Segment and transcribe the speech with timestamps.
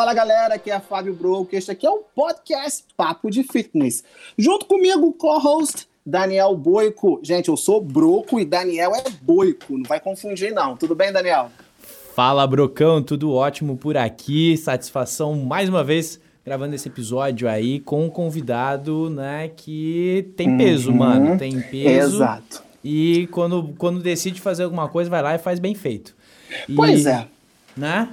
[0.00, 1.54] Fala galera, aqui é Fábio Broco.
[1.54, 4.02] Este aqui é o podcast Papo de Fitness.
[4.38, 7.20] Junto comigo, co-host Daniel Boico.
[7.22, 9.76] Gente, eu sou Broco e Daniel é Boico.
[9.76, 10.74] Não vai confundir, não.
[10.74, 11.50] Tudo bem, Daniel?
[12.16, 13.02] Fala, Brocão.
[13.02, 14.56] Tudo ótimo por aqui.
[14.56, 20.92] Satisfação mais uma vez gravando esse episódio aí com um convidado, né, que tem peso,
[20.92, 20.96] uhum.
[20.96, 21.36] mano.
[21.36, 22.16] Tem peso.
[22.16, 22.62] Exato.
[22.82, 26.16] E quando, quando decide fazer alguma coisa, vai lá e faz bem feito.
[26.66, 27.26] E, pois é.
[27.76, 28.08] Né?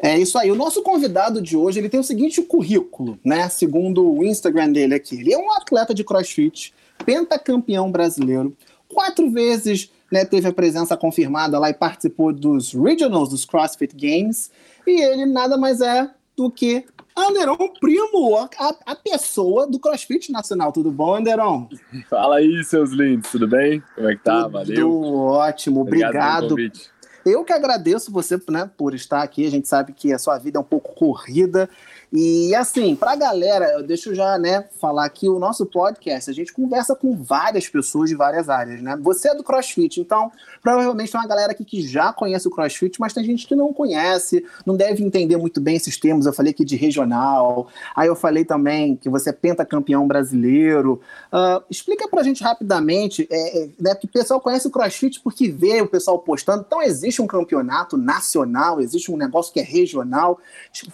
[0.00, 0.50] É isso aí.
[0.50, 3.48] O nosso convidado de hoje ele tem o seguinte currículo, né?
[3.48, 5.16] Segundo o Instagram dele aqui.
[5.20, 6.72] Ele é um atleta de crossfit,
[7.04, 8.56] pentacampeão brasileiro,
[8.88, 14.50] quatro vezes né, teve a presença confirmada lá e participou dos Regionals dos CrossFit Games.
[14.86, 16.84] E ele nada mais é do que
[17.16, 20.72] Anderon Primo, a, a pessoa do CrossFit Nacional.
[20.72, 21.66] Tudo bom, Anderon?
[22.08, 23.82] Fala aí, seus lindos, tudo bem?
[23.94, 24.44] Como é que tá?
[24.44, 24.88] Tudo Valeu.
[24.88, 26.52] Tudo ótimo, obrigado.
[26.52, 26.97] obrigado
[27.28, 29.46] eu que agradeço você né, por estar aqui.
[29.46, 31.68] A gente sabe que a sua vida é um pouco corrida.
[32.10, 36.30] E assim, para a galera, eu deixo já né, falar aqui o nosso podcast.
[36.30, 38.96] A gente conversa com várias pessoas de várias áreas, né?
[39.02, 42.98] Você é do CrossFit, então provavelmente tem uma galera aqui que já conhece o CrossFit,
[42.98, 46.24] mas tem gente que não conhece, não deve entender muito bem esses termos.
[46.24, 51.02] Eu falei aqui de regional, aí eu falei também que você é pentacampeão brasileiro.
[51.30, 55.50] Uh, explica pra gente rapidamente, é, é, né, que o pessoal conhece o CrossFit porque
[55.50, 56.64] vê o pessoal postando.
[56.66, 60.38] Então existe um campeonato nacional, existe um negócio que é regional.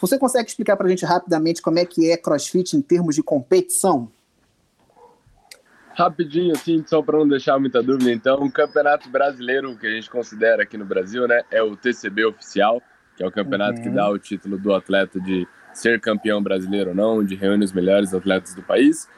[0.00, 4.10] Você consegue explicar pra gente rapidamente como é que é CrossFit em termos de competição?
[5.97, 10.10] Rapidinho, assim, só para não deixar muita dúvida, então, o campeonato brasileiro que a gente
[10.10, 12.82] considera aqui no Brasil, né, é o TCB oficial,
[13.16, 13.82] que é o campeonato uhum.
[13.84, 17.72] que dá o título do atleta de ser campeão brasileiro ou não, onde reúne os
[17.72, 19.08] melhores atletas do país.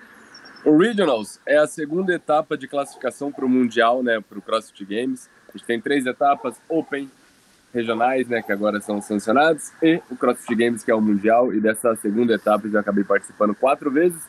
[0.67, 4.85] O Regionals é a segunda etapa de classificação para o Mundial, né, para o CrossFit
[4.85, 5.31] Games.
[5.49, 7.11] A gente tem três etapas: Open,
[7.77, 11.61] regionais, né, que agora são sancionados, e o CrossFit Games, que é o mundial, e
[11.61, 14.21] dessa segunda etapa já acabei participando quatro vezes.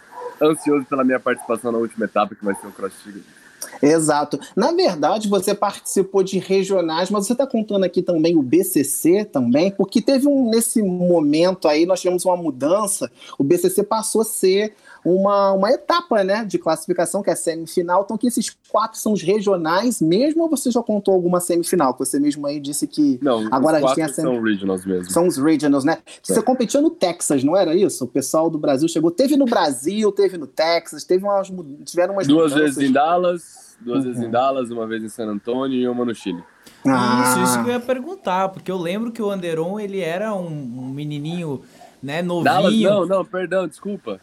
[0.41, 3.37] Ansioso pela minha participação na última etapa, que vai ser o CrossFit Games.
[3.81, 4.39] Exato.
[4.55, 9.71] Na verdade, você participou de regionais, mas você está contando aqui também o BCC também,
[9.71, 13.11] porque teve um nesse momento aí nós tivemos uma mudança.
[13.37, 14.75] O BCC passou a ser
[15.07, 18.01] uma, uma etapa né, de classificação, que é a semifinal.
[18.03, 21.93] Então, que esses quatro são os regionais mesmo, ou você já contou alguma semifinal?
[21.93, 24.35] Que você mesmo aí disse que não, agora a gente tem a semifinal.
[24.35, 25.11] São regionals mesmo.
[25.11, 25.99] São os regionals, né?
[26.05, 26.11] É.
[26.21, 28.03] Você competiu no Texas, não era isso?
[28.03, 29.09] O pessoal do Brasil chegou.
[29.09, 31.47] Teve no Brasil, teve no Texas, teve umas,
[31.85, 32.27] tiveram umas.
[32.27, 32.75] Duas mudanças.
[32.75, 34.03] vezes em Dallas, duas uhum.
[34.03, 34.31] vezes em uhum.
[34.31, 36.43] Dallas, uma vez em San Antônio e uma no Chile.
[36.85, 37.23] Ah.
[37.23, 40.47] Isso, isso que eu ia perguntar, porque eu lembro que o Anderon ele era um,
[40.47, 41.61] um menininho,
[42.03, 42.43] né, novinho.
[42.43, 44.19] Dallas, não, não, perdão, desculpa.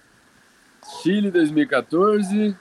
[1.02, 2.54] Chile 2014,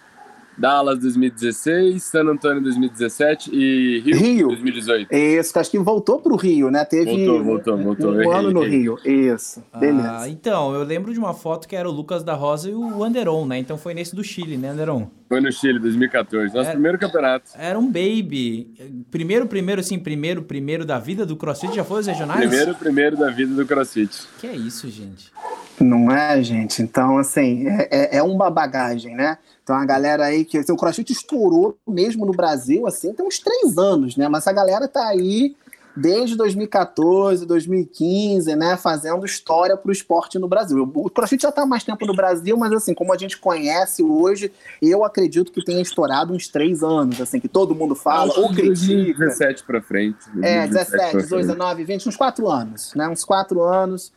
[0.58, 4.48] Dallas 2016, San Antônio 2017 e Rio, Rio.
[4.50, 5.14] 2018.
[5.14, 6.86] Isso, acho que voltou para o Rio, né?
[6.86, 8.14] Teve voltou, voltou, voltou.
[8.14, 8.98] um ano no Rio.
[9.04, 10.30] Isso, ah, beleza.
[10.30, 13.46] Então, eu lembro de uma foto que era o Lucas da Rosa e o Anderon,
[13.46, 13.58] né?
[13.58, 15.08] Então foi nesse do Chile, né, Anderon?
[15.28, 16.54] Foi no Chile, 2014.
[16.54, 17.52] Nosso era, primeiro campeonato.
[17.58, 19.06] Era um baby.
[19.10, 21.76] Primeiro, primeiro, assim, primeiro, primeiro da vida do CrossFit?
[21.76, 22.40] Já foi os regionais?
[22.40, 24.28] Primeiro, primeiro da vida do CrossFit.
[24.40, 25.32] Que é isso, gente?
[25.80, 26.82] Não é, gente?
[26.82, 29.38] Então, assim, é, é, é uma bagagem, né?
[29.64, 33.40] Então a galera aí que assim, o CrossFit estourou mesmo no Brasil, assim, tem uns
[33.40, 34.28] três anos, né?
[34.28, 35.56] Mas a galera tá aí
[35.96, 40.92] desde 2014, 2015, né, fazendo história para o esporte no Brasil.
[40.96, 44.02] O CrossFit já está há mais tempo no Brasil, mas assim, como a gente conhece
[44.02, 48.50] hoje, eu acredito que tenha estourado uns três anos, assim, que todo mundo fala, ou
[48.50, 49.26] critica.
[49.26, 50.18] 17 para frente.
[50.42, 54.12] É, 17, 18, 19, 20, uns quatro anos, né, uns quatro anos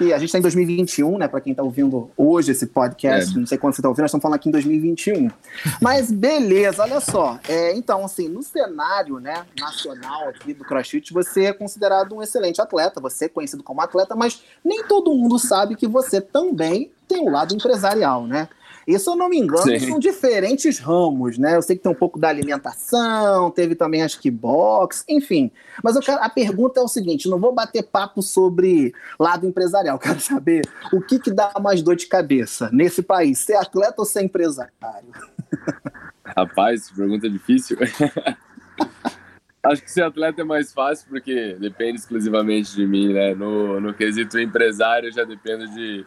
[0.00, 1.28] que a gente está em 2021, né?
[1.28, 3.38] Para quem está ouvindo hoje esse podcast, é.
[3.38, 5.30] não sei quando você está ouvindo, nós estamos falando aqui em 2021.
[5.80, 7.38] Mas beleza, olha só.
[7.46, 12.62] É, então, assim, no cenário né, nacional aqui do CrossFit, você é considerado um excelente
[12.62, 17.20] atleta, você é conhecido como atleta, mas nem todo mundo sabe que você também tem
[17.20, 18.48] o um lado empresarial, né?
[18.86, 19.78] E se eu não me engano, Sim.
[19.78, 21.56] são diferentes ramos, né?
[21.56, 25.50] Eu sei que tem um pouco da alimentação, teve também acho que box, enfim.
[25.82, 29.98] Mas eu quero, a pergunta é o seguinte: não vou bater papo sobre lado empresarial,
[30.00, 30.62] quero saber
[30.92, 34.72] o que, que dá mais dor de cabeça nesse país, ser atleta ou ser empresário?
[36.36, 37.76] Rapaz, pergunta difícil.
[39.62, 43.34] Acho que ser atleta é mais fácil porque depende exclusivamente de mim, né?
[43.34, 46.06] No, no quesito empresário, já dependo de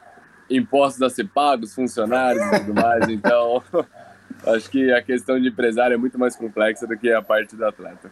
[0.56, 3.08] impostos a ser pagos, funcionários e tudo mais.
[3.10, 3.64] Então,
[4.48, 7.66] acho que a questão de empresário é muito mais complexa do que a parte do
[7.66, 8.12] atleta.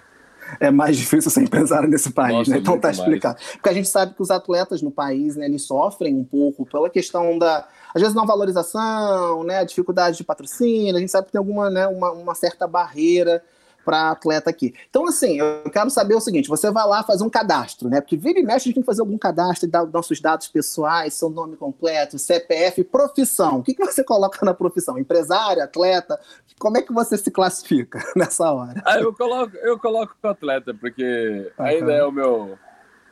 [0.60, 2.58] É mais difícil ser empresário nesse país, Nossa, né?
[2.58, 3.36] Então tá explicado.
[3.36, 3.52] Mais.
[3.54, 6.90] Porque a gente sabe que os atletas no país, né, eles sofrem um pouco pela
[6.90, 11.32] questão da, às vezes, não valorização, né, a dificuldade de patrocínio, a gente sabe que
[11.32, 13.42] tem alguma, né, uma, uma certa barreira
[13.84, 14.74] para atleta aqui.
[14.90, 18.02] Então, assim, eu quero saber o seguinte: você vai lá fazer um cadastro, né?
[18.02, 21.14] Porque vira e mexe, a gente tem que fazer algum cadastro, dar nossos dados pessoais,
[21.14, 23.60] seu nome completo, CPF, profissão.
[23.60, 24.98] O que, que você coloca na profissão?
[24.98, 26.20] Empresário, atleta?
[26.60, 28.82] Como é que você se classifica nessa hora?
[28.86, 31.66] Ah, eu coloco, eu coloco atleta, porque uhum.
[31.66, 32.58] ainda é o meu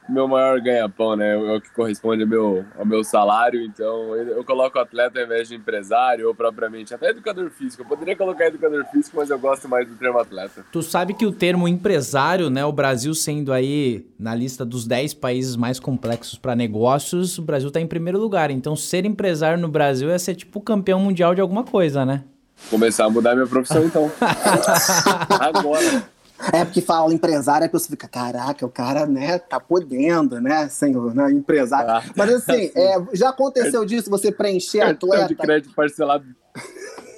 [0.10, 1.34] meu maior ganha-pão, né?
[1.34, 3.62] É o que corresponde ao meu, ao meu salário.
[3.62, 7.84] Então, eu coloco atleta ao invés de empresário ou propriamente até educador físico.
[7.84, 10.66] Eu poderia colocar educador físico, mas eu gosto mais do termo atleta.
[10.72, 12.66] Tu sabe que o termo empresário, né?
[12.66, 17.72] O Brasil sendo aí na lista dos 10 países mais complexos para negócios, o Brasil
[17.72, 18.52] tá em primeiro lugar.
[18.52, 22.24] Então, ser empresário no Brasil é ser tipo campeão mundial de alguma coisa, né?
[22.70, 24.12] Começar a mudar minha profissão, então.
[25.40, 26.19] Agora.
[26.54, 31.14] É porque fala empresário, a pessoa fica, caraca, o cara, né, tá podendo, né, senhor,
[31.14, 31.92] né, empresário.
[31.92, 35.28] Ah, Mas assim, é, já aconteceu disso, você preencher a atleta...
[35.28, 36.26] de crédito parcelado.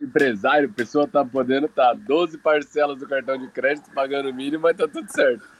[0.00, 4.76] empresário, pessoa tá podendo, tá 12 parcelas do cartão de crédito, pagando o mínimo, mas
[4.76, 5.57] tá tudo certo.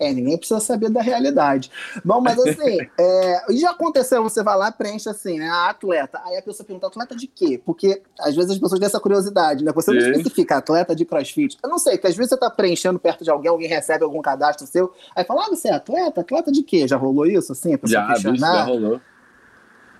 [0.00, 1.70] É, ninguém precisa saber da realidade.
[2.04, 5.48] Bom, mas assim, é, já aconteceu, você vai lá preenche assim, né?
[5.48, 6.20] A atleta.
[6.24, 7.60] Aí a pessoa pergunta, atleta de quê?
[7.64, 9.72] Porque às vezes as pessoas têm essa curiosidade, né?
[9.74, 10.10] Você não Sim.
[10.10, 11.56] especifica atleta de crossfit.
[11.62, 14.20] Eu não sei, porque às vezes você tá preenchendo perto de alguém, alguém recebe algum
[14.20, 16.20] cadastro seu, aí fala, ah, você é atleta?
[16.20, 16.86] Atleta de quê?
[16.86, 17.52] Já rolou isso?
[17.52, 18.38] Assim, já, questionar?
[18.38, 19.00] já rolou.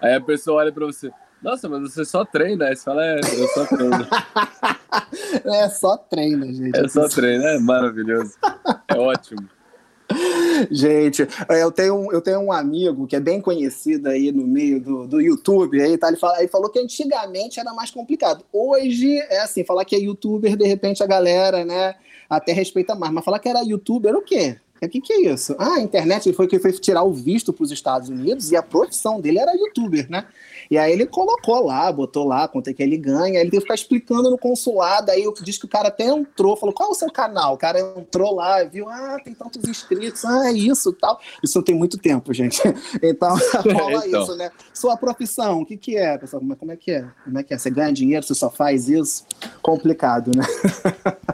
[0.00, 1.10] Aí a pessoa olha pra você,
[1.42, 2.66] nossa, mas você só treina.
[2.66, 4.06] Aí você fala, é, eu só treino.
[5.44, 6.76] é só treino, gente.
[6.76, 8.34] É só treino, é maravilhoso.
[8.88, 9.48] É ótimo.
[10.70, 15.06] Gente, eu tenho, eu tenho um amigo que é bem conhecido aí no meio do,
[15.06, 18.44] do YouTube, aí tá, ele, fala, ele falou que antigamente era mais complicado.
[18.52, 21.94] Hoje é assim, falar que é youtuber, de repente a galera, né,
[22.28, 24.58] até respeita mais, mas falar que era youtuber o quê?
[24.80, 25.56] O que, que é isso?
[25.58, 28.56] Ah, a internet ele foi que foi tirar o visto para os Estados Unidos e
[28.56, 30.24] a profissão dele era youtuber, né?
[30.70, 33.62] E aí ele colocou lá, botou lá quanto é que ele ganha, ele teve que
[33.62, 36.94] ficar explicando no consulado, aí diz que o cara até entrou, falou, qual é o
[36.94, 37.54] seu canal?
[37.54, 41.18] O cara entrou lá, viu, ah, tem tantos inscritos, ah, é isso tal.
[41.42, 42.60] Isso tem muito tempo, gente.
[43.02, 44.22] Então, fala então.
[44.22, 44.50] isso, né?
[44.72, 46.42] Sua profissão, o que que é, pessoal?
[46.58, 47.06] Como é que é?
[47.24, 47.58] Como é que é?
[47.58, 49.24] Você ganha dinheiro, você só faz isso?
[49.62, 50.44] Complicado, né?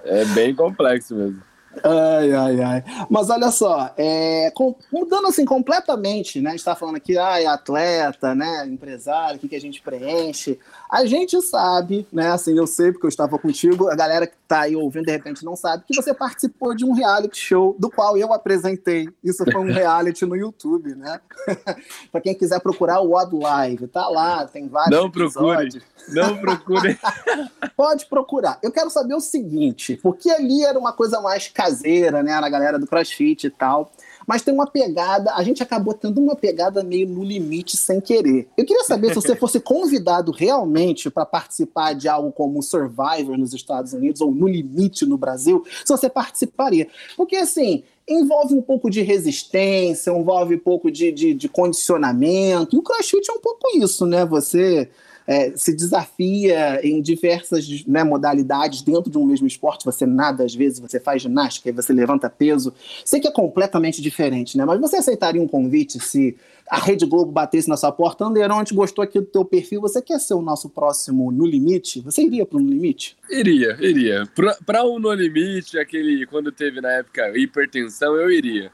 [0.04, 1.42] É bem complexo mesmo.
[1.82, 2.84] Ai, ai, ai.
[3.10, 6.50] Mas olha só, é, com, mudando assim completamente, né?
[6.50, 8.66] A gente tá falando aqui, é atleta, né?
[8.66, 10.58] Empresário, o que, que a gente preenche.
[10.90, 12.30] A gente sabe, né?
[12.30, 15.56] Assim, eu sei porque eu estava contigo, a galera tá aí ouvindo de repente não
[15.56, 19.08] sabe, que você participou de um reality show do qual eu apresentei.
[19.22, 21.20] Isso foi um reality no YouTube, né?
[22.12, 24.98] para quem quiser procurar o Odd Live, tá lá, tem vários.
[24.98, 26.98] Não procure, não procure.
[27.76, 28.58] Pode procurar.
[28.62, 32.38] Eu quero saber o seguinte, porque ali era uma coisa mais caseira, né?
[32.40, 33.90] Na galera do CrossFit e tal
[34.26, 38.48] mas tem uma pegada, a gente acabou tendo uma pegada meio no limite sem querer.
[38.56, 43.52] Eu queria saber se você fosse convidado realmente para participar de algo como Survivor nos
[43.52, 46.88] Estados Unidos ou No Limite no Brasil, se você participaria.
[47.16, 52.78] Porque assim, envolve um pouco de resistência, envolve um pouco de, de, de condicionamento, e
[52.78, 54.24] o CrossFit é um pouco isso, né?
[54.24, 54.88] Você
[55.26, 59.84] é, se desafia em diversas né, modalidades dentro de um mesmo esporte.
[59.84, 62.72] Você nada, às vezes, você faz ginástica e você levanta peso.
[63.04, 64.64] Sei que é completamente diferente, né?
[64.64, 66.36] Mas você aceitaria um convite se
[66.68, 68.24] a Rede Globo batesse na sua porta?
[68.24, 69.80] Anderon, a gente gostou aqui do teu perfil.
[69.80, 72.00] Você quer ser o nosso próximo No Limite?
[72.02, 73.16] Você iria para o No Limite?
[73.30, 74.24] Iria, iria.
[74.66, 78.70] Para o No Limite, aquele quando teve na época hipertensão, eu iria.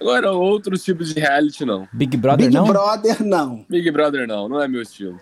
[0.00, 1.88] Agora, outros tipos de reality, não.
[1.92, 2.64] Big Brother, Big não?
[2.64, 3.66] Big Brother, não.
[3.68, 4.48] Big Brother, não.
[4.48, 5.18] Não é meu estilo.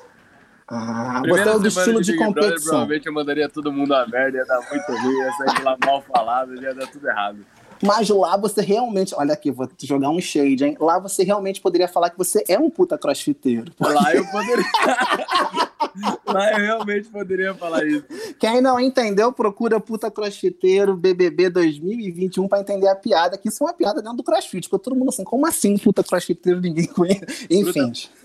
[0.70, 2.48] Ah, você é do estilo de, de competição.
[2.48, 5.76] Brother, provavelmente eu mandaria todo mundo a merda, ia dar muito ruim, ia sair lá
[5.84, 7.44] mal falado, ia dar tudo errado.
[7.82, 10.76] Mas lá você realmente, olha aqui, vou te jogar um shade, hein?
[10.78, 13.72] Lá você realmente poderia falar que você é um puta crossfiteiro.
[13.76, 13.92] Porque...
[13.92, 14.64] Lá eu poderia.
[16.26, 18.04] lá eu realmente poderia falar isso.
[18.38, 23.66] Quem não entendeu, procura puta crossfiteiro BBB 2021 para entender a piada, que isso é
[23.66, 24.66] uma piada dentro do crossfit.
[24.66, 27.46] Ficou todo mundo assim, como assim puta crossfiteiro, ninguém conhece?
[27.50, 27.86] Enfim.
[27.86, 28.19] Puta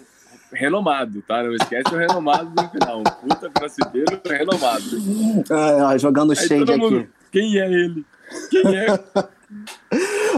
[0.56, 1.44] renomado, tá?
[1.44, 3.04] Não esquece o renomado no final.
[3.04, 4.84] Puta crossfiteiro renomado.
[5.52, 6.78] Ah, jogando shade aqui.
[6.78, 8.06] Mundo, quem é ele?
[8.50, 8.88] Quem é?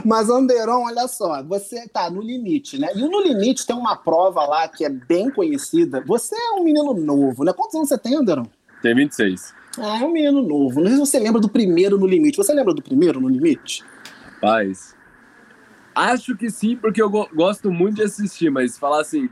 [0.05, 2.89] Mas, Anderon, olha só, você tá no limite, né?
[2.95, 6.03] E no limite tem uma prova lá que é bem conhecida.
[6.05, 7.53] Você é um menino novo, né?
[7.53, 8.45] Quantos anos você tem, Anderon?
[8.81, 9.53] Tem 26.
[9.79, 10.81] Ah, é um menino novo.
[10.81, 12.37] Não sei se você lembra do primeiro no limite.
[12.37, 13.83] Você lembra do primeiro no limite?
[14.41, 14.95] Paz.
[15.95, 19.29] Acho que sim, porque eu go gosto muito de assistir, mas falar assim,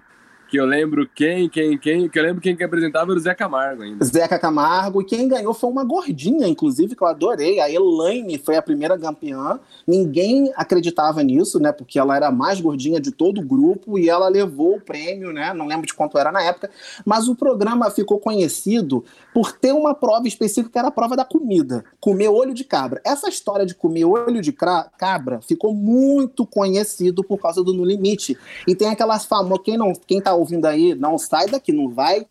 [0.55, 3.35] que eu lembro quem, quem, quem, que eu lembro quem que apresentava era o Zé
[3.35, 4.05] Camargo ainda.
[4.05, 7.59] Zeca Camargo, e quem ganhou foi uma gordinha, inclusive, que eu adorei.
[7.59, 9.59] A Elaine foi a primeira campeã.
[9.85, 11.73] Ninguém acreditava nisso, né?
[11.73, 15.33] Porque ela era a mais gordinha de todo o grupo e ela levou o prêmio,
[15.33, 15.53] né?
[15.53, 16.69] Não lembro de quanto era na época,
[17.05, 21.25] mas o programa ficou conhecido por ter uma prova específica que era a prova da
[21.25, 23.01] comida, comer olho de cabra.
[23.03, 28.37] Essa história de comer olho de cabra ficou muito conhecido por causa do No Limite.
[28.65, 32.25] E tem aquelas famosas, quem não, quem tá ouvindo aí, não sai daqui, não vai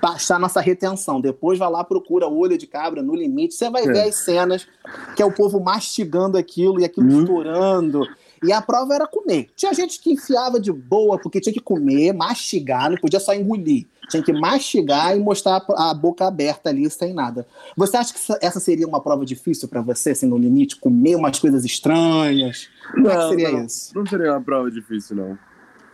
[0.00, 1.20] baixar nossa retenção.
[1.20, 3.54] Depois vai lá, procura olho de cabra no limite.
[3.54, 3.86] Você vai é.
[3.86, 4.66] ver as cenas
[5.14, 7.20] que é o povo mastigando aquilo e aquilo hum.
[7.20, 8.06] estourando.
[8.42, 9.48] E a prova era comer.
[9.54, 13.86] Tinha gente que enfiava de boa, porque tinha que comer, mastigar, não podia só engolir.
[14.08, 17.46] Tinha que mastigar e mostrar a boca aberta ali, sem nada.
[17.76, 20.76] Você acha que essa seria uma prova difícil para você, assim, no limite?
[20.76, 22.68] Comer umas coisas estranhas?
[22.92, 23.94] Como não, é que seria não, isso?
[23.94, 25.38] Não seria uma prova difícil, não.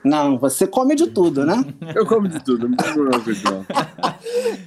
[0.07, 1.65] Não, você come de tudo, né?
[1.93, 3.67] Eu como de tudo, não tem problema com isso, não.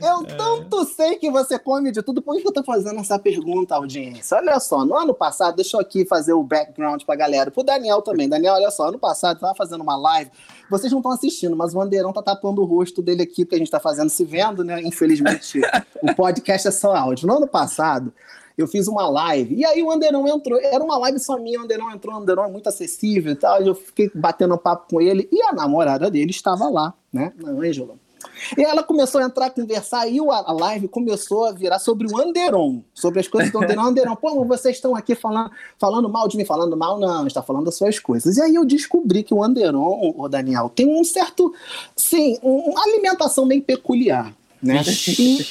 [0.05, 3.73] Eu tanto sei que você come de tudo, por que eu tô fazendo essa pergunta,
[3.73, 4.35] audiência?
[4.35, 8.01] Olha só, no ano passado, deixa eu aqui fazer o background pra galera, pro Daniel
[8.01, 8.27] também.
[8.27, 10.29] Daniel, olha só, ano passado tava fazendo uma live,
[10.69, 13.59] vocês não estão assistindo, mas o Anderão tá tapando o rosto dele aqui, porque a
[13.59, 14.81] gente tá fazendo se vendo, né?
[14.81, 15.61] Infelizmente,
[16.01, 17.27] o podcast é só áudio.
[17.27, 18.13] No ano passado,
[18.59, 21.63] eu fiz uma live, e aí o Anderão entrou, era uma live só minha, o
[21.63, 25.29] Anderão entrou, o Anderão é muito acessível e tal, eu fiquei batendo papo com ele,
[25.31, 27.95] e a namorada dele estava lá, né, a Ângela.
[28.57, 32.17] E ela começou a entrar, a conversar, e a live começou a virar sobre o
[32.17, 33.81] Anderon, sobre as coisas do Anderon.
[33.81, 37.65] Anderon, pô, vocês estão aqui falando, falando mal de mim, falando mal, não, está falando
[37.65, 38.37] das suas coisas.
[38.37, 41.53] E aí eu descobri que o Anderon, o Daniel, tem um certo,
[41.95, 44.81] sim, uma alimentação bem peculiar, né?
[45.17, 45.45] E,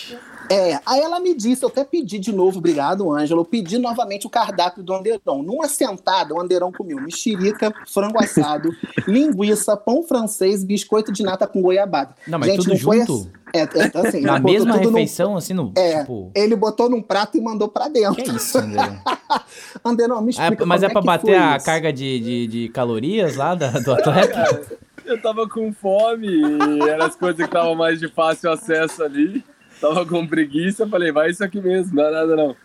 [0.50, 4.26] é, aí ela me disse, eu até pedi de novo, obrigado, Ângelo, eu pedi novamente
[4.26, 5.42] o cardápio do Anderão.
[5.42, 8.70] Numa sentada, o Anderão comeu mexerica, frango assado,
[9.06, 12.14] linguiça, pão francês, biscoito de nata com goiabada.
[12.26, 13.12] Não, mas Gente, tudo não junto?
[13.12, 16.30] Assim, é, é, assim, Na mesma refeição, assim, no, é, tipo...
[16.34, 18.22] Ele botou num prato e mandou pra dentro.
[18.22, 19.00] Que isso, Anderão?
[19.84, 21.66] Anderão, me explica é, Mas é pra bater a isso.
[21.66, 24.78] carga de, de, de, calorias lá da, do atleta?
[25.04, 29.42] eu tava com fome e eram as coisas que estavam mais de fácil acesso ali.
[29.80, 32.56] Tava com preguiça, falei, vai isso aqui mesmo, não dá nada não.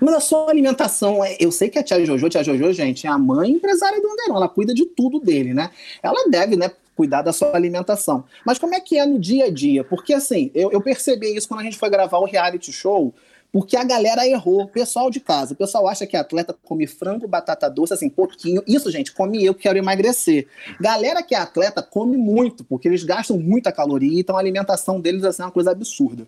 [0.00, 3.10] Mas a sua alimentação, é, eu sei que a tia Jojo, tia Jojo, gente, é
[3.10, 5.70] a mãe empresária do Anderon, ela cuida de tudo dele, né?
[6.02, 8.24] Ela deve, né, cuidar da sua alimentação.
[8.44, 9.84] Mas como é que é no dia a dia?
[9.84, 13.14] Porque assim, eu, eu percebi isso quando a gente foi gravar o reality show,
[13.52, 14.66] porque a galera errou.
[14.68, 18.62] Pessoal de casa, o pessoal acha que atleta come frango, batata doce, assim, pouquinho.
[18.66, 20.46] Isso, gente, come eu que quero emagrecer.
[20.80, 25.24] Galera que é atleta come muito, porque eles gastam muita caloria, então a alimentação deles
[25.24, 26.26] assim, é uma coisa absurda.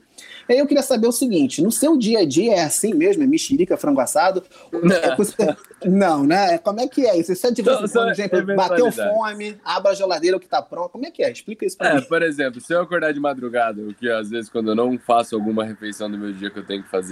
[0.49, 3.23] E aí eu queria saber o seguinte: no seu dia a dia é assim mesmo?
[3.23, 4.43] É mexerica, frango assado?
[4.73, 6.59] Não, é não né?
[6.59, 7.35] Como é que é isso?
[7.35, 10.61] Você é de vez por exemplo, é bateu fome, abre a geladeira, o que tá
[10.63, 10.91] pronto.
[10.91, 11.31] Como é que é?
[11.31, 12.03] Explica isso pra é, mim.
[12.03, 15.35] Por exemplo, se eu acordar de madrugada, o que às vezes quando eu não faço
[15.35, 17.10] alguma refeição do meu dia que eu tenho que fazer,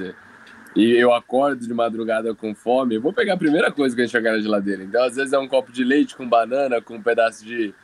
[0.76, 4.06] e eu acordo de madrugada com fome, eu vou pegar a primeira coisa que eu
[4.06, 4.84] enxergar na geladeira.
[4.84, 7.74] Então, às vezes é um copo de leite com banana, com um pedaço de,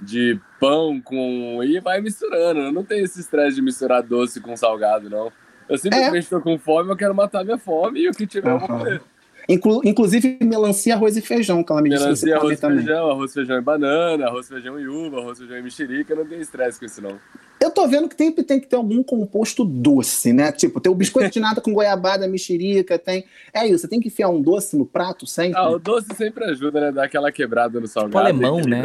[0.00, 1.62] de pão, com.
[1.62, 2.60] E vai misturando.
[2.60, 5.32] Eu não tenho esse estresse de misturar doce com salgado, não.
[5.68, 6.42] Eu simplesmente estou é.
[6.42, 8.54] com fome, eu quero matar minha fome e o que tiver uhum.
[8.54, 9.02] eu vou comer.
[9.48, 12.26] Inclu inclusive melancia, arroz e feijão, que ela me melancia, disse.
[12.26, 15.62] Melancia, arroz e feijão, arroz, feijão e banana, arroz, feijão e uva, arroz, feijão e
[15.62, 17.18] mexerica, não tem estresse com isso não.
[17.60, 20.50] Eu tô vendo que tem, tem que ter algum composto doce, né?
[20.50, 23.24] Tipo, tem o biscoito de nata com goiabada, mexerica, tem...
[23.52, 25.58] É isso, você tem que enfiar um doce no prato sempre.
[25.58, 26.92] Ah, o doce sempre ajuda, né?
[26.92, 28.16] Dar aquela quebrada no salgado.
[28.16, 28.82] O alemão, né?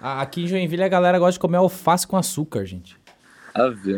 [0.00, 2.96] Aqui em Joinville a galera gosta de comer alface com açúcar, gente.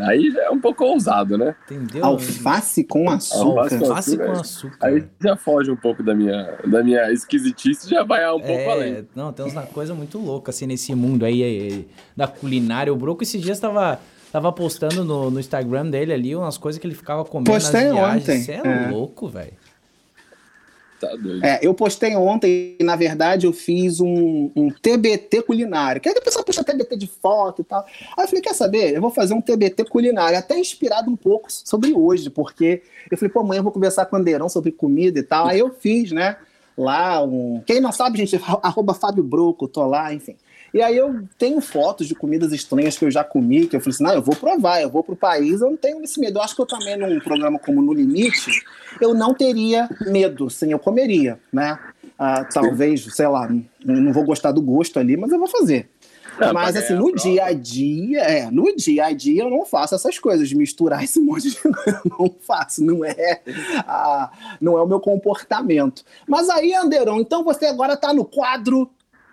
[0.07, 1.55] Aí já é um pouco ousado, né?
[1.71, 2.05] Entendeu?
[2.05, 3.61] Alface com açúcar.
[3.61, 4.87] Alface com, Alface com açúcar.
[4.87, 8.73] Aí já foge um pouco da minha, da minha esquisitice já vai um pouco é,
[8.73, 9.09] além.
[9.15, 11.85] Não, tem uma coisa muito louca assim nesse mundo aí é,
[12.17, 12.93] da culinária.
[12.93, 14.01] O Broco esses dias tava,
[14.33, 17.93] tava postando no, no Instagram dele ali umas coisas que ele ficava comendo Postei nas
[17.93, 18.23] viagens.
[18.23, 18.43] ontem.
[18.43, 18.91] Você é, é.
[18.91, 19.53] louco, velho.
[21.01, 21.43] Tá doido.
[21.43, 25.99] É, eu postei ontem, na verdade, eu fiz um, um TBT culinário.
[25.99, 27.87] Que aí a pessoa puxa TBT de foto e tal.
[28.17, 28.95] Aí eu falei, quer saber?
[28.95, 33.33] Eu vou fazer um TBT culinário, até inspirado um pouco sobre hoje, porque eu falei,
[33.33, 35.47] pô, amanhã eu vou conversar com o Anderão sobre comida e tal.
[35.47, 36.37] Aí eu fiz, né?
[36.77, 37.63] Lá um.
[37.65, 40.37] Quem não sabe, gente, arroba Fábio Broco, tô lá, enfim.
[40.73, 43.95] E aí eu tenho fotos de comidas estranhas que eu já comi, que eu falei
[43.95, 46.39] assim, não, eu vou provar, eu vou pro país, eu não tenho esse medo.
[46.39, 48.63] Eu acho que eu também num programa como No Limite,
[49.01, 51.79] eu não teria medo, sim, eu comeria, né?
[52.19, 53.49] Ah, talvez, sei lá,
[53.85, 55.89] não vou gostar do gosto ali, mas eu vou fazer.
[56.39, 59.95] É, mas assim, no dia a dia, é, no dia a dia eu não faço
[59.95, 62.01] essas coisas, de misturar esse monte de coisa.
[62.05, 63.41] não faço, não é,
[63.87, 66.05] a, não é o meu comportamento.
[66.27, 68.91] Mas aí, Anderon, então você agora tá no quadro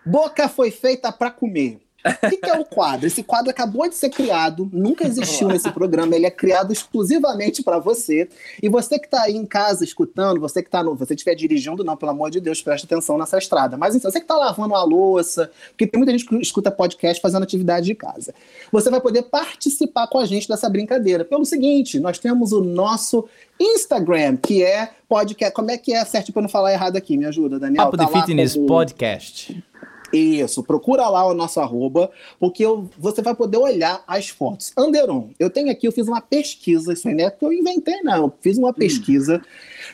[0.08, 1.82] Boca foi feita para comer.
[2.06, 3.06] O que, que, é o quadro?
[3.06, 7.80] Esse quadro acabou de ser criado, nunca existiu nesse programa, ele é criado exclusivamente para
[7.80, 8.30] você.
[8.62, 10.96] E você que está aí em casa escutando, você que está no.
[10.96, 13.76] Você estiver dirigindo, não, pelo amor de Deus, preste atenção nessa estrada.
[13.78, 17.22] Mas então, você que está lavando a louça, porque tem muita gente que escuta podcast
[17.22, 18.34] fazendo atividade de casa.
[18.72, 21.26] Você vai poder participar com a gente dessa brincadeira.
[21.26, 23.28] Pelo seguinte, nós temos o nosso
[23.60, 25.54] Instagram, que é podcast.
[25.54, 27.18] Como é que é certo para não falar errado aqui?
[27.18, 27.86] Me ajuda, Daniel.
[27.86, 28.68] Papo tá de Fitness como...
[28.68, 29.64] Podcast.
[30.12, 32.10] Isso, procura lá o nosso arroba,
[32.40, 34.72] porque eu, você vai poder olhar as fotos.
[34.78, 38.02] Anderon, eu tenho aqui, eu fiz uma pesquisa, isso aí não é que eu inventei,
[38.04, 38.74] não, eu fiz uma hum.
[38.74, 39.42] pesquisa, hum.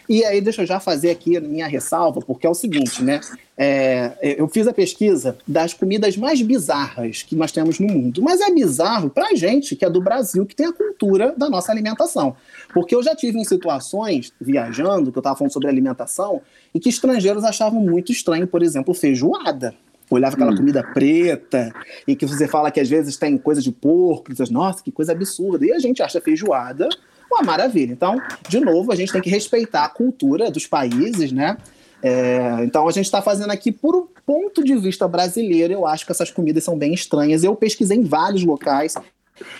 [0.07, 3.21] e aí deixa eu já fazer aqui a minha ressalva, porque é o seguinte, né,
[3.57, 8.39] é, eu fiz a pesquisa das comidas mais bizarras que nós temos no mundo, mas
[8.39, 12.35] é bizarro pra gente, que é do Brasil, que tem a cultura da nossa alimentação,
[12.71, 16.41] porque eu já tive em situações, viajando, que eu estava falando sobre alimentação,
[16.73, 19.75] e que estrangeiros achavam muito estranho, por exemplo, feijoada,
[20.09, 20.57] olhava aquela hum.
[20.57, 21.73] comida preta,
[22.07, 24.91] e que você fala que às vezes tem coisa de porco, e diz, nossa, que
[24.91, 25.65] coisa absurda.
[25.65, 26.89] E a gente acha feijoada
[27.31, 27.91] uma maravilha.
[27.91, 31.57] Então, de novo, a gente tem que respeitar a cultura dos países, né?
[32.01, 36.05] É, então a gente está fazendo aqui por um ponto de vista brasileiro, eu acho
[36.05, 37.43] que essas comidas são bem estranhas.
[37.43, 38.95] Eu pesquisei em vários locais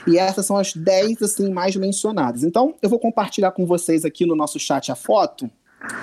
[0.05, 2.43] e essas são as 10 assim, mais mencionadas.
[2.43, 5.50] Então eu vou compartilhar com vocês aqui no nosso chat a foto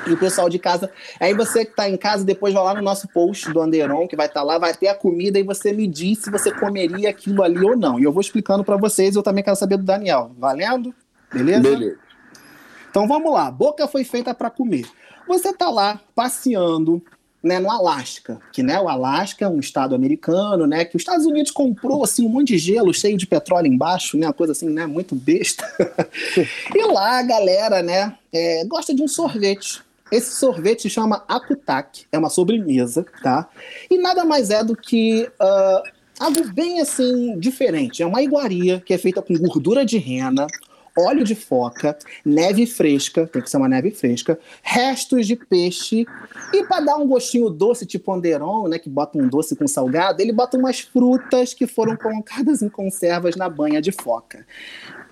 [0.06, 0.90] e o pessoal de casa.
[1.18, 4.16] Aí você que está em casa, depois vai lá no nosso post do Anderon, que
[4.16, 7.10] vai estar tá lá, vai ter a comida e você me diz se você comeria
[7.10, 7.99] aquilo ali ou não.
[7.99, 10.32] E eu vou explicando para vocês, eu também quero saber do Daniel.
[10.38, 10.94] Valendo?
[11.32, 11.62] Beleza?
[11.62, 11.99] Beleza.
[12.90, 13.50] Então vamos lá.
[13.50, 14.87] Boca foi feita para comer.
[15.26, 17.02] Você tá lá passeando,
[17.42, 21.25] né, no Alasca, que né, o Alasca é um estado americano, né, que os Estados
[21.25, 24.68] Unidos comprou assim um monte de gelo cheio de petróleo embaixo, né, uma coisa assim,
[24.68, 25.64] né, muito besta.
[26.75, 29.82] e lá a galera, né, é, gosta de um sorvete.
[30.12, 33.49] Esse sorvete se chama Akutak, é uma sobremesa, tá?
[33.88, 38.02] E nada mais é do que uh, algo bem assim diferente.
[38.02, 40.49] É uma iguaria que é feita com gordura de rena,
[40.99, 46.06] óleo de foca, neve fresca, tem que ser uma neve fresca, restos de peixe,
[46.52, 50.20] e para dar um gostinho doce, tipo Anderon, né, que bota um doce com salgado,
[50.20, 54.47] ele bota umas frutas que foram colocadas em conservas na banha de foca.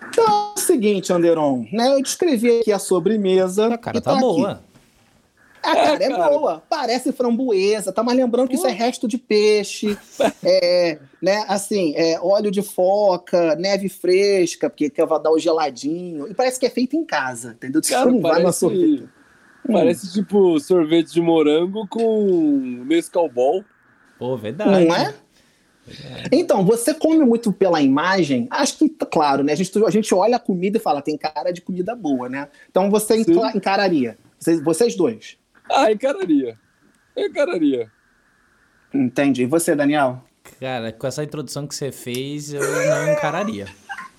[0.09, 3.74] Então é o seguinte, Anderon, né, eu descrevi aqui a sobremesa.
[3.74, 4.62] A cara tá, tá boa.
[5.62, 6.29] A cara é, é cara.
[6.31, 9.97] boa, parece framboesa, tá mais lembrando que isso é resto de peixe,
[10.42, 16.29] é, né, assim, é, óleo de foca, neve fresca, porque que vai dar o geladinho,
[16.29, 17.81] e parece que é feito em casa, entendeu?
[17.88, 19.09] Cara, não parece, vai sorvete.
[19.71, 20.11] Parece hum.
[20.12, 23.64] tipo sorvete de morango com Nescau Ball.
[24.18, 24.87] Pô, verdade.
[24.87, 25.14] Não é?
[26.31, 29.53] Então, você come muito pela imagem, acho que, claro, né?
[29.53, 32.49] A gente, a gente olha a comida e fala, tem cara de comida boa, né?
[32.71, 33.40] Então você Sim.
[33.55, 34.18] encararia.
[34.38, 35.37] Vocês, vocês dois.
[35.70, 36.59] Ah, encararia.
[37.16, 37.90] Encararia.
[38.92, 39.42] Entendi.
[39.42, 40.22] E você, Daniel?
[40.61, 43.66] Cara, com essa introdução que você fez, eu não encararia.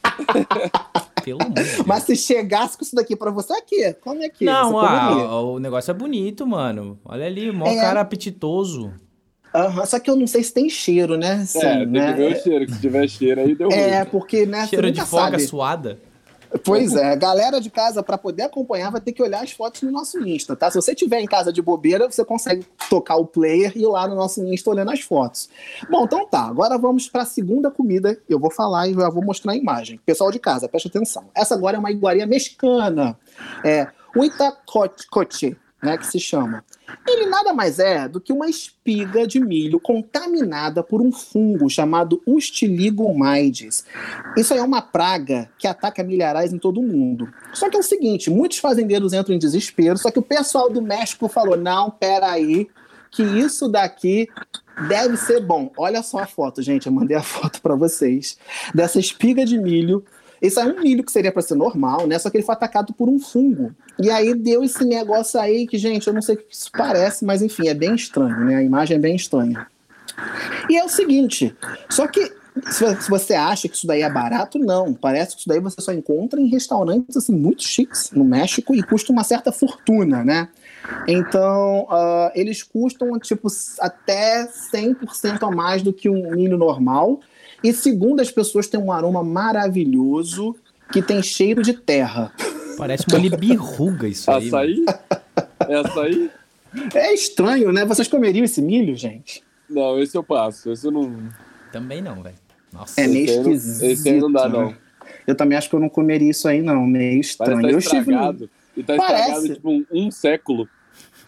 [1.24, 4.80] Pelo amor Mas se chegasse com isso daqui pra você, aqui, como é que Não,
[4.80, 7.00] ah, o negócio é bonito, mano.
[7.04, 7.76] Olha ali, mó é...
[7.76, 8.94] cara apetitoso.
[9.54, 11.44] Uhum, só que eu não sei se tem cheiro, né?
[11.46, 12.14] Sim, é, tem né?
[12.14, 14.10] que ver o cheiro, que se tiver cheiro aí deu É, ruim.
[14.12, 14.68] porque, né?
[14.68, 16.00] Cheiro de folga suada.
[16.64, 19.92] Pois é, galera de casa, para poder acompanhar, vai ter que olhar as fotos no
[19.92, 20.70] nosso Insta, tá?
[20.72, 24.08] Se você tiver em casa de bobeira, você consegue tocar o player e ir lá
[24.08, 25.50] no nosso Insta olhando as fotos.
[25.90, 28.20] Bom, então tá, agora vamos para a segunda comida.
[28.28, 30.00] Eu vou falar e já vou mostrar a imagem.
[30.06, 31.26] Pessoal de casa, preste atenção.
[31.36, 33.18] Essa agora é uma iguaria mexicana.
[33.64, 36.64] É o Itacoche, né, que se chama.
[37.08, 42.22] Ele nada mais é do que uma espiga de milho contaminada por um fungo chamado
[42.26, 43.86] Ustiligomaides.
[44.36, 47.30] Isso aí é uma praga que ataca milharais em todo o mundo.
[47.54, 50.82] Só que é o seguinte, muitos fazendeiros entram em desespero, só que o pessoal do
[50.82, 52.68] México falou, não, peraí,
[53.12, 54.28] que isso daqui
[54.88, 55.72] deve ser bom.
[55.78, 58.38] Olha só a foto, gente, eu mandei a foto para vocês,
[58.74, 60.04] dessa espiga de milho
[60.42, 62.18] esse é um milho que seria para ser normal, né?
[62.18, 63.74] Só que ele foi atacado por um fungo.
[64.00, 67.26] E aí deu esse negócio aí que, gente, eu não sei o que isso parece,
[67.26, 68.56] mas enfim, é bem estranho, né?
[68.56, 69.68] A imagem é bem estranha.
[70.70, 71.56] E é o seguinte,
[71.90, 72.40] só que
[72.72, 74.94] se você acha que isso daí é barato, não.
[74.94, 78.84] Parece que isso daí você só encontra em restaurantes assim muito chiques no México e
[78.84, 80.50] custa uma certa fortuna, né?
[81.08, 83.48] Então, uh, eles custam tipo
[83.80, 87.20] até 100% a mais do que um milho normal.
[87.64, 90.56] E segundo as pessoas, tem um aroma maravilhoso
[90.92, 92.32] que tem cheiro de terra.
[92.78, 94.48] Parece uma libirruga isso aí.
[94.48, 94.86] Açaí?
[95.68, 96.32] É açaí?
[96.94, 97.84] É estranho, né?
[97.86, 99.44] Vocês comeriam esse milho, gente?
[99.70, 100.72] Não, esse eu passo.
[100.72, 101.30] Esse eu não.
[101.72, 102.36] Também não, velho.
[102.72, 103.02] Nossa.
[103.02, 103.84] É meio esquisito.
[103.84, 104.74] Esse aí não dá, não.
[105.28, 106.86] Eu também acho que eu não comeria isso aí, não.
[106.88, 107.62] Meio estranho.
[107.62, 108.44] Parece tá estragado.
[108.44, 108.60] Eu estive...
[108.78, 109.20] E tá Parece.
[109.22, 110.70] estragado, tipo, um, um século.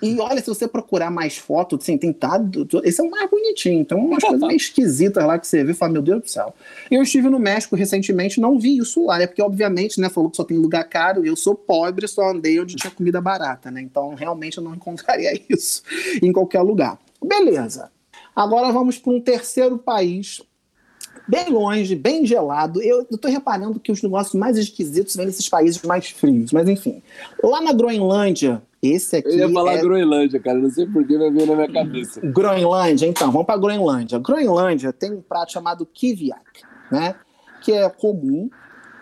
[0.02, 2.68] E olha, se você procurar mais fotos, assim, tem tado.
[2.84, 3.82] Esse é o mais bonitinho.
[3.82, 6.56] Então, umas coisas meio esquisitas lá que você vê e fala, meu Deus do céu.
[6.90, 10.38] Eu estive no México recentemente, não vi isso lá, é porque, obviamente, né, falou que
[10.38, 13.82] só tem lugar caro, eu sou pobre, só andei onde tinha comida barata, né?
[13.82, 15.84] Então, realmente, eu não encontraria isso
[16.22, 16.98] em qualquer lugar.
[17.24, 17.92] Beleza.
[18.36, 20.42] Agora vamos para um terceiro país
[21.28, 22.82] bem longe, bem gelado.
[22.82, 27.02] Eu estou reparando que os negócios mais esquisitos vêm nesses países mais frios, mas enfim.
[27.44, 29.30] Lá na Groenlândia, esse aqui.
[29.30, 29.82] Eu ia falar é...
[29.82, 32.20] Groenlândia, cara, não sei por que vai vir na minha cabeça.
[32.22, 34.18] Groenlândia, então, vamos para Groenlândia.
[34.20, 36.42] Groenlândia tem um prato chamado kiviak,
[36.92, 37.16] né?
[37.62, 38.50] Que é comum.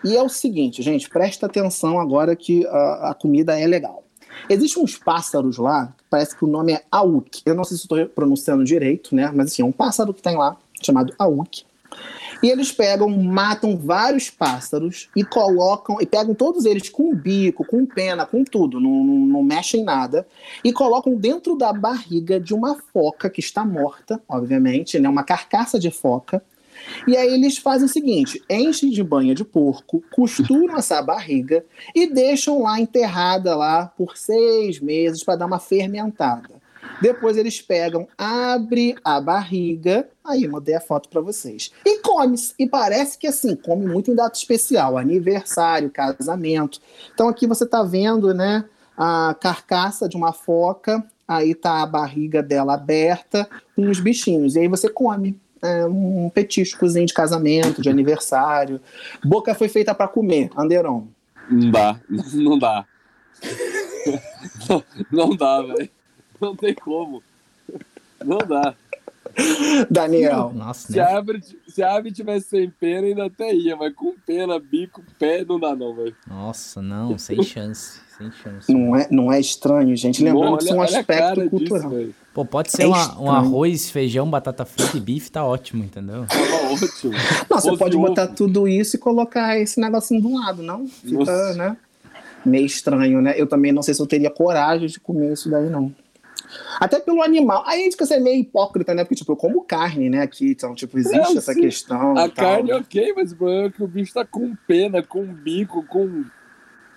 [0.04, 4.04] E é o seguinte, gente, presta atenção agora que a, a comida é legal.
[4.48, 7.42] Existem uns pássaros lá, parece que o nome é auk.
[7.44, 9.30] Eu não sei se estou pronunciando direito, né?
[9.34, 11.64] Mas assim, é um pássaro que tem lá, chamado auk.
[12.42, 17.84] E eles pegam, matam vários pássaros e colocam, e pegam todos eles com bico, com
[17.84, 20.26] pena, com tudo, não, não, não mexem nada,
[20.64, 25.78] e colocam dentro da barriga de uma foca que está morta, obviamente, né, uma carcaça
[25.78, 26.42] de foca.
[27.06, 31.62] E aí eles fazem o seguinte: enchem de banha de porco, costuram essa barriga
[31.94, 36.59] e deixam lá enterrada lá por seis meses para dar uma fermentada.
[37.00, 41.72] Depois eles pegam, abre a barriga, aí mandei a foto para vocês.
[41.84, 46.80] E come, e parece que assim, come muito em data especial, aniversário, casamento.
[47.14, 48.64] Então aqui você está vendo, né,
[48.96, 54.60] a carcaça de uma foca, aí tá a barriga dela aberta, com os bichinhos, e
[54.60, 55.38] aí você come.
[55.62, 58.80] É, um petiscozinho de casamento, de aniversário.
[59.22, 61.04] Boca foi feita para comer, Anderon.
[61.50, 62.00] Não dá,
[62.32, 62.86] não dá.
[64.66, 64.84] não,
[65.28, 65.90] não dá, velho.
[66.42, 67.22] Não tem como.
[68.24, 68.74] Não dá.
[69.88, 70.52] Daniel.
[70.54, 74.14] Nossa, se, a árvore, se a árvore tivesse sem pena, ainda até ia, mas com
[74.26, 76.14] pena, bico, pé, não dá não, velho.
[76.26, 78.00] Nossa, não, sem chance.
[78.16, 78.72] Sem chance.
[78.72, 80.22] Não é, não é estranho, gente.
[80.22, 81.90] Lembrando que isso é um aspecto cultural.
[81.90, 85.84] Disso, Pô, pode ser é uma, um arroz, feijão, batata frita e bife, tá ótimo,
[85.84, 86.26] entendeu?
[86.26, 86.36] Tá
[86.72, 87.12] ótimo.
[87.48, 90.86] Não, você pode botar tudo isso e colocar esse negocinho do lado, não?
[90.86, 91.54] Fica, Nossa.
[91.54, 91.76] né?
[92.44, 93.34] Meio estranho, né?
[93.36, 95.92] Eu também não sei se eu teria coragem de comer isso daí, não.
[96.78, 97.62] Até pelo animal.
[97.66, 99.04] Aí a gente fica ser meio hipócrita, né?
[99.04, 100.22] Porque, tipo, eu como carne, né?
[100.22, 101.60] Aqui, então, tipo, existe é, essa sim.
[101.60, 102.16] questão.
[102.16, 105.84] A carne, ok, mas o problema é que o bicho tá com pena, com bico,
[105.86, 106.24] com.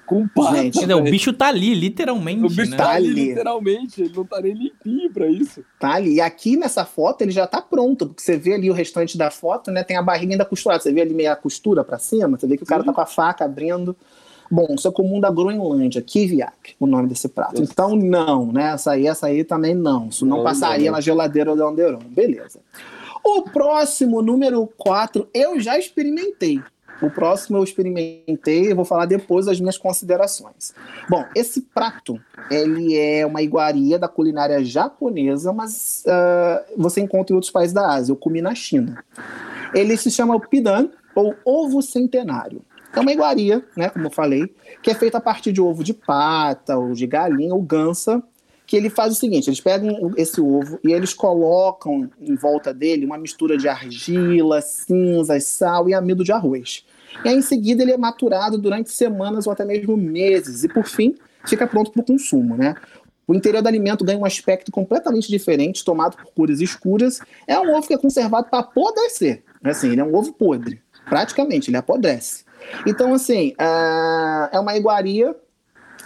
[0.05, 2.43] Com pata, Gente, o bicho tá ali, literalmente.
[2.43, 2.75] O bicho né?
[2.75, 4.01] tá ali, literalmente.
[4.01, 5.63] Ele não tá nem limpinho pra isso.
[5.79, 6.15] Tá ali.
[6.15, 9.31] E aqui nessa foto ele já tá pronto, porque você vê ali o restante da
[9.31, 9.81] foto, né?
[9.81, 10.83] Tem a barriga ainda costurada.
[10.83, 13.05] Você vê ali meia costura pra cima, você vê que o cara tá com a
[13.05, 13.95] faca abrindo.
[14.53, 17.55] Bom, isso é comum da Groenlândia, kiviak, o nome desse prato.
[17.59, 17.71] Isso.
[17.71, 18.73] Então, não, né?
[18.73, 20.09] Essa aí, essa aí também não.
[20.09, 20.97] Isso não, não passaria não.
[20.97, 21.97] na geladeira do Anderon.
[22.05, 22.59] Beleza.
[23.25, 26.61] O próximo, número 4, eu já experimentei.
[27.01, 30.75] O próximo eu experimentei, eu vou falar depois das minhas considerações.
[31.09, 37.35] Bom, esse prato, ele é uma iguaria da culinária japonesa, mas uh, você encontra em
[37.35, 38.11] outros países da Ásia.
[38.11, 39.03] Eu comi na China.
[39.73, 42.61] Ele se chama pidan, ou ovo centenário.
[42.95, 45.93] É uma iguaria, né, como eu falei, que é feita a partir de ovo de
[45.93, 48.21] pata, ou de galinha, ou gansa,
[48.65, 53.06] que ele faz o seguinte, eles pegam esse ovo e eles colocam em volta dele
[53.06, 56.86] uma mistura de argila, cinzas, sal e amido de arroz.
[57.23, 60.63] E aí, em seguida, ele é maturado durante semanas ou até mesmo meses.
[60.63, 62.75] E, por fim, fica pronto para o consumo, né?
[63.27, 67.19] O interior do alimento ganha um aspecto completamente diferente, tomado por cores escuras.
[67.47, 69.43] É um ovo que é conservado para apodrecer.
[69.63, 70.82] Assim, ele é um ovo podre.
[71.08, 72.43] Praticamente, ele apodrece.
[72.86, 75.36] Então, assim, uh, é uma iguaria.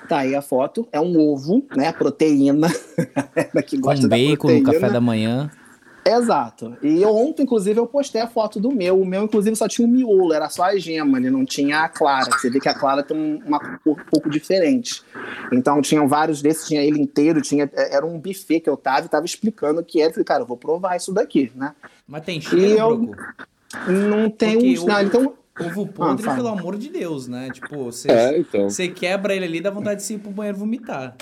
[0.07, 0.87] Tá aí a foto.
[0.91, 1.91] É um ovo, né?
[1.91, 2.69] Proteína.
[3.65, 5.51] que gosta Com bacon no café da manhã.
[6.07, 6.77] Exato.
[6.81, 9.01] E eu, ontem, inclusive, eu postei a foto do meu.
[9.01, 11.89] O meu, inclusive, só tinha o miolo, era só a gema, ele não tinha a
[11.89, 12.31] clara.
[12.31, 15.03] Você vê que a clara tem uma cor um pouco diferente.
[15.51, 19.05] Então, tinham vários desses, tinha ele inteiro, tinha, é, era um buffet que eu tava
[19.05, 20.09] e tava explicando o que era.
[20.09, 21.75] Eu falei, cara, eu vou provar isso daqui, né?
[22.07, 23.11] Mas tem cheiro, e eu,
[24.09, 24.85] Não tem um.
[24.85, 27.49] Não, então, Ovo podre, pelo amor de Deus, né?
[27.51, 28.67] Tipo, você é, então.
[28.95, 31.15] quebra ele ali, dá vontade de ir pro banheiro vomitar.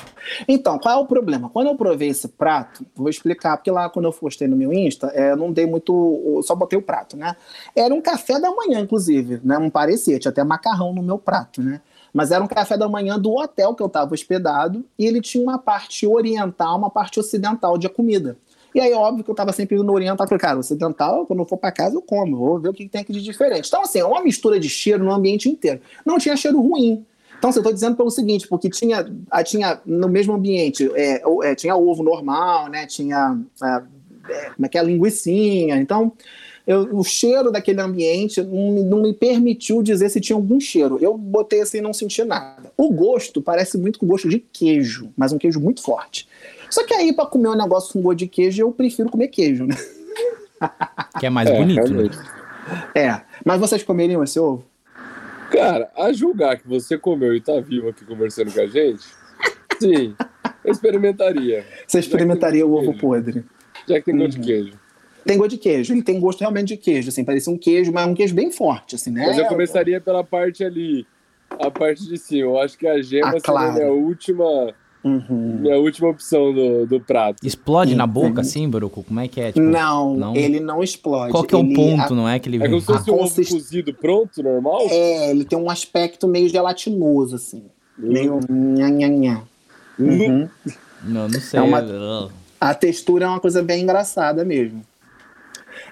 [0.48, 1.50] Então, qual é o problema?
[1.50, 5.08] Quando eu provei esse prato, vou explicar, porque lá quando eu postei no meu Insta,
[5.08, 6.41] é, não dei muito.
[6.43, 7.36] Só botei o prato, né?
[7.76, 9.58] Era um café da manhã, inclusive, né?
[9.58, 11.82] Não parecia, tinha até macarrão no meu prato, né?
[12.15, 15.43] Mas era um café da manhã do hotel que eu estava hospedado e ele tinha
[15.43, 18.38] uma parte oriental, uma parte ocidental de comida.
[18.75, 21.45] E aí, óbvio que eu tava sempre indo no oriental, falei, cara, ocidental, quando eu
[21.45, 23.69] for para casa, eu como, vou ver o que tem aqui de diferente.
[23.69, 25.79] Então, assim, é uma mistura de cheiro no ambiente inteiro.
[26.05, 27.05] Não tinha cheiro ruim.
[27.38, 31.21] Então, assim, eu tô dizendo pelo seguinte, porque tinha, ah, tinha no mesmo ambiente, é,
[31.43, 32.85] é, tinha ovo normal, né?
[32.85, 33.81] Tinha é,
[34.29, 35.77] é, como é que é, linguiçinha.
[35.77, 36.11] Então,
[36.67, 40.97] eu, o cheiro daquele ambiente não, não, me permitiu dizer se tinha algum cheiro.
[40.99, 42.73] Eu botei assim e não senti nada.
[42.75, 46.27] O gosto parece muito com gosto de queijo, mas um queijo muito forte.
[46.69, 49.65] Só que aí, para comer um negócio com gosto de queijo, eu prefiro comer queijo,
[49.65, 49.75] né?
[51.19, 52.10] Que é mais é, bonito, né?
[52.93, 53.21] É.
[53.43, 54.65] Mas vocês comeriam esse ovo?
[55.51, 59.06] Cara, a julgar que você comeu e tá vivo aqui conversando com a gente,
[59.80, 60.15] sim,
[60.63, 61.65] eu experimentaria.
[61.88, 62.99] Você experimentaria o ovo queijo.
[62.99, 63.45] podre.
[63.88, 64.41] Já que tem gosto uhum.
[64.41, 64.80] de queijo.
[65.25, 68.08] Tem gosto de queijo, ele tem gosto realmente de queijo, assim, parece um queijo, mas
[68.08, 69.25] um queijo bem forte, assim, né?
[69.28, 71.06] Mas eu começaria pela parte ali,
[71.49, 72.49] a parte de cima.
[72.49, 73.73] Eu acho que a gema ah, claro.
[73.73, 74.73] seria a última
[75.06, 75.60] Uhum.
[75.62, 77.46] Minha última opção do, do prato.
[77.46, 77.98] Explode uhum.
[77.98, 79.04] na boca, assim, Baruco?
[79.04, 79.52] Como é que é?
[79.52, 81.32] Tipo, não, não, ele não explode.
[81.32, 82.39] Qual que é o ele, ponto, a, não é?
[82.39, 83.54] Que ele é como se fosse um consist...
[83.54, 84.88] ovo cozido pronto, normal?
[84.89, 87.65] É, ele tem um aspecto meio gelatinoso, assim.
[88.00, 88.12] Uhum.
[88.12, 89.44] Meio nha, nha, nha.
[90.00, 90.50] Uhum.
[91.04, 91.60] Não, não sei.
[91.60, 91.80] É uma...
[92.60, 94.82] A textura é uma coisa bem engraçada mesmo.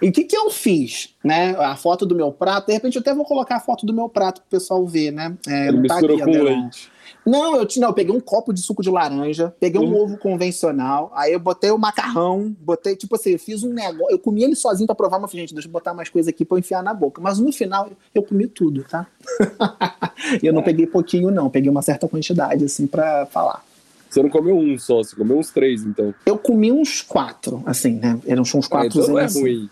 [0.01, 1.55] E o que, que eu fiz, né?
[1.59, 4.09] A foto do meu prato, de repente eu até vou colocar a foto do meu
[4.09, 5.35] prato para o pessoal ver, né?
[5.47, 6.92] É, Ele tá misturou aqui, com leite.
[7.25, 10.03] Não, eu, não, eu peguei um copo de suco de laranja, peguei um uhum.
[10.03, 14.19] ovo convencional, aí eu botei o macarrão, botei, tipo assim, eu fiz um negócio, eu
[14.19, 16.59] comi ele sozinho pra provar, mas gente, deixa eu botar mais coisa aqui pra eu
[16.59, 17.21] enfiar na boca.
[17.21, 19.07] Mas no final, eu comi tudo, tá?
[20.43, 20.65] eu não é.
[20.65, 23.63] peguei pouquinho, não, peguei uma certa quantidade, assim, pra falar.
[24.09, 26.13] Você não comeu um só, você comeu uns três, então.
[26.25, 28.19] Eu comi uns quatro, assim, né?
[28.27, 28.99] Eram uns quatro.
[28.99, 29.41] Ah, então não é assim.
[29.41, 29.69] ruim.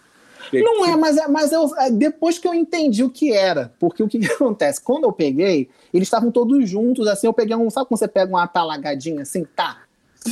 [0.53, 4.03] Não é, mas, é, mas eu, é, depois que eu entendi o que era, porque
[4.03, 4.81] o que, que acontece?
[4.81, 8.29] Quando eu peguei, eles estavam todos juntos, assim, eu peguei um, sabe quando você pega
[8.31, 9.81] uma talagadinha assim, tá?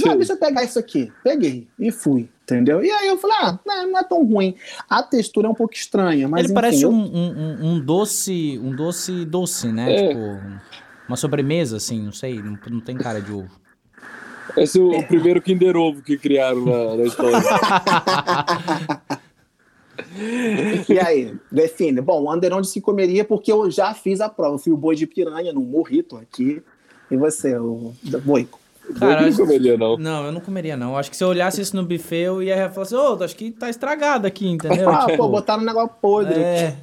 [0.05, 1.11] Ah, deixa eu pegar isso aqui.
[1.23, 2.83] Peguei e fui, entendeu?
[2.83, 4.55] E aí eu falei, ah, não, não é tão ruim.
[4.87, 6.91] A textura é um pouco estranha, mas Ele enfim, parece eu...
[6.91, 9.95] um, um, um, doce, um doce doce, né?
[9.95, 10.07] É.
[10.09, 10.19] Tipo,
[11.07, 13.49] uma sobremesa, assim, não sei, não, não tem cara de ovo.
[14.55, 15.01] Esse é o, é.
[15.03, 17.39] primeiro Kinder Ovo que criaram na, na história.
[20.89, 22.01] e aí, define.
[22.01, 24.55] Bom, o Under onde se comeria porque eu já fiz a prova.
[24.55, 26.61] Eu fui o boi de piranha, não morri, tô aqui.
[27.09, 28.59] E você, o boico?
[28.97, 29.97] Cara, eu não comeria, não.
[29.97, 30.97] Não, eu não comeria, não.
[30.97, 33.35] Acho que se eu olhasse isso no buffet, eu ia falar assim, ô, oh, acho
[33.35, 34.89] que tá estragado aqui, entendeu?
[34.89, 36.39] ah, tipo, pô, botaram um negócio podre.
[36.39, 36.75] É.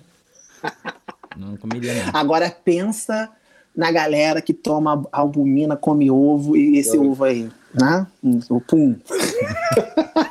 [1.36, 2.18] não comeria, não.
[2.18, 3.30] Agora pensa
[3.76, 7.00] na galera que toma albumina, come ovo e esse é.
[7.00, 8.06] ovo aí, né?
[8.48, 8.96] O pum.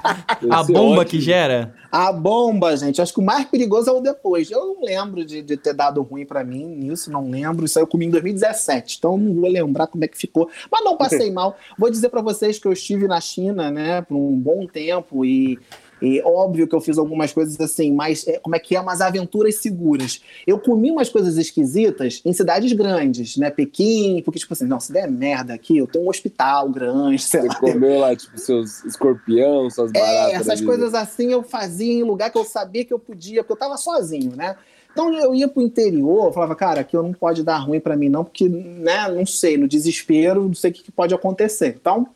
[0.49, 1.73] a bomba que gera?
[1.91, 3.01] A bomba, gente.
[3.01, 4.51] Acho que o mais perigoso é o depois.
[4.51, 7.65] Eu não lembro de, de ter dado ruim para mim nisso, não lembro.
[7.65, 10.49] Isso aí eu comi em 2017, então não vou lembrar como é que ficou.
[10.71, 11.57] Mas não passei mal.
[11.77, 15.57] Vou dizer para vocês que eu estive na China, né, por um bom tempo e
[16.05, 19.01] e óbvio que eu fiz algumas coisas assim, mas é, como é que é, umas
[19.01, 20.21] aventuras seguras.
[20.45, 23.49] Eu comi umas coisas esquisitas em cidades grandes, né?
[23.49, 27.41] Pequim, porque, tipo assim, não, se der merda aqui, eu tenho um hospital grande, sei
[27.41, 27.55] Você lá.
[27.55, 30.33] comeu lá, tipo, seus escorpião, suas é, baratas.
[30.33, 33.53] É, essas coisas assim eu fazia em lugar que eu sabia que eu podia, porque
[33.53, 34.55] eu tava sozinho, né?
[34.95, 37.97] Então eu ia pro interior, eu falava, cara, aqui eu não pode dar ruim para
[37.97, 41.75] mim não, porque, né, não sei, no desespero, não sei o que, que pode acontecer.
[41.77, 42.07] Então,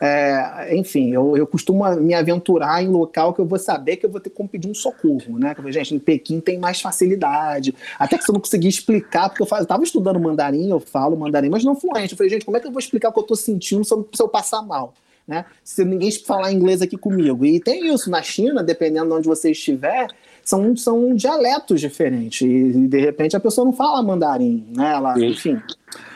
[0.00, 4.10] é, enfim, eu, eu costumo me aventurar em local que eu vou saber que eu
[4.10, 5.54] vou ter como pedir um socorro, né?
[5.68, 7.74] Gente, em Pequim tem mais facilidade.
[7.98, 10.80] Até que se eu não conseguir explicar, porque eu, falo, eu tava estudando mandarim, eu
[10.80, 12.12] falo mandarim, mas não fluente.
[12.12, 13.92] Eu falei, gente, como é que eu vou explicar o que eu tô sentindo se
[13.92, 14.92] eu, se eu passar mal?
[15.26, 15.44] Né?
[15.64, 17.44] Se ninguém falar inglês aqui comigo.
[17.44, 20.06] E tem isso, na China, dependendo de onde você estiver,
[20.46, 22.42] são, são dialetos diferentes.
[22.42, 24.92] E de repente a pessoa não fala mandarim, né?
[24.92, 25.60] Ela, enfim.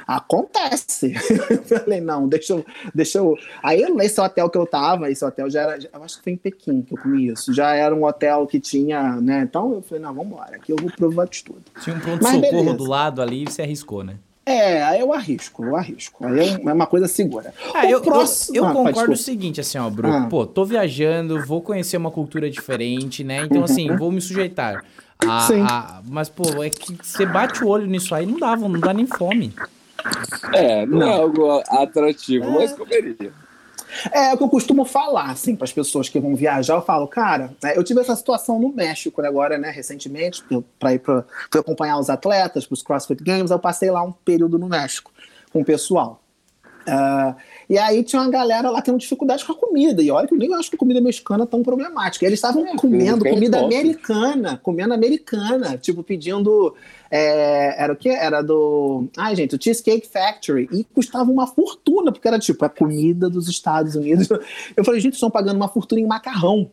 [0.07, 1.15] Acontece.
[1.51, 2.65] eu falei, não, deixa eu,
[2.95, 3.37] deixa eu.
[3.61, 5.79] Aí nesse hotel que eu tava, esse hotel já era.
[5.93, 7.53] Eu acho que foi em Pequim que eu comi isso.
[7.53, 9.43] Já era um hotel que tinha, né?
[9.43, 11.63] Então eu falei, não, vamos embora, aqui eu vou provar de tudo.
[11.83, 14.17] Tinha um pronto-socorro do lado ali e você arriscou, né?
[14.51, 16.27] É, aí eu arrisco, eu arrisco.
[16.27, 17.55] Aí é, é uma coisa segura.
[17.73, 18.57] Ah, eu, próximo...
[18.57, 20.17] eu, eu ah, concordo o seguinte, assim, ó, Bruno.
[20.17, 20.27] Ah.
[20.29, 23.45] Pô, tô viajando, vou conhecer uma cultura diferente, né?
[23.45, 23.97] Então, assim, uhum.
[23.97, 24.85] vou me sujeitar.
[25.19, 25.63] A, Sim.
[25.63, 28.93] A, mas, pô, é que você bate o olho nisso aí, não dá, não dá
[28.93, 29.55] nem fome.
[30.53, 31.09] É, não, é não.
[31.09, 32.51] é algo atrativo, é.
[32.51, 33.33] mas comeria.
[34.13, 36.75] É, o que eu costumo falar, assim, para as pessoas que vão viajar.
[36.75, 40.43] Eu falo, cara, né, eu tive essa situação no México né, agora, né, recentemente,
[40.79, 41.25] para ir para
[41.55, 43.51] acompanhar os atletas para os CrossFit Games.
[43.51, 45.13] Eu passei lá um período no México
[45.53, 46.23] com o pessoal.
[46.81, 47.35] Uh,
[47.71, 50.03] e aí tinha uma galera lá tendo dificuldade com a comida.
[50.03, 52.27] E olha que eu nem acho que a comida mexicana é tão problemática.
[52.27, 56.75] Eles estavam é, comendo comida americana, comendo americana, tipo pedindo.
[57.09, 58.09] É, era o que?
[58.09, 59.07] Era do.
[59.17, 60.69] Ai, gente, o Cheesecake Factory.
[60.73, 64.29] E custava uma fortuna, porque era tipo a comida dos Estados Unidos.
[64.77, 66.69] Eu falei, gente, estão pagando uma fortuna em macarrão.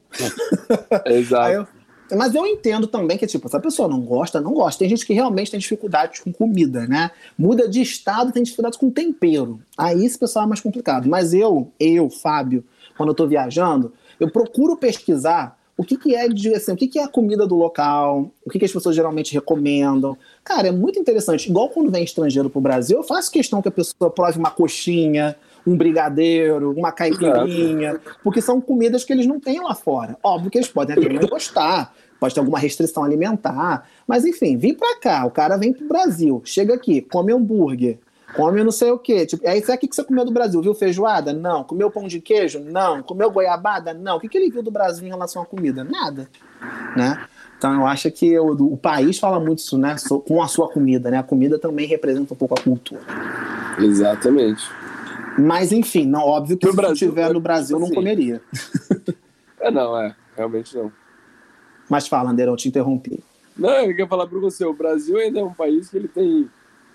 [1.05, 1.76] Exato.
[2.15, 4.79] Mas eu entendo também que, tipo, se a pessoa não gosta, não gosta.
[4.79, 7.11] Tem gente que realmente tem dificuldades com comida, né?
[7.37, 9.59] Muda de estado, tem dificuldades com tempero.
[9.77, 11.09] Aí esse pessoal é mais complicado.
[11.09, 12.63] Mas eu, eu, Fábio,
[12.95, 16.87] quando eu tô viajando, eu procuro pesquisar o que, que é de, assim, o que,
[16.87, 20.17] que é a comida do local, o que, que as pessoas geralmente recomendam.
[20.43, 21.49] Cara, é muito interessante.
[21.49, 25.35] Igual quando vem estrangeiro pro Brasil, eu faço questão que a pessoa prove uma coxinha,
[25.67, 30.17] um brigadeiro, uma caipirinha, porque são comidas que eles não têm lá fora.
[30.23, 34.73] Óbvio que eles podem até não gostar, pode ter alguma restrição alimentar, mas enfim, vim
[34.73, 37.99] para cá, o cara vem pro Brasil, chega aqui, come hambúrguer,
[38.33, 39.25] come não sei o quê.
[39.25, 40.61] Tipo, aí, sabe o que você comeu do Brasil?
[40.61, 41.33] Viu feijoada?
[41.33, 41.63] Não.
[41.63, 42.59] Comeu pão de queijo?
[42.59, 43.01] Não.
[43.01, 43.93] Comeu goiabada?
[43.93, 44.17] Não.
[44.17, 45.83] O que, que ele viu do Brasil em relação à comida?
[45.83, 46.29] Nada.
[46.95, 47.25] Né?
[47.57, 49.95] Então eu acho que o, o país fala muito isso, né?
[50.27, 51.17] Com a sua comida, né?
[51.17, 53.01] A comida também representa um pouco a cultura.
[53.79, 54.69] Exatamente.
[55.37, 58.41] Mas enfim, não, óbvio que no se Brasil, estiver no Brasil, assim, não comeria.
[59.59, 60.15] É, não, é.
[60.35, 60.91] Realmente não.
[61.89, 63.23] Mas fala, Anderão, te interrompi.
[63.57, 66.47] Não, eu queria falar para você, o Brasil ainda é um país que ele tem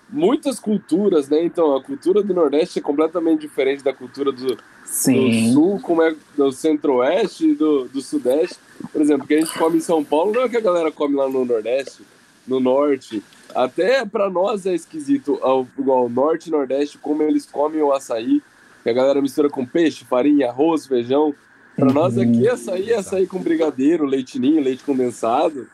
[0.09, 1.43] muitas culturas, né?
[1.43, 6.15] Então, a cultura do Nordeste é completamente diferente da cultura do, do Sul, como é
[6.37, 8.59] do Centro-Oeste e do, do Sudeste.
[8.93, 10.61] Por exemplo, o que a gente come em São Paulo não é o que a
[10.61, 12.03] galera come lá no Nordeste,
[12.47, 13.23] no Norte.
[13.55, 18.43] Até para nós é esquisito, ao, igual Norte e Nordeste, como eles comem o açaí,
[18.83, 21.35] que a galera mistura com peixe, farinha, arroz, feijão.
[21.77, 21.95] Para uhum.
[21.95, 25.67] nós aqui, açaí é açaí com brigadeiro, leitinho, leite condensado.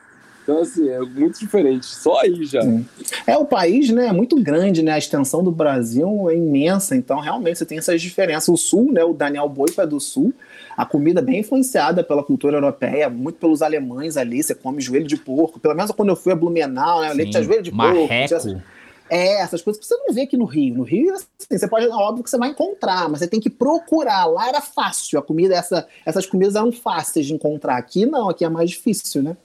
[0.49, 1.85] Então, assim, é muito diferente.
[1.85, 2.63] Só aí já.
[2.63, 2.87] Sim.
[3.27, 4.93] É, o país, né, é muito grande, né?
[4.93, 6.97] A extensão do Brasil é imensa.
[6.97, 8.49] Então, realmente, você tem essas diferenças.
[8.49, 9.05] O Sul, né?
[9.05, 10.33] O Daniel Boifa é do Sul.
[10.79, 14.41] A comida é bem influenciada pela cultura europeia, muito pelos alemães ali.
[14.41, 15.59] Você come joelho de porco.
[15.59, 17.13] Pelo menos quando eu fui a Blumenau, né?
[17.13, 18.07] Leite de joelho de Marreco.
[18.07, 18.63] porco.
[19.11, 20.77] É, essas coisas que você não vê aqui no Rio.
[20.77, 24.27] No Rio, assim, você pode, óbvio que você vai encontrar, mas você tem que procurar.
[24.27, 27.77] Lá era fácil, a comida, essa, essas comidas eram fáceis de encontrar.
[27.77, 29.37] Aqui não, aqui é mais difícil, né?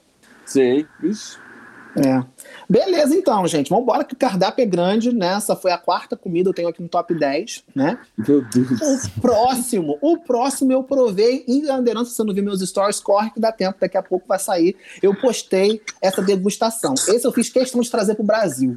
[0.46, 1.40] Sim, isso.
[1.96, 2.24] É.
[2.68, 3.68] Beleza, então, gente.
[3.68, 5.34] Vamos embora que o cardápio é grande, né?
[5.34, 7.98] Essa foi a quarta comida, eu tenho aqui no top 10, né?
[8.16, 9.04] Meu Deus.
[9.04, 13.30] O próximo, o próximo eu provei em Anderança, se você não viu meus stories, corre
[13.30, 14.76] que dá tempo, daqui a pouco vai sair.
[15.02, 16.94] Eu postei essa degustação.
[16.94, 18.76] Esse eu fiz questão de trazer para o Brasil.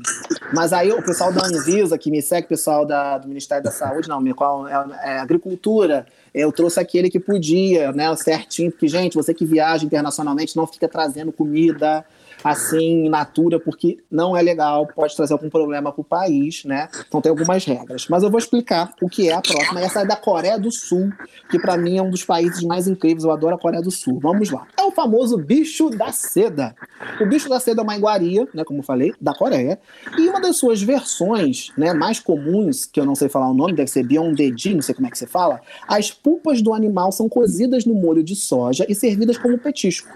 [0.54, 3.72] Mas aí o pessoal da Anvisa, que me segue, o pessoal da, do Ministério da
[3.72, 9.16] Saúde, não, qual é, é Agricultura, eu trouxe aquele que podia, né, certinho, porque, gente,
[9.16, 12.06] você que viaja internacionalmente não fica trazendo comida
[12.50, 16.88] assim, in natura, porque não é legal, pode trazer algum problema para o país, né?
[17.08, 18.08] Então tem algumas regras.
[18.10, 19.82] Mas eu vou explicar o que é a próxima.
[19.82, 21.12] Essa é da Coreia do Sul,
[21.50, 23.24] que para mim é um dos países mais incríveis.
[23.24, 24.20] Eu adoro a Coreia do Sul.
[24.22, 24.68] Vamos lá.
[24.78, 26.76] É o famoso bicho da seda.
[27.22, 28.64] O bicho da seda é uma iguaria, né?
[28.64, 29.80] Como eu falei, da Coreia.
[30.18, 33.74] E uma das suas versões, né, mais comuns, que eu não sei falar o nome,
[33.74, 35.62] deve ser biondedi, não sei como é que você fala.
[35.88, 40.08] As pulpas do animal são cozidas no molho de soja e servidas como petisco.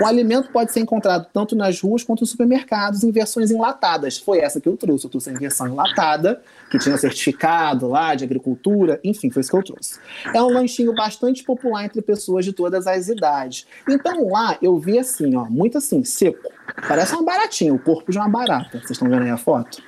[0.00, 4.18] O alimento pode ser encontrado tanto nas ruas quanto nos supermercados em versões enlatadas.
[4.18, 5.06] Foi essa que eu trouxe.
[5.06, 9.56] Eu trouxe em versão enlatada, que tinha certificado lá de agricultura, enfim, foi isso que
[9.56, 9.98] eu trouxe.
[10.34, 13.66] É um lanchinho bastante popular entre pessoas de todas as idades.
[13.88, 16.50] Então lá eu vi assim, ó, muito assim, seco.
[16.88, 18.78] Parece uma baratinha, o corpo de uma barata.
[18.78, 19.82] Vocês estão vendo aí a foto?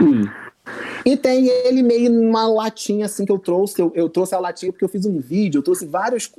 [0.00, 0.41] Hum.
[1.04, 3.80] E tem ele meio numa latinha assim que eu trouxe.
[3.80, 6.30] Eu, eu, trouxe a latinha porque eu fiz um vídeo, eu trouxe vários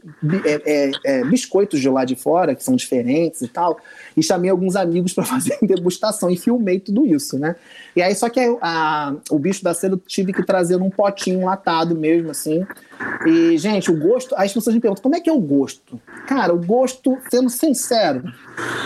[0.45, 3.77] é, é, é, biscoitos de lá de fora, que são diferentes e tal,
[4.15, 7.55] e chamei alguns amigos para fazer degustação e filmei tudo isso, né?
[7.95, 10.89] E aí, só que a, a, o bicho da seda eu tive que trazer num
[10.89, 12.65] potinho latado mesmo, assim.
[13.25, 14.33] E, gente, o gosto.
[14.35, 15.99] As pessoas me perguntam como é que é o gosto?
[16.25, 18.23] Cara, o gosto, sendo sincero,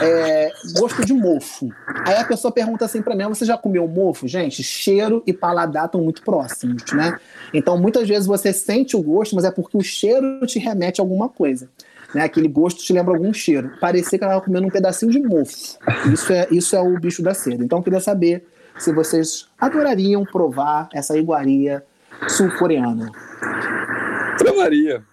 [0.01, 1.69] é gosto de mofo.
[2.05, 4.27] Aí a pessoa pergunta assim para mim: você já comeu mofo?
[4.27, 7.17] Gente, cheiro e paladar estão muito próximos, né?
[7.53, 11.03] Então, muitas vezes você sente o gosto, mas é porque o cheiro te remete a
[11.03, 11.69] alguma coisa.
[12.13, 12.23] Né?
[12.23, 13.71] Aquele gosto te lembra algum cheiro.
[13.79, 15.77] Parecia que ela estava comendo um pedacinho de mofo.
[16.11, 17.63] Isso é, isso é o bicho da seda.
[17.63, 18.45] Então, eu queria saber
[18.77, 21.83] se vocês adorariam provar essa iguaria
[22.27, 23.11] sul-coreana.
[24.37, 25.03] Provaria.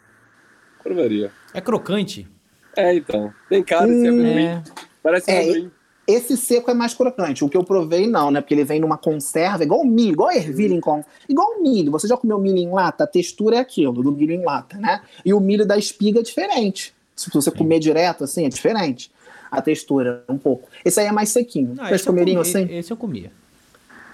[0.83, 1.33] Provaria.
[1.53, 2.29] É crocante?
[2.77, 3.33] É, então.
[3.49, 4.63] Tem cara de hum, é.
[5.03, 5.71] Parece é, amendoim.
[6.07, 7.45] Esse seco é mais crocante.
[7.45, 8.41] O que eu provei, não, né?
[8.41, 11.03] Porque ele vem numa conserva, igual milho, igual ervilha em com...
[11.29, 11.91] Igual milho.
[11.93, 13.05] Você já comeu milho em lata?
[13.05, 15.01] A textura é aquilo, do milho em lata, né?
[15.25, 16.95] E o milho da espiga é diferente.
[17.17, 19.11] Se você comer direto, assim, é diferente.
[19.51, 20.69] A textura, um pouco.
[20.85, 21.75] Esse aí é mais sequinho.
[21.77, 22.67] Vocês comeriam assim?
[22.71, 23.33] Esse eu comia.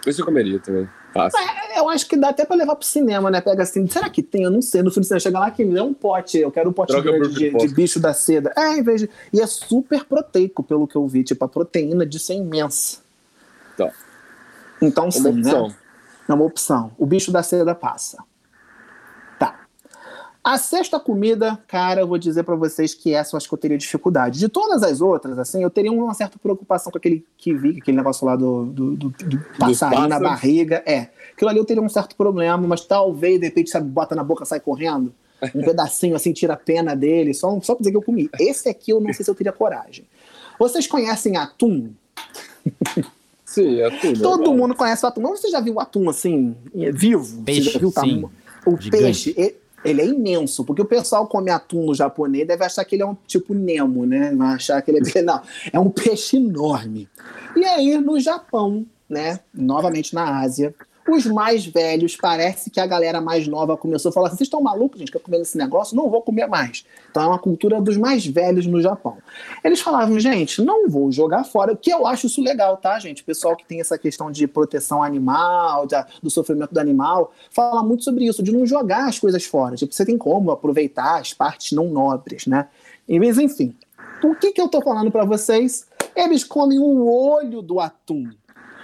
[0.07, 0.89] Esse eu comeria também.
[1.15, 3.41] É, eu acho que dá até pra levar pro cinema, né?
[3.41, 4.45] Pega assim, será que tem?
[4.45, 4.83] Eu não sei.
[4.83, 6.39] No filme você chega lá que é um pote.
[6.39, 6.95] Eu quero um pote
[7.29, 8.53] de, de, bicho da seda.
[8.57, 9.11] É, em vez de.
[9.33, 11.25] E é super proteico, pelo que eu vi.
[11.25, 12.99] Tipo, a proteína disso é imensa.
[13.77, 13.91] Tá.
[14.81, 15.75] Então, sim, né?
[16.29, 16.93] É uma opção.
[16.97, 18.23] O bicho da seda passa.
[20.43, 23.59] A sexta comida, cara, eu vou dizer para vocês que essa eu acho que eu
[23.59, 24.39] teria dificuldade.
[24.39, 27.99] De todas as outras, assim, eu teria uma certa preocupação com aquele que vi, aquele
[27.99, 30.83] negócio lá do, do, do, do passarinho na barriga.
[30.87, 31.11] É.
[31.35, 34.47] Aquilo ali eu teria um certo problema, mas talvez, de repente, sabe, bota na boca
[34.47, 35.13] sai correndo.
[35.55, 38.31] Um pedacinho assim, tira a pena dele, só, só pra dizer que eu comi.
[38.39, 40.07] Esse aqui eu não sei se eu teria coragem.
[40.59, 41.91] Vocês conhecem atum?
[43.45, 44.13] Sim, atum.
[44.15, 45.23] Todo mundo conhece o atum.
[45.23, 46.55] Mas você já viu o atum assim,
[46.95, 47.43] vivo?
[47.43, 48.25] Peixe, você já viu o sim.
[48.67, 49.03] O Gigante.
[49.03, 53.03] peixe, ele, é imenso, porque o pessoal come atum no japonês deve achar que ele
[53.03, 54.35] é um tipo Nemo, né?
[54.35, 55.23] Vai achar que ele é.
[55.23, 57.09] Não, é um peixe enorme.
[57.57, 59.41] E aí, no Japão, né?
[59.53, 60.75] Novamente na Ásia,
[61.13, 64.61] os mais velhos, parece que a galera mais nova começou a falar assim: vocês estão
[64.61, 65.97] malucos, gente, quer comer esse negócio?
[65.97, 66.85] Não vou comer mais.
[67.11, 69.19] Então é uma cultura dos mais velhos no Japão.
[69.65, 73.23] Eles falavam, gente, não vou jogar fora, que eu acho isso legal, tá, gente?
[73.23, 75.87] O pessoal que tem essa questão de proteção animal,
[76.23, 79.77] do sofrimento do animal, fala muito sobre isso, de não jogar as coisas fora.
[79.77, 82.69] Tipo, você tem como aproveitar as partes não nobres, né?
[83.09, 83.75] Mas, enfim,
[84.23, 85.87] o que, que eu tô falando para vocês?
[86.15, 88.31] Eles comem o olho do atum.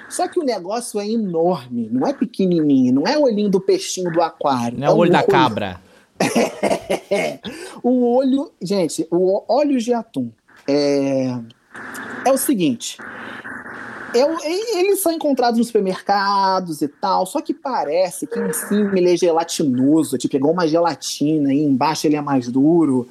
[0.09, 4.13] Só que o negócio é enorme, não é pequenininho, não é o olhinho do peixinho
[4.13, 4.79] do aquário.
[4.79, 5.29] Não é, é o olho da olho...
[5.29, 5.81] cabra.
[7.83, 10.31] o olho, gente, o óleo de atum
[10.67, 11.39] é,
[12.25, 12.99] é o seguinte.
[14.15, 19.13] É, eles são encontrados nos supermercados e tal, só que parece que em cima ele
[19.13, 23.09] é gelatinoso, tipo, igual uma gelatina, e embaixo ele é mais duro.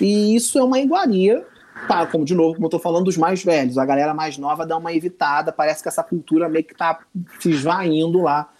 [0.00, 1.46] E isso é uma iguaria
[1.86, 4.66] Tá, como de novo, como eu tô falando dos mais velhos, a galera mais nova
[4.66, 6.98] dá uma evitada, parece que essa cultura meio que tá
[7.40, 8.50] se esvaindo lá.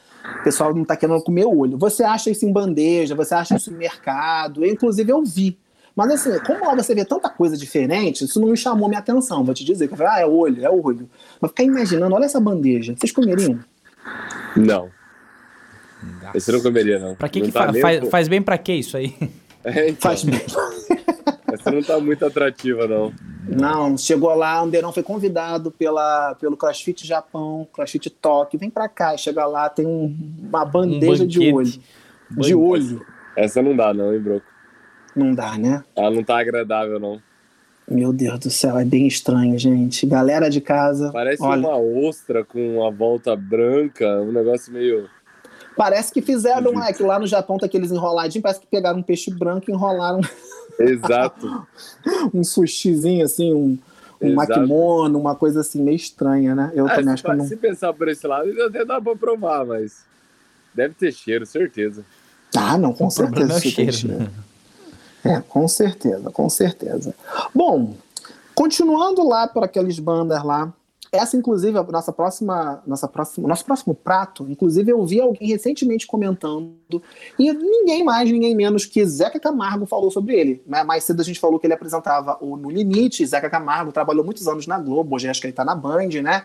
[0.41, 1.79] O pessoal não tá querendo comer olho.
[1.79, 5.59] Você acha isso em bandeja, você acha isso em mercado, eu, inclusive eu vi.
[5.97, 9.43] Mas assim, como lá você vê tanta coisa diferente, isso não me chamou minha atenção,
[9.43, 9.91] vou te dizer.
[9.91, 11.09] Eu falei, ah, é olho, é olho.
[11.41, 13.59] Mas ficar imaginando, olha essa bandeja, vocês comeriam?
[14.57, 14.91] Não.
[16.23, 16.39] Nossa.
[16.39, 17.14] Esse eu não comeria, não.
[17.14, 19.14] Pra que, não que tá fa faz, faz bem pra que isso aí?
[19.64, 20.01] É, então.
[20.01, 20.41] Faz bem.
[21.53, 23.13] Essa não tá muito atrativa, não.
[23.49, 29.17] Não, chegou lá, Anderão foi convidado pela, pelo CrossFit Japão, CrossFit Tóquio, vem pra cá,
[29.17, 31.73] chega lá, tem um, uma bandeja um de olho.
[32.31, 33.07] De olho.
[33.35, 34.47] Essa não dá, não, hein, Broco?
[35.17, 35.83] Não dá, né?
[35.97, 37.21] Ela não tá agradável, não.
[37.91, 40.05] Meu Deus do céu, é bem estranho, gente.
[40.05, 41.11] Galera de casa.
[41.11, 41.67] Parece olha...
[41.67, 45.09] uma ostra com a volta branca, um negócio meio.
[45.75, 49.03] Parece que fizeram, é que lá no Japão tá aqueles enroladinhos, parece que pegaram um
[49.03, 50.21] peixe branco e enrolaram
[50.79, 51.66] Exato.
[52.33, 53.79] um sushizinho assim, um,
[54.20, 56.72] um makimono, uma coisa assim meio estranha, né?
[56.74, 57.47] Eu é, também acho que não...
[57.47, 60.05] Se pensar por esse lado, até dá pra provar, mas
[60.74, 62.05] deve ter cheiro, certeza.
[62.57, 63.55] Ah, não, com o certeza.
[63.55, 64.18] É cheiro, cheiro.
[64.18, 64.31] Né?
[65.24, 67.14] É, com certeza, com certeza.
[67.55, 67.95] Bom,
[68.55, 70.72] continuando lá por aqueles bandas lá,
[71.11, 76.07] essa, inclusive, a nossa próxima, nossa próxima, nosso próximo prato, inclusive, eu vi alguém recentemente
[76.07, 77.03] comentando,
[77.39, 80.63] e ninguém mais, ninguém menos que Zeca Camargo falou sobre ele.
[80.67, 80.83] Né?
[80.85, 84.47] Mais cedo a gente falou que ele apresentava o No Limite, Zeca Camargo trabalhou muitos
[84.47, 86.45] anos na Globo, hoje acho que ele está na Band, né?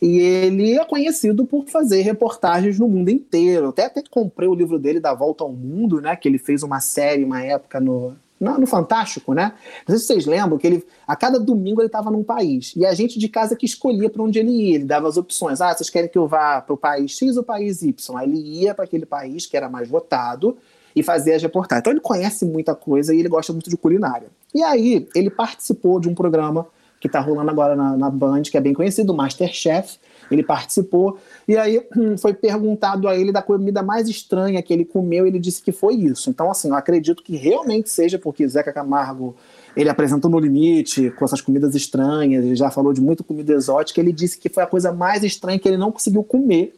[0.00, 3.68] E ele é conhecido por fazer reportagens no mundo inteiro.
[3.68, 6.16] Até até comprei o livro dele da Volta ao Mundo, né?
[6.16, 9.52] Que ele fez uma série, uma época no, no, Fantástico, né?
[9.86, 12.72] Não sei se vocês lembram que ele, a cada domingo ele estava num país.
[12.74, 14.76] E a gente de casa que escolhia para onde ele ia.
[14.76, 15.60] Ele dava as opções.
[15.60, 18.16] Ah, vocês querem que eu vá para o país X ou país Y?
[18.16, 20.56] Aí ele ia para aquele país que era mais votado
[20.96, 21.80] e fazia as reportagens.
[21.82, 24.28] Então ele conhece muita coisa e ele gosta muito de culinária.
[24.54, 26.66] E aí ele participou de um programa
[26.98, 29.98] que está rolando agora na, na Band, que é bem conhecido, o Masterchef
[30.30, 34.84] ele participou, e aí hum, foi perguntado a ele da comida mais estranha que ele
[34.84, 36.30] comeu, ele disse que foi isso.
[36.30, 39.34] Então, assim, eu acredito que realmente seja porque Zeca Camargo
[39.76, 44.00] ele apresentou no limite com essas comidas estranhas, ele já falou de muita comida exótica,
[44.00, 46.74] ele disse que foi a coisa mais estranha que ele não conseguiu comer,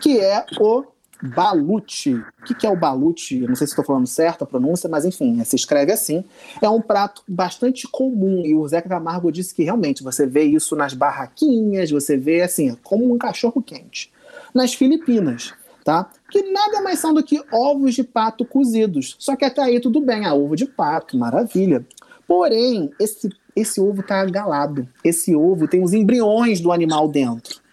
[0.00, 0.84] que é o
[1.22, 2.14] Baluti.
[2.14, 3.40] O que, que é o baluti?
[3.40, 6.24] não sei se estou falando certo a pronúncia, mas enfim, se escreve assim.
[6.60, 10.76] É um prato bastante comum e o Zeca Camargo disse que realmente você vê isso
[10.76, 14.12] nas barraquinhas, você vê assim, como um cachorro quente.
[14.54, 15.54] Nas Filipinas,
[15.84, 16.10] tá?
[16.30, 19.16] Que nada mais são do que ovos de pato cozidos.
[19.18, 21.84] Só que até aí tudo bem, ah, ovo de pato, maravilha.
[22.26, 24.86] Porém, esse, esse ovo está galado.
[25.04, 27.65] Esse ovo tem os embriões do animal dentro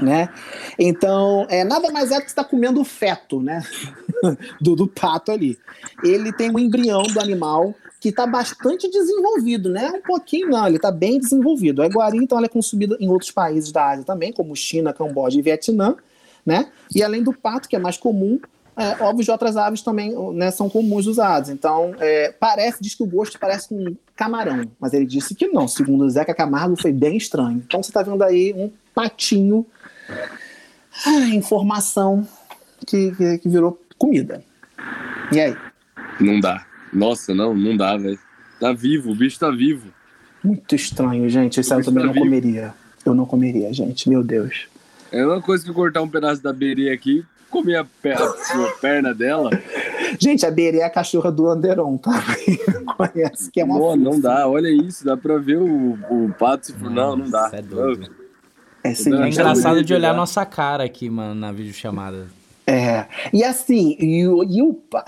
[0.00, 0.28] né?
[0.78, 3.62] Então, é, nada mais é que você está comendo o feto, né?
[4.60, 5.58] do, do pato ali.
[6.02, 9.90] Ele tem um embrião do animal que está bastante desenvolvido, né?
[9.90, 11.82] Um pouquinho não, ele está bem desenvolvido.
[11.82, 15.38] A iguaria, então, ela é consumida em outros países da Ásia também, como China, Camboja
[15.38, 15.94] e Vietnã,
[16.44, 16.70] né?
[16.94, 18.40] E além do pato, que é mais comum,
[18.80, 21.50] é, ovos de outras aves também né, são comuns usados.
[21.50, 25.68] Então, é, parece, diz que o gosto parece com camarão, mas ele disse que não.
[25.68, 27.58] Segundo o Zeca Camargo, foi bem estranho.
[27.58, 29.66] Então, você está vendo aí um patinho
[31.06, 32.26] ah, informação
[32.86, 34.42] que, que, que, virou comida.
[35.30, 35.56] E aí?
[36.18, 36.64] Não dá.
[36.90, 38.18] Nossa, não, não dá, velho.
[38.58, 39.88] Tá vivo, o bicho tá vivo.
[40.42, 41.60] Muito estranho, gente.
[41.60, 42.24] Esse eu também tá não vivo.
[42.24, 42.74] comeria.
[43.04, 44.08] Eu não comeria, gente.
[44.08, 44.68] Meu Deus.
[45.12, 49.14] É uma coisa que cortar um pedaço da beria aqui, comer a, perna, a perna
[49.14, 49.50] dela.
[50.18, 52.22] Gente, a Berê é a cachorra do Anderon, tá?
[52.96, 56.74] Conhece que é uma Pô, não dá, olha isso, dá pra ver o, o pato.
[56.78, 57.50] Não, não dá.
[57.52, 58.10] É doido.
[58.82, 62.28] É, sim, é engraçado de olhar nossa cara aqui, mano, na videochamada.
[62.66, 64.44] É, e assim, e, e, o,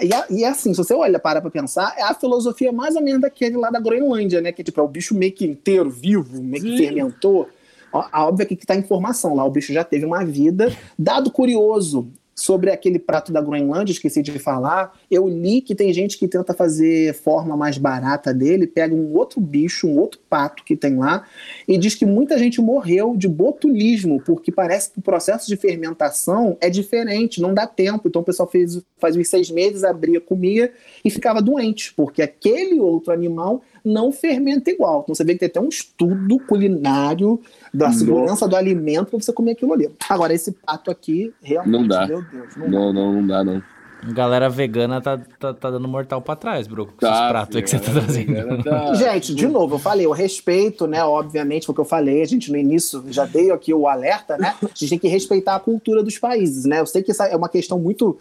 [0.01, 3.21] e, e assim, se você olha para pra pensar, é a filosofia mais ou menos
[3.21, 4.51] daquele lá da Groenlândia, né?
[4.51, 7.49] Que tipo, é o bicho meio que inteiro, vivo, meio que fermentou.
[7.93, 10.75] Óbvio que está informação lá, o bicho já teve uma vida.
[10.99, 16.17] Dado curioso, Sobre aquele prato da Groenlândia, esqueci de falar, eu li que tem gente
[16.17, 20.75] que tenta fazer forma mais barata dele, pega um outro bicho, um outro pato que
[20.75, 21.27] tem lá,
[21.69, 26.57] e diz que muita gente morreu de botulismo, porque parece que o processo de fermentação
[26.61, 28.09] é diferente, não dá tempo.
[28.09, 30.73] Então o pessoal fez, faz uns seis meses, abria, comia
[31.05, 35.01] e ficava doente, porque aquele outro animal não fermenta igual.
[35.03, 37.41] Então você vê que tem até um estudo culinário
[37.73, 39.91] da segurança do alimento para você comer aquilo ali.
[40.09, 42.07] Agora, esse pato aqui, realmente, não dá.
[42.07, 42.57] meu Deus.
[42.57, 43.63] Não, não, não, não dá, não.
[44.05, 47.63] Galera vegana tá, tá, tá, dando mortal pra trás, bro, com tá, esses pratos aí
[47.63, 48.65] que você tá trazendo.
[48.65, 48.95] Tá...
[48.99, 51.05] Gente, de novo, eu falei, eu respeito, né?
[51.05, 54.37] Obviamente, foi o que eu falei, a gente no início já dei aqui o alerta,
[54.37, 54.57] né?
[54.61, 56.81] A gente tem que respeitar a cultura dos países, né?
[56.81, 58.19] Eu sei que essa é uma questão muito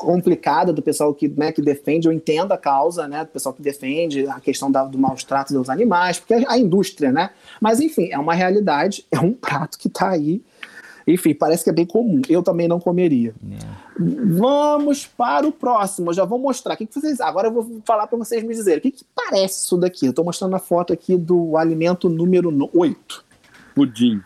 [0.00, 3.62] complicada do pessoal que, né, que defende, eu entendo a causa, né, do pessoal que
[3.62, 7.30] defende a questão da, do maus tratos dos animais, porque a indústria, né?
[7.60, 10.42] Mas, enfim, é uma realidade, é um prato que está aí.
[11.06, 12.20] Enfim, parece que é bem comum.
[12.28, 13.34] Eu também não comeria.
[13.50, 13.58] É.
[13.98, 16.10] Vamos para o próximo.
[16.10, 16.74] Eu já vou mostrar.
[16.74, 17.20] O que, que vocês.
[17.20, 18.78] Agora eu vou falar para vocês me dizerem.
[18.78, 20.06] O que, que parece isso daqui?
[20.06, 23.24] Eu estou mostrando a foto aqui do alimento número 8.
[23.74, 24.22] Pudim.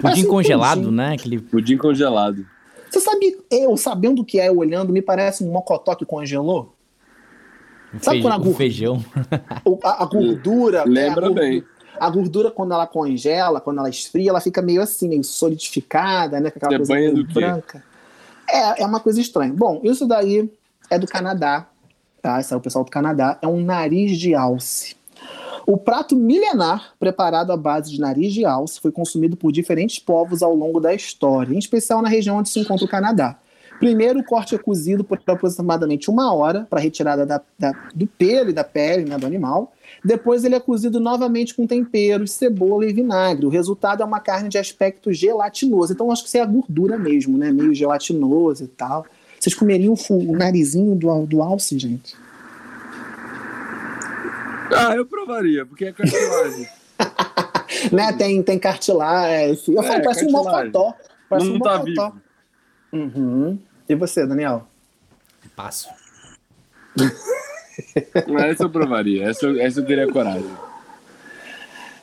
[0.00, 0.94] Pudim congelado, pudim.
[0.94, 1.14] né?
[1.14, 1.40] Aquele...
[1.40, 2.44] Pudim congelado.
[2.92, 6.74] Você sabe, eu sabendo o que é, olhando, me parece um mocotó que congelou?
[8.02, 9.04] sabe quando a gordura, feijão?
[9.82, 10.84] A, a gordura.
[10.84, 11.64] Lembra é, a bem.
[11.98, 16.50] A gordura, quando ela congela, quando ela esfria, ela fica meio assim, meio solidificada, né?
[16.50, 17.82] Com aquela Você coisa meio branca.
[18.46, 19.54] É, é uma coisa estranha.
[19.54, 20.52] Bom, isso daí
[20.90, 21.66] é do Canadá,
[22.20, 22.40] tá?
[22.40, 23.38] Esse é o pessoal do Canadá.
[23.40, 24.96] É um nariz de alce.
[25.66, 30.42] O prato milenar, preparado à base de nariz de alce, foi consumido por diferentes povos
[30.42, 33.38] ao longo da história, em especial na região onde se encontra o Canadá.
[33.82, 38.50] Primeiro, o corte é cozido por aproximadamente uma hora para retirada da, da, do pelo
[38.50, 39.72] e da pele né, do animal.
[40.04, 43.44] Depois, ele é cozido novamente com temperos, cebola e vinagre.
[43.44, 45.92] O resultado é uma carne de aspecto gelatinoso.
[45.92, 47.50] Então, acho que isso é a gordura mesmo, né?
[47.50, 49.04] Meio gelatinoso e tal.
[49.40, 52.14] Vocês comeriam o, o narizinho do, do alce, gente?
[54.74, 56.68] Ah, eu provaria, porque é cartilagem.
[57.92, 59.58] né, tem, tem cartilagem.
[59.68, 60.94] Eu é, falo, parece um mocotó.
[61.28, 62.20] Parece não um tá vivo.
[62.92, 63.58] Uhum.
[63.88, 64.68] E você, Daniel?
[65.56, 65.88] Passo.
[68.50, 70.50] essa eu provaria, essa, essa eu teria coragem.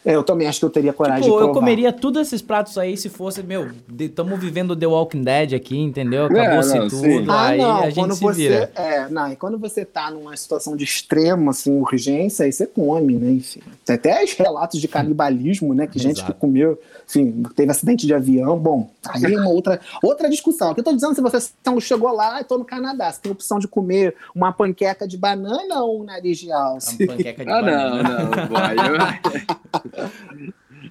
[0.05, 1.51] É, eu também acho que eu teria coragem tipo, de provar.
[1.51, 3.69] Eu comeria todos esses pratos aí se fosse, meu,
[3.99, 6.25] estamos vivendo The Walking Dead aqui, entendeu?
[6.25, 7.25] Acabou-se é, tudo, sim.
[7.29, 8.71] aí ah, não, a gente se você, vira.
[8.75, 13.15] É, não, e quando você tá numa situação de extremo, assim, urgência, aí você come,
[13.15, 13.61] né, enfim.
[13.83, 16.79] Tem até relatos de canibalismo, né, que gente que comeu,
[17.09, 20.69] enfim, teve acidente de avião, bom, aí é uma outra, outra discussão.
[20.69, 21.39] O que eu tô dizendo, se você
[21.81, 25.17] chegou lá e tô no Canadá, você tem a opção de comer uma panqueca de
[25.17, 27.03] banana ou um nariz de alce?
[27.03, 28.03] Uma panqueca de ah, banana.
[28.03, 28.37] não, não,
[28.85, 28.93] eu...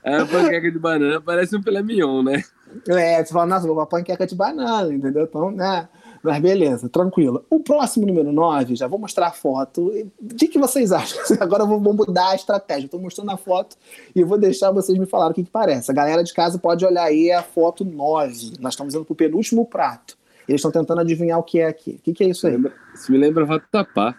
[0.05, 2.43] A panqueca de banana parece um filé mignon, né?
[2.89, 5.25] É, você fala, nossa, vou uma panqueca de banana, entendeu?
[5.25, 5.89] Então, né?
[6.23, 7.45] Mas beleza, tranquilo.
[7.49, 9.93] O próximo número 9, já vou mostrar a foto.
[10.21, 11.19] O que, que vocês acham?
[11.41, 12.87] Agora eu vou mudar a estratégia.
[12.87, 13.77] Estou mostrando a foto
[14.15, 15.91] e vou deixar vocês me falar o que, que parece.
[15.91, 18.55] A galera de casa pode olhar aí a foto 9.
[18.61, 20.17] Nós estamos indo para o penúltimo prato.
[20.49, 21.97] Eles estão tentando adivinhar o que é aqui.
[21.99, 22.57] O que, que é isso aí?
[22.95, 24.15] Isso me lembra vatapá.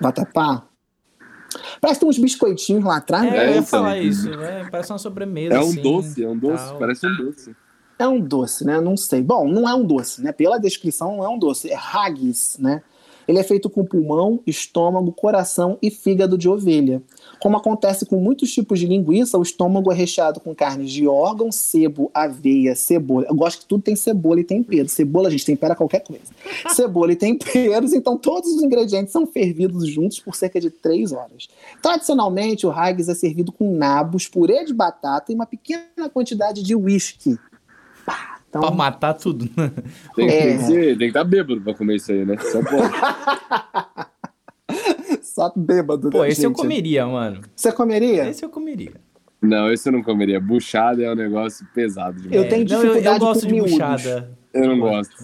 [0.00, 0.64] Vatapá?
[1.80, 3.26] Parece que tem uns biscoitinhos lá atrás.
[3.26, 3.36] É, né?
[3.36, 3.64] eu ia então.
[3.64, 4.32] falar isso.
[4.32, 5.54] É, parece uma sobremesa.
[5.54, 6.64] É um assim, doce, é um doce.
[6.68, 6.78] Tal.
[6.78, 7.56] Parece um doce.
[7.98, 8.80] É um doce, né?
[8.80, 9.22] Não sei.
[9.22, 10.32] Bom, não é um doce, né?
[10.32, 11.70] Pela descrição, não é um doce.
[11.70, 12.82] É haggis, né?
[13.26, 17.02] Ele é feito com pulmão, estômago, coração e fígado de ovelha.
[17.40, 21.50] Como acontece com muitos tipos de linguiça, o estômago é recheado com carnes de órgão,
[21.50, 23.26] sebo, aveia, cebola.
[23.28, 24.88] Eu gosto que tudo tem cebola e tempero.
[24.88, 26.22] Cebola a gente tempera qualquer coisa.
[26.68, 31.48] Cebola e temperos, então todos os ingredientes são fervidos juntos por cerca de 3 horas.
[31.82, 36.76] Tradicionalmente, o haggis é servido com nabos, purê de batata e uma pequena quantidade de
[36.76, 37.36] uísque.
[38.48, 38.60] Então...
[38.60, 39.48] Pra matar tudo.
[40.14, 40.42] Tem, é...
[40.42, 42.36] tem, que ser, tem que estar tá bêbado pra comer isso aí, né?
[42.38, 42.92] Só pode.
[45.22, 46.50] Só bêbado, Pô, né, esse gente?
[46.50, 47.42] eu comeria, mano.
[47.54, 48.28] Você comeria?
[48.28, 48.94] Esse eu comeria.
[49.42, 50.40] Não, esse eu não comeria.
[50.40, 52.42] Buchada é um negócio pesado demais.
[52.42, 54.30] Eu tenho dificuldade não, eu, eu gosto de buchada.
[54.54, 55.14] Eu não gosto.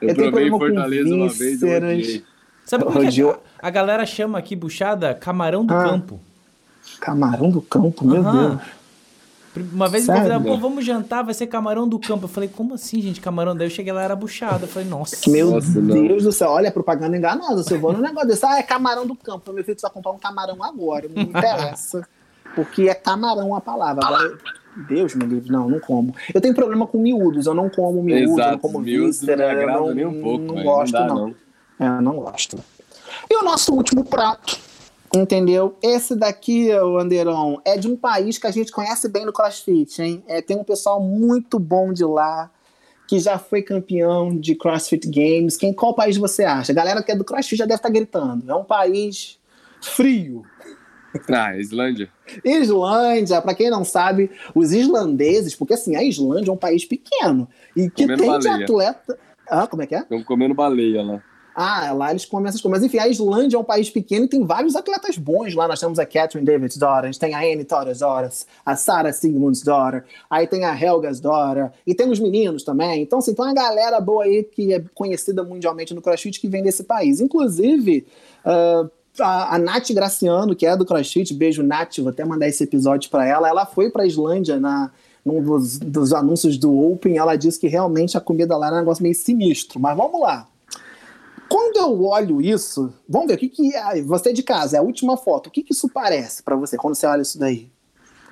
[0.00, 2.24] Eu, eu provei em Fortaleza uma vez e
[2.64, 6.20] Sabe por que a, a, galera chama aqui buchada camarão do ah, campo?
[7.00, 8.60] Camarão do campo, meu Deus.
[9.72, 12.24] Uma vez me convidaram, pô, vamos jantar, vai ser camarão do campo.
[12.24, 13.56] Eu falei, como assim, gente, camarão?
[13.56, 14.64] Daí eu cheguei lá, era buchada.
[14.64, 15.16] Eu falei, nossa.
[15.30, 16.30] Meu nossa, Deus não.
[16.30, 17.62] do céu, olha, propaganda enganosa.
[17.62, 19.52] Se eu vou num negócio desse, ah, é camarão do campo.
[19.52, 22.06] Meu filho precisa comprar um camarão agora, não me interessa.
[22.54, 24.04] porque é camarão a palavra.
[24.04, 24.38] Agora,
[24.88, 26.14] Deus me livre, não, não como.
[26.32, 29.94] Eu tenho problema com miúdos, eu não como miúdos, Exato, eu não como víscera, não
[29.94, 31.28] nem um pouco, não gosto, não.
[31.28, 31.34] não.
[31.78, 32.58] É, não gosto.
[33.30, 34.58] E o nosso último prato,
[35.14, 35.76] entendeu?
[35.82, 40.02] Esse daqui, o Anderão, é de um país que a gente conhece bem no CrossFit,
[40.02, 40.22] hein?
[40.26, 42.50] É, tem um pessoal muito bom de lá,
[43.06, 45.56] que já foi campeão de CrossFit Games.
[45.56, 46.72] Quem, qual país você acha?
[46.72, 48.50] A galera que é do CrossFit já deve estar gritando.
[48.50, 49.38] É um país
[49.80, 50.44] frio.
[51.30, 52.10] Ah, Islândia.
[52.44, 57.48] Islândia, para quem não sabe, os islandeses, porque assim, a Islândia é um país pequeno
[57.74, 58.56] e que comendo tem baleia.
[58.58, 59.18] de atleta.
[59.48, 60.00] Ah, como é que é?
[60.00, 61.22] Estão comendo baleia lá.
[61.60, 62.78] Ah, lá eles comem essas coisas.
[62.78, 65.66] Mas enfim, a Islândia é um país pequeno e tem vários atletas bons lá.
[65.66, 68.30] Nós temos a Catherine Davids Dora, a gente tem a Annie Torres Dora,
[68.64, 73.02] a Sarah Sigmunds Dora, aí tem a Helgas Dora, e tem os meninos também.
[73.02, 76.62] Então, assim, tem uma galera boa aí que é conhecida mundialmente no CrossFit que vem
[76.62, 77.20] desse país.
[77.20, 78.06] Inclusive,
[78.46, 78.88] uh,
[79.18, 83.10] a, a Nath Graciano, que é do CrossFit, beijo Nath, vou até mandar esse episódio
[83.10, 83.48] para ela.
[83.48, 84.92] Ela foi para a Islândia na
[85.24, 88.78] num dos, dos, anúncios do Open, ela disse que realmente a comida lá era um
[88.78, 89.80] negócio meio sinistro.
[89.80, 90.48] Mas vamos lá.
[91.48, 94.82] Quando eu olho isso, vamos ver o que que é, você de casa, é a
[94.82, 95.46] última foto.
[95.46, 97.70] O que que isso parece para você quando você olha isso daí?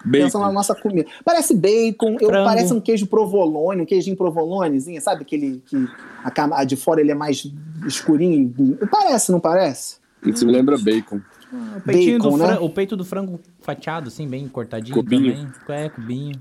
[0.05, 0.25] Bacon.
[0.25, 1.09] Pensa na nossa comida.
[1.25, 5.77] Parece bacon, eu, parece um queijo provolone, um queijinho provolonezinho, sabe aquele que
[6.23, 7.51] a, a de fora ele é mais
[7.87, 8.55] escurinho?
[8.91, 9.97] Parece, não parece?
[10.25, 11.21] Isso me lembra bacon.
[11.53, 12.59] Ah, o, bacon, né?
[12.61, 15.33] o peito do frango fatiado, assim, bem cortadinho cubinho.
[15.67, 15.85] também.
[15.85, 16.41] É, cubinho.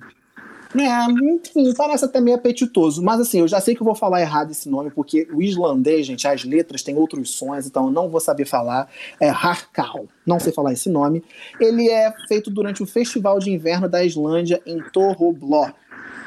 [0.78, 3.02] É, enfim, parece até meio apetitoso.
[3.02, 6.06] Mas assim, eu já sei que eu vou falar errado esse nome, porque o islandês,
[6.06, 8.90] gente, as letras têm outros sons, então eu não vou saber falar.
[9.20, 11.24] É Harkal, não sei falar esse nome.
[11.60, 15.70] Ele é feito durante o Festival de Inverno da Islândia em Torrobló.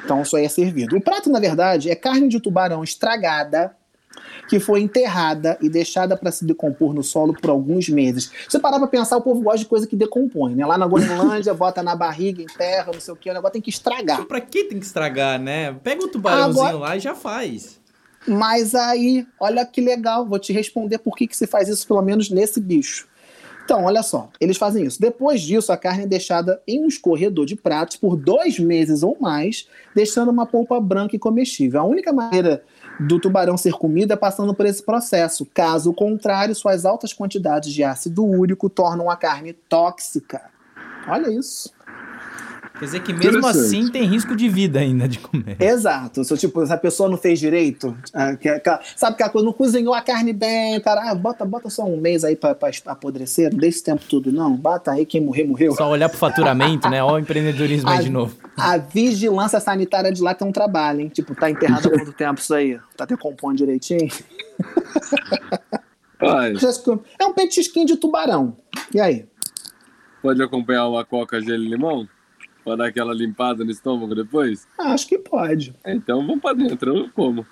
[0.04, 0.96] Então isso aí é servido.
[0.96, 3.76] O prato, na verdade, é carne de tubarão estragada,
[4.48, 8.30] que foi enterrada e deixada para se decompor no solo por alguns meses.
[8.48, 10.64] Você parar para pensar, o povo gosta de coisa que decompõe, né?
[10.64, 13.70] Lá na Groenlândia, bota na barriga, enterra, não sei o que, o negócio tem que
[13.70, 14.24] estragar.
[14.24, 15.72] Para que tem que estragar, né?
[15.82, 16.78] Pega o tubarãozinho Agora...
[16.78, 17.78] lá e já faz.
[18.26, 22.02] Mas aí, olha que legal, vou te responder por que, que você faz isso, pelo
[22.02, 23.08] menos nesse bicho.
[23.68, 24.98] Então, olha só, eles fazem isso.
[24.98, 29.14] Depois disso, a carne é deixada em um escorredor de pratos por dois meses ou
[29.20, 31.80] mais, deixando uma polpa branca e comestível.
[31.80, 32.64] A única maneira
[32.98, 35.46] do tubarão ser comida passando por esse processo.
[35.54, 40.42] Caso contrário, suas altas quantidades de ácido úrico tornam a carne tóxica.
[41.06, 41.72] Olha isso.
[42.78, 45.56] Quer dizer que mesmo assim tem risco de vida ainda de comer.
[45.58, 46.22] Exato.
[46.22, 47.96] Se, tipo, se a pessoa não fez direito,
[48.40, 48.62] que, é,
[48.94, 51.84] sabe que a coisa não cozinhou a carne bem, o cara, ah, bota, bota só
[51.84, 54.56] um mês aí pra, pra apodrecer, não deixa esse tempo tudo, não.
[54.56, 55.72] Bata aí, quem morrer, morreu.
[55.74, 57.02] Só olhar pro faturamento, né?
[57.02, 58.36] Olha o empreendedorismo a, aí de novo.
[58.56, 61.08] A vigilância sanitária de lá tem um trabalho, hein?
[61.08, 62.78] Tipo, tá enterrado há quanto tempo isso aí?
[62.96, 64.08] Tá decompondo direitinho?
[66.20, 68.56] É um petisquinho de tubarão.
[68.92, 69.24] E aí?
[70.20, 72.08] Pode acompanhar uma coca gelo e limão?
[72.64, 74.66] Pra dar aquela limpada no estômago depois?
[74.78, 75.74] Acho que pode.
[75.86, 77.46] Então vamos pra dentro, eu como.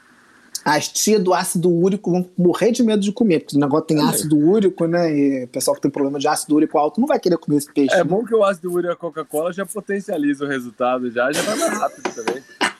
[0.65, 4.01] As tias do ácido úrico vão morrer de medo de comer, porque o negócio tem
[4.01, 4.03] é.
[4.03, 5.17] ácido úrico, né?
[5.17, 7.73] E o pessoal que tem problema de ácido úrico alto não vai querer comer esse
[7.73, 7.95] peixe.
[7.95, 8.05] É né?
[8.05, 11.57] bom que o ácido úrico e a Coca-Cola já potencializa o resultado, já, já vai
[11.57, 12.43] mais rápido também.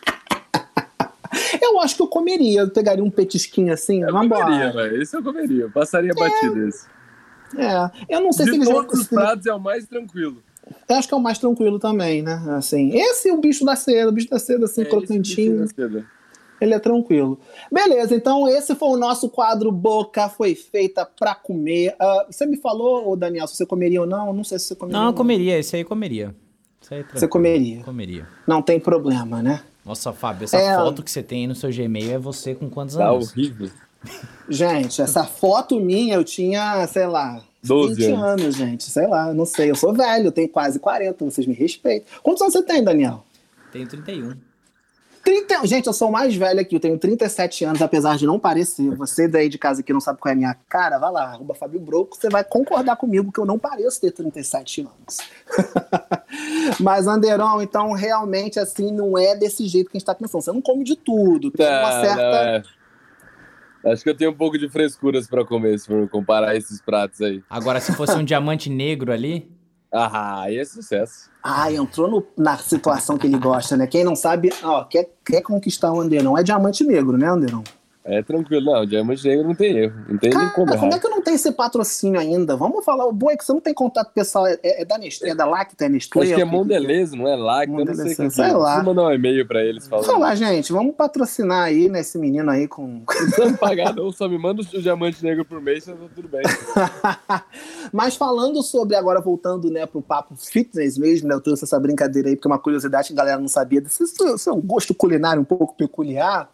[1.63, 5.03] Eu acho que eu comeria, eu pegaria um petisquinho assim, eu vamos comeria, velho.
[5.03, 6.15] Isso eu comeria, eu passaria é.
[6.15, 6.87] batido esse.
[7.57, 10.43] É, eu não sei de se eles todos os pratos é o mais tranquilo.
[10.89, 12.43] Eu acho que é o mais tranquilo também, né?
[12.57, 15.65] Assim, esse é o bicho da seda, o bicho da seda, assim, é, crocantinho.
[16.61, 17.39] Ele é tranquilo.
[17.71, 21.95] Beleza, então esse foi o nosso quadro Boca Foi Feita pra Comer.
[22.01, 24.33] Uh, você me falou, Daniel, se você comeria ou não?
[24.33, 25.01] Não sei se você comeria.
[25.01, 26.35] Não, eu comeria, esse aí comeria.
[26.91, 27.83] Aí é você comeria?
[27.83, 28.27] Comeria.
[28.47, 29.63] Não tem problema, né?
[29.85, 30.75] Nossa, Fábio, essa é...
[30.77, 33.27] foto que você tem aí no seu Gmail é você com quantos tá anos?
[33.27, 33.71] Tá horrível.
[34.49, 38.25] Gente, essa foto minha eu tinha, sei lá, 12 20 anos.
[38.25, 38.85] anos, gente.
[38.85, 39.71] Sei lá, não sei.
[39.71, 42.07] Eu sou velho, eu tenho quase 40, vocês me respeitam.
[42.23, 43.25] Quantos anos você tem, Daniel?
[43.73, 44.35] Tenho 31.
[45.27, 45.67] 30...
[45.67, 48.95] Gente, eu sou mais velho aqui, eu tenho 37 anos, apesar de não parecer.
[48.95, 51.53] Você daí de casa que não sabe qual é a minha cara, vai lá, arroba
[51.53, 55.19] Fábio Broco, você vai concordar comigo que eu não pareço ter 37 anos.
[56.79, 60.43] Mas, Anderão, então realmente assim, não é desse jeito que a gente tá pensando.
[60.43, 62.23] Você não come de tudo, tem uma certa.
[62.23, 62.63] É.
[63.85, 67.21] Acho que eu tenho um pouco de frescuras para comer, se for comparar esses pratos
[67.21, 67.43] aí.
[67.49, 69.51] Agora, se fosse um diamante negro ali.
[69.93, 71.31] Ah, aí é sucesso.
[71.43, 73.87] Ah, entrou no, na situação que ele gosta, né?
[73.87, 77.63] Quem não sabe, ó, quer, quer conquistar o Anderon é diamante negro, né, Anderon?
[78.09, 78.87] É tranquilo, não.
[78.87, 79.95] Diamante Negro não tem erro.
[80.09, 80.79] Não tem Cara, como.
[80.79, 82.57] Como é que não tem esse patrocínio ainda?
[82.57, 83.05] Vamos falar.
[83.05, 84.47] O bom é que você não tem contato pessoal.
[84.47, 86.23] É, é da Nestlé, é da Lacta, é Nestlé.
[86.23, 87.73] Acho que é Mondelez, não é Lacta.
[87.73, 88.77] Mondelez, não sei, sei lá.
[88.77, 90.07] Vamos mandar um e-mail pra eles falando.
[90.07, 93.03] Falar, gente, vamos patrocinar aí nesse menino aí com.
[93.39, 94.13] Não pagar, não.
[94.13, 96.43] Só me manda o Diamante Negro por mês, tá tudo bem.
[97.93, 101.35] Mas falando sobre, agora voltando né, pro papo fitness mesmo, né?
[101.35, 103.83] Eu trouxe essa brincadeira aí, porque é uma curiosidade que a galera não sabia.
[103.83, 106.49] Isso é um gosto culinário um pouco peculiar.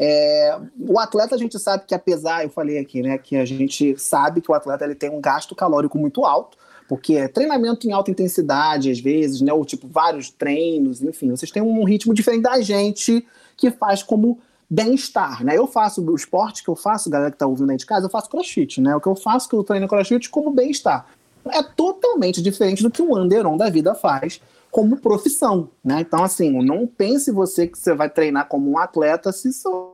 [0.00, 3.98] É, o atleta a gente sabe que apesar, eu falei aqui, né, que a gente
[3.98, 6.56] sabe que o atleta ele tem um gasto calórico muito alto,
[6.88, 11.50] porque é treinamento em alta intensidade, às vezes, né, ou tipo vários treinos, enfim, vocês
[11.50, 13.26] têm um ritmo diferente da gente
[13.56, 14.38] que faz como
[14.70, 15.56] bem-estar, né?
[15.56, 18.10] Eu faço o esporte que eu faço, galera que tá ouvindo aí de casa, eu
[18.10, 18.94] faço crossfit, né?
[18.94, 21.06] O que eu faço que eu treino crossfit como bem-estar.
[21.46, 24.40] É totalmente diferente do que o Anderon da vida faz
[24.78, 26.02] como profissão, né?
[26.02, 29.92] Então, assim, não pense você que você vai treinar como um atleta se, seu,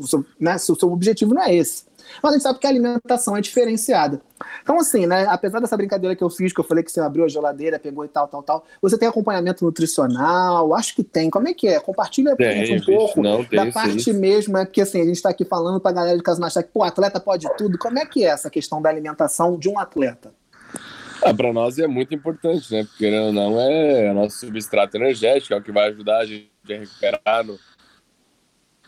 [0.00, 1.86] seu, né, se o seu objetivo não é esse.
[2.22, 4.22] Mas a gente sabe que a alimentação é diferenciada.
[4.62, 7.24] Então, assim, né, apesar dessa brincadeira que eu fiz, que eu falei que você abriu
[7.24, 10.72] a geladeira, pegou e tal, tal, tal, você tem acompanhamento nutricional?
[10.72, 11.28] Acho que tem.
[11.28, 11.80] Como é que é?
[11.80, 14.12] Compartilha tem, um pouco não, tem, da parte sim.
[14.12, 16.70] mesmo, é porque assim, a gente está aqui falando para a galera de casa que
[16.72, 17.76] o atleta pode tudo.
[17.76, 20.32] Como é que é essa questão da alimentação de um atleta?
[21.24, 22.84] Ah, para nós é muito importante, né?
[22.84, 26.78] Porque não, é o nosso substrato energético, é o que vai ajudar a gente a
[26.78, 27.52] recuperar no,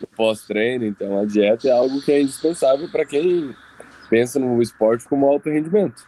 [0.01, 0.85] no pós-treino.
[0.85, 3.55] Então a dieta é algo que é indispensável para quem
[4.09, 6.05] pensa no esporte como alto rendimento.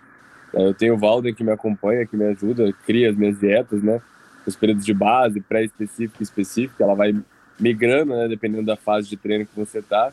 [0.54, 4.02] Eu tenho o Valden que me acompanha, que me ajuda, cria as minhas dietas, né?
[4.46, 7.16] Os períodos de base, pré-específico e específico, ela vai
[7.58, 8.28] migrando, né?
[8.28, 10.12] Dependendo da fase de treino que você tá.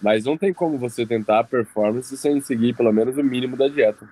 [0.00, 3.66] Mas não tem como você tentar a performance sem seguir pelo menos o mínimo da
[3.66, 4.06] dieta.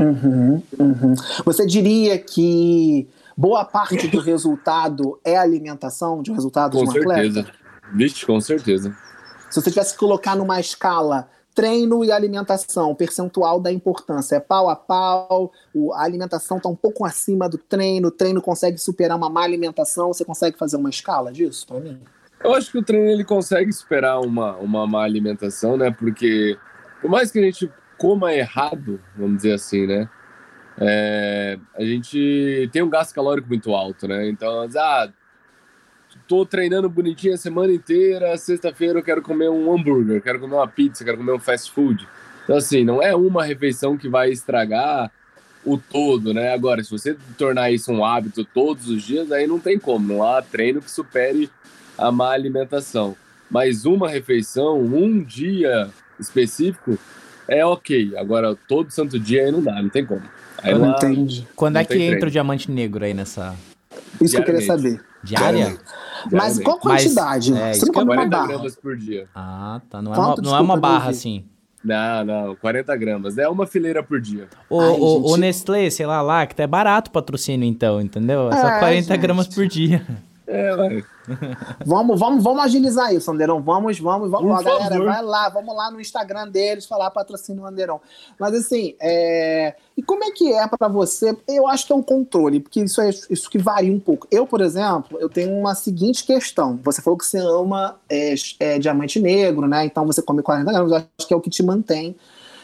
[0.00, 1.14] Uhum, uhum.
[1.44, 7.40] Você diria que boa parte do resultado é alimentação, de resultado com de um certeza.
[7.40, 7.58] atleta?
[7.92, 8.96] Vixe, com certeza.
[9.50, 14.70] Se você tivesse que colocar numa escala treino e alimentação, percentual da importância, é pau
[14.70, 15.52] a pau,
[15.94, 20.08] a alimentação está um pouco acima do treino, o treino consegue superar uma má alimentação,
[20.08, 22.00] você consegue fazer uma escala disso para mim?
[22.42, 25.90] Eu acho que o treino ele consegue superar uma, uma má alimentação, né?
[25.90, 26.56] Porque
[27.02, 27.70] por mais que a gente
[28.00, 30.08] coma errado, vamos dizer assim, né?
[30.80, 34.26] É, a gente tem um gasto calórico muito alto, né?
[34.26, 35.10] Então, ah,
[36.26, 40.66] tô treinando bonitinho a semana inteira, sexta-feira eu quero comer um hambúrguer, quero comer uma
[40.66, 42.08] pizza, quero comer um fast food.
[42.42, 45.12] Então, assim, não é uma refeição que vai estragar
[45.62, 46.54] o todo, né?
[46.54, 50.22] Agora, se você tornar isso um hábito todos os dias, aí não tem como, não
[50.22, 51.50] há treino que supere
[51.98, 53.14] a má alimentação.
[53.50, 56.98] Mas uma refeição, um dia específico,
[57.50, 58.16] é ok.
[58.16, 60.22] Agora, todo santo dia aí não dá, não tem como.
[60.62, 61.46] Aí não entendi.
[61.56, 62.26] Quando é que entra treino.
[62.26, 63.54] o diamante negro aí nessa.
[64.20, 65.02] Isso que eu queria saber.
[65.22, 65.76] Diária?
[66.30, 67.50] Mas qual quantidade?
[67.50, 68.46] Mas, é, Você não come 40 barra.
[68.46, 69.26] gramas por dia.
[69.34, 70.00] Ah, tá.
[70.00, 71.44] Não é uma, não é uma barra assim.
[71.82, 73.38] Não, não, 40 gramas.
[73.38, 74.48] É uma fileira por dia.
[74.68, 78.48] O, Ai, o, o Nestlé, sei lá, lá, que tá é barato patrocínio então, entendeu?
[78.50, 79.16] É só 40 gente.
[79.16, 80.06] gramas por dia.
[80.46, 81.04] É, vai.
[81.84, 83.60] Vamos, vamos, vamos agilizar isso, Anderon.
[83.60, 84.50] Vamos, vamos, vamos.
[84.50, 87.98] Ó, galera, vai lá, vamos lá no Instagram deles falar patrocínio Anderon.
[88.38, 89.74] Mas assim, é...
[89.96, 91.36] e como é que é para você?
[91.48, 94.26] Eu acho que é um controle, porque isso é isso que varia um pouco.
[94.30, 96.78] Eu, por exemplo, eu tenho uma seguinte questão.
[96.82, 99.84] Você falou que você ama é, é, diamante negro, né?
[99.84, 102.16] Então você come 40 gramas, eu acho que é o que te mantém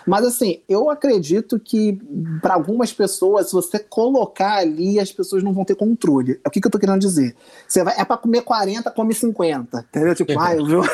[0.07, 1.99] mas assim, eu acredito que
[2.41, 6.41] para algumas pessoas, se você colocar ali, as pessoas não vão ter controle.
[6.47, 7.35] O que, que eu tô querendo dizer?
[7.67, 9.87] Você vai, é para comer 40, come 50.
[9.89, 10.15] Entendeu?
[10.15, 10.85] Tipo, ah, eu vou,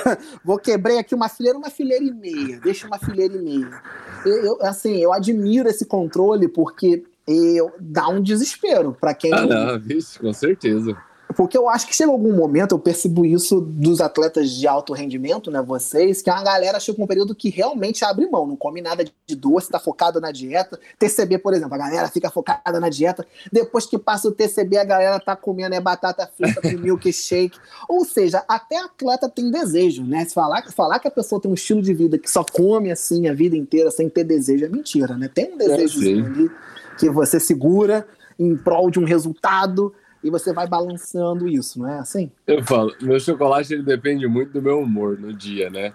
[0.43, 2.59] vou quebrar aqui uma fileira, uma fileira e meia.
[2.61, 3.83] Deixa uma fileira e meia.
[4.25, 9.33] Eu, eu assim, eu admiro esse controle porque eu, dá um desespero para quem.
[9.33, 10.97] Ah, não, vixe, com certeza.
[11.37, 15.51] Porque eu acho que chega algum momento, eu percebo isso dos atletas de alto rendimento,
[15.51, 15.63] né?
[15.63, 19.37] Vocês, que a galera chega um período que realmente abre mão, não come nada de
[19.37, 20.79] doce, tá focado na dieta.
[20.99, 23.27] TCB, por exemplo, a galera fica focada na dieta.
[23.53, 27.59] Depois que passa o TCB, a galera tá comendo é batata frita com milkshake.
[27.89, 30.25] Ou seja, até atleta tem desejo, né?
[30.25, 33.29] Se falar, falar que a pessoa tem um estilo de vida que só come assim
[33.29, 35.29] a vida inteira sem ter desejo é mentira, né?
[35.33, 36.51] Tem um desejo é, ali
[36.99, 38.07] que você segura
[38.39, 39.93] em prol de um resultado
[40.23, 42.31] e você vai balançando isso, não é assim?
[42.47, 45.93] Eu falo, meu chocolate ele depende muito do meu humor no dia, né?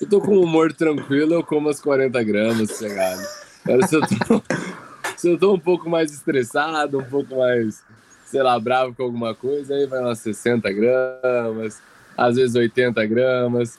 [0.00, 3.22] Eu tô com um humor tranquilo, eu como as 40 gramas sossegado.
[3.64, 4.42] Agora, se eu, tô,
[5.16, 7.82] se eu tô um pouco mais estressado, um pouco mais,
[8.24, 11.82] sei lá, bravo com alguma coisa, aí vai umas 60 gramas,
[12.16, 13.78] às vezes 80 gramas.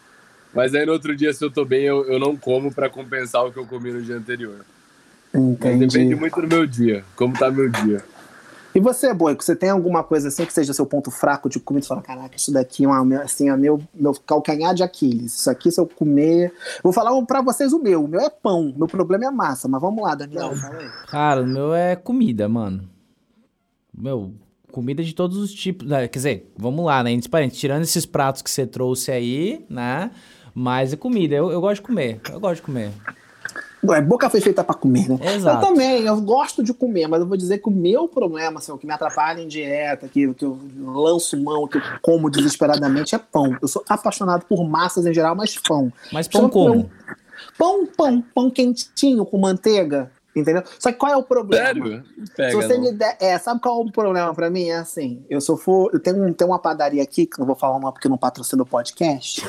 [0.53, 3.45] Mas aí no outro dia, se eu tô bem, eu, eu não como para compensar
[3.45, 4.65] o que eu comi no dia anterior.
[5.33, 5.85] Entendi.
[5.85, 8.03] Mas depende muito do meu dia, como tá meu dia.
[8.77, 11.83] E você, Boico, você tem alguma coisa assim que seja seu ponto fraco de comida?
[11.83, 15.33] Você fala, caraca, isso daqui é uma, assim, é meu, meu calcanhar de Aquiles.
[15.33, 16.53] Isso aqui, se eu comer.
[16.83, 18.03] Vou falar para vocês o meu.
[18.03, 18.71] O meu é pão.
[18.77, 19.67] Meu problema é massa.
[19.67, 20.51] Mas vamos lá, Daniel.
[21.07, 22.87] Cara, o meu é comida, mano.
[23.91, 24.31] Meu,
[24.71, 25.87] comida de todos os tipos.
[25.87, 26.07] Né?
[26.07, 27.19] Quer dizer, vamos lá, né?
[27.49, 30.11] Tirando esses pratos que você trouxe aí, né?
[30.53, 31.33] Mas é comida.
[31.33, 32.21] Eu, eu gosto de comer.
[32.31, 32.91] Eu gosto de comer.
[33.93, 35.19] É, boca foi feita para comer, né?
[35.35, 35.65] Exato.
[35.65, 38.71] Eu também, eu gosto de comer, mas eu vou dizer que o meu problema, assim,
[38.71, 43.15] o que me atrapalha em dieta, que, que eu lanço mão, que eu como desesperadamente,
[43.15, 43.55] é pão.
[43.61, 45.91] Eu sou apaixonado por massas em geral, mas pão.
[46.11, 46.89] Mas pão como?
[47.57, 50.11] Pão, pão, pão quentinho com manteiga.
[50.39, 50.63] Entendeu?
[50.77, 51.65] Só que qual é o problema?
[51.65, 52.03] Sério?
[52.35, 53.17] Pega, Se você me der.
[53.19, 54.69] É, sabe qual é o problema pra mim?
[54.69, 55.89] É assim, eu sou for.
[55.91, 58.65] Eu tenho, tenho uma padaria aqui, que não vou falar uma porque não patrocina o
[58.65, 59.41] podcast,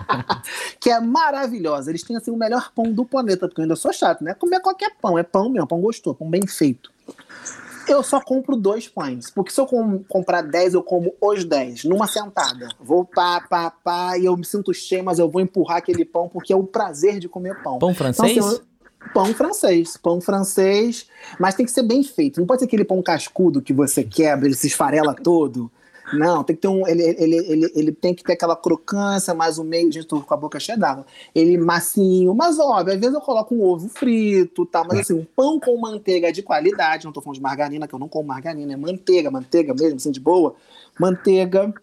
[0.80, 1.90] que é maravilhosa.
[1.90, 4.32] Eles têm assim o melhor pão do planeta, porque eu ainda sou chato, né?
[4.32, 6.90] Comer qualquer pão, é pão mesmo, pão gostoso, pão bem feito.
[7.86, 11.84] Eu só compro dois pães, porque se eu com, comprar dez, eu como os dez,
[11.84, 12.68] numa sentada.
[12.80, 16.28] Vou pá, pá, pá, e eu me sinto cheio, mas eu vou empurrar aquele pão,
[16.28, 17.78] porque é o prazer de comer pão.
[17.78, 18.32] Pão francês?
[18.32, 18.64] Então, assim, eu,
[19.12, 21.06] Pão francês, pão francês,
[21.38, 22.40] mas tem que ser bem feito.
[22.40, 25.70] Não pode ser aquele pão cascudo que você quebra, ele se esfarela todo.
[26.12, 26.86] Não, tem que ter um.
[26.86, 29.90] Ele, ele, ele, ele tem que ter aquela crocância, mais o meio.
[29.90, 31.04] Gente, tô com a boca cheia d'água.
[31.34, 34.84] Ele macinho, mas óbvio, às vezes eu coloco um ovo frito, tá?
[34.84, 37.98] Mas assim, um pão com manteiga de qualidade, não tô falando de margarina, que eu
[37.98, 40.54] não como margarina, é manteiga, manteiga mesmo, assim, de boa.
[40.98, 41.74] Manteiga,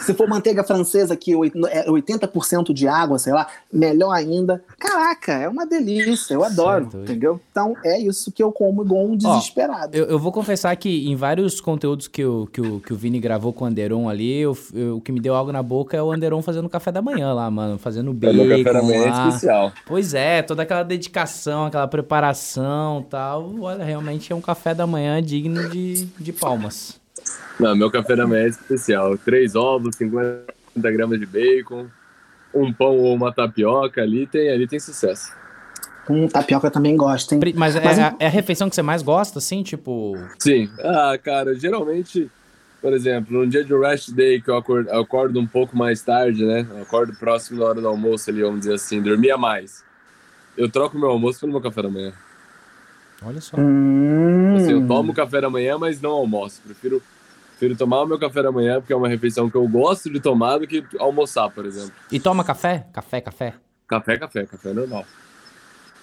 [0.00, 4.62] se for manteiga francesa, que é 80% de água, sei lá, melhor ainda.
[4.78, 7.02] Caraca, é uma delícia, eu adoro, certo.
[7.02, 7.40] entendeu?
[7.50, 9.90] Então é isso que eu como igual um desesperado.
[9.94, 12.96] Ó, eu, eu, vou confessar que em vários conteúdos que o, que o, que o
[12.96, 15.96] Vini gravou com o Anderon ali, eu, eu, o que me deu algo na boca
[15.96, 18.42] é o Anderon fazendo café da manhã lá, mano, fazendo bacon.
[18.42, 19.72] É, café da manhã é especial.
[19.86, 23.52] Pois é, toda aquela dedicação, aquela preparação tal.
[23.60, 26.99] Olha, realmente é um café da manhã digno de, de palmas.
[27.58, 29.16] Não, meu café da manhã é especial.
[29.18, 30.44] Três ovos, 50
[30.92, 31.86] gramas de bacon,
[32.54, 35.32] um pão ou uma tapioca ali tem, ali tem sucesso.
[36.08, 37.40] Um tapioca eu também gosto, hein?
[37.54, 40.16] Mas, é, Mas é, é, a refeição que você mais gosta, assim, tipo.
[40.38, 40.68] Sim.
[40.80, 42.30] Ah, cara, geralmente,
[42.80, 46.02] por exemplo, num dia de rest day que eu acordo, eu acordo um pouco mais
[46.02, 46.66] tarde, né?
[46.68, 49.84] Eu acordo próximo da hora do almoço ali, vamos dizer assim, dormia mais.
[50.56, 52.12] Eu troco meu almoço pelo meu café da manhã.
[53.22, 53.56] Olha só.
[53.58, 54.56] Hum.
[54.56, 56.60] Assim, eu tomo café da manhã, mas não almoço.
[56.64, 57.02] Prefiro
[57.60, 60.18] Prefiro tomar o meu café da manhã, porque é uma refeição que eu gosto de
[60.18, 61.92] tomar, do que almoçar, por exemplo.
[62.10, 62.86] E toma café?
[62.90, 63.52] Café, café?
[63.86, 64.46] Café, café.
[64.46, 65.04] Café normal.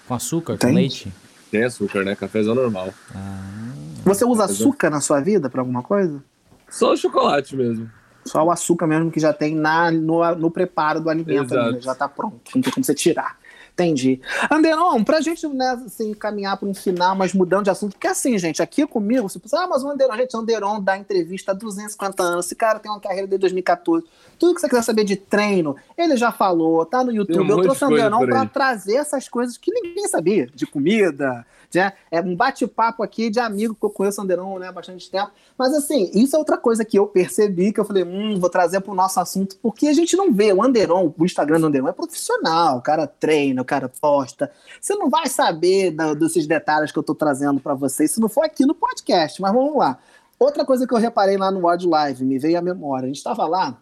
[0.06, 0.70] Com açúcar, Tem?
[0.70, 1.12] com leite?
[1.50, 2.14] Tem açúcar, né?
[2.14, 2.94] Cafézão normal.
[3.12, 3.72] Ah.
[4.04, 6.22] Você usa açúcar na sua vida para alguma coisa?
[6.70, 7.90] Só o chocolate mesmo.
[8.24, 11.92] Só o açúcar mesmo que já tem na, no, no preparo do alimento, ali, já
[11.92, 12.40] tá pronto.
[12.54, 13.36] Não tem como você tirar.
[13.78, 14.20] Entendi.
[14.50, 18.36] Anderon, pra gente né, assim, caminhar para um final, mas mudando de assunto, porque assim,
[18.36, 21.54] gente, aqui comigo, você pensa, ah, mas o Anderon, gente, o Anderon dá entrevista há
[21.54, 24.04] 250 anos, esse cara tem uma carreira desde 2014.
[24.36, 27.52] Tudo que você quiser saber de treino, ele já falou, tá no YouTube.
[27.52, 31.92] Um Eu trouxe o Anderon para trazer essas coisas que ninguém sabia, de comida, né?
[32.10, 35.30] É um bate-papo aqui de amigo que eu conheço o Anderon né, há bastante tempo.
[35.56, 38.80] Mas assim, isso é outra coisa que eu percebi, que eu falei, hum, vou trazer
[38.80, 40.52] para o nosso assunto, porque a gente não vê.
[40.52, 44.50] O Anderon, o Instagram do Anderon é profissional, o cara treina, o cara posta.
[44.80, 48.28] Você não vai saber da, desses detalhes que eu estou trazendo para vocês se não
[48.28, 49.98] for aqui no podcast, mas vamos lá.
[50.38, 53.04] Outra coisa que eu reparei lá no Word Live, me veio à memória.
[53.04, 53.76] A gente estava lá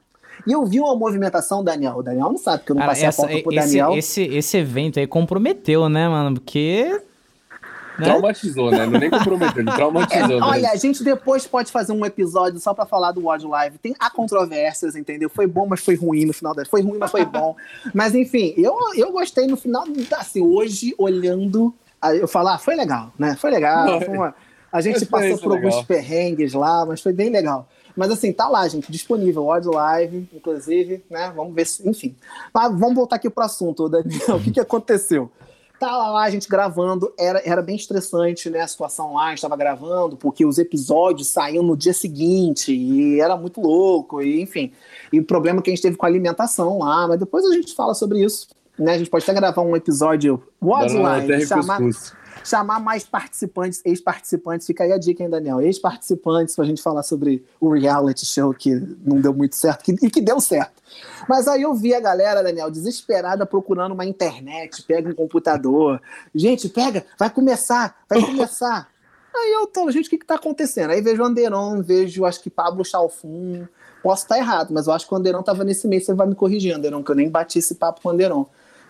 [0.46, 1.96] e eu vi uma movimentação, Daniel.
[1.98, 3.96] O Daniel não sabe que eu não passei essa, a foto pro esse, Daniel.
[3.96, 6.34] Esse, esse evento aí comprometeu, né, mano?
[6.34, 7.00] Porque
[7.98, 8.04] né?
[8.04, 8.86] Traumatizou, né?
[8.86, 10.38] Não nem comprometeu, ele traumatizou.
[10.38, 13.78] É, olha, a gente depois pode fazer um episódio só para falar do WOD Live.
[13.78, 15.30] Tem há controvérsias, entendeu?
[15.30, 16.64] Foi bom, mas foi ruim no final da.
[16.64, 17.56] Foi ruim, mas foi bom.
[17.94, 19.84] mas enfim, eu, eu gostei no final,
[20.18, 21.74] assim, hoje, olhando,
[22.20, 23.36] eu falar, ah, foi legal, né?
[23.36, 24.00] Foi legal.
[24.00, 24.34] Foi uma...
[24.72, 25.70] A gente passou por legal.
[25.70, 27.68] alguns perrengues lá, mas foi bem legal.
[27.96, 31.32] Mas assim, tá lá, gente, disponível, Odd Live, inclusive, né?
[31.34, 32.14] Vamos ver se, enfim.
[32.52, 34.36] Mas vamos voltar aqui pro assunto, Daniel.
[34.36, 35.30] o que, que aconteceu?
[35.78, 38.60] Tá lá a gente gravando, era, era bem estressante, né?
[38.60, 43.20] A situação lá, a gente tava gravando, porque os episódios saíam no dia seguinte, e
[43.20, 44.72] era muito louco, e enfim.
[45.12, 47.74] E o problema que a gente teve com a alimentação lá, mas depois a gente
[47.74, 48.48] fala sobre isso.
[48.78, 48.94] Né?
[48.94, 51.80] A gente pode até gravar um episódio Wildlife, chamar,
[52.44, 54.66] chamar mais participantes, ex-participantes.
[54.66, 55.60] Fica aí a dica, hein, Daniel?
[55.60, 58.74] Ex-participantes pra gente falar sobre o reality show que
[59.04, 60.75] não deu muito certo que, e que deu certo.
[61.28, 66.00] Mas aí eu vi a galera, Daniel, desesperada procurando uma internet, pega um computador.
[66.34, 68.88] Gente, pega, vai começar, vai começar.
[69.34, 70.90] Aí eu tô, gente, o que que tá acontecendo?
[70.90, 73.66] Aí vejo o Anderon, vejo, acho que Pablo Chalfun.
[74.02, 76.34] Posso estar errado, mas eu acho que o Anderon tava nesse mês, você vai me
[76.34, 78.46] corrigir, Anderon, que eu nem bati esse papo com o Anderon.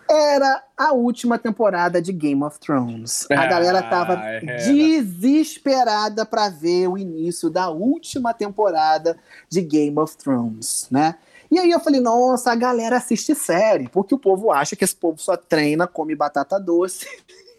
[0.09, 3.27] Era a última temporada de Game of Thrones.
[3.29, 9.17] A galera tava ah, desesperada para ver o início da última temporada
[9.49, 11.15] de Game of Thrones, né?
[11.49, 14.95] E aí eu falei, nossa, a galera assiste série, porque o povo acha que esse
[14.95, 17.07] povo só treina, come batata doce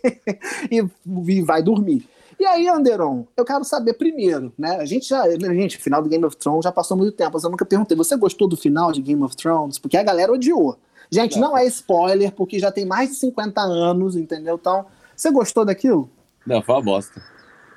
[0.71, 0.85] e,
[1.29, 2.09] e vai dormir.
[2.39, 4.77] E aí, Anderon, eu quero saber primeiro, né?
[4.77, 7.51] A gente já, gente, final do Game of Thrones já passou muito tempo, mas eu
[7.51, 9.77] nunca perguntei, você gostou do final de Game of Thrones?
[9.79, 10.79] Porque a galera odiou.
[11.11, 14.57] Gente, não, não é spoiler, porque já tem mais de 50 anos, entendeu?
[14.61, 14.87] Então,
[15.17, 16.09] você gostou daquilo?
[16.47, 17.21] Não, foi uma bosta.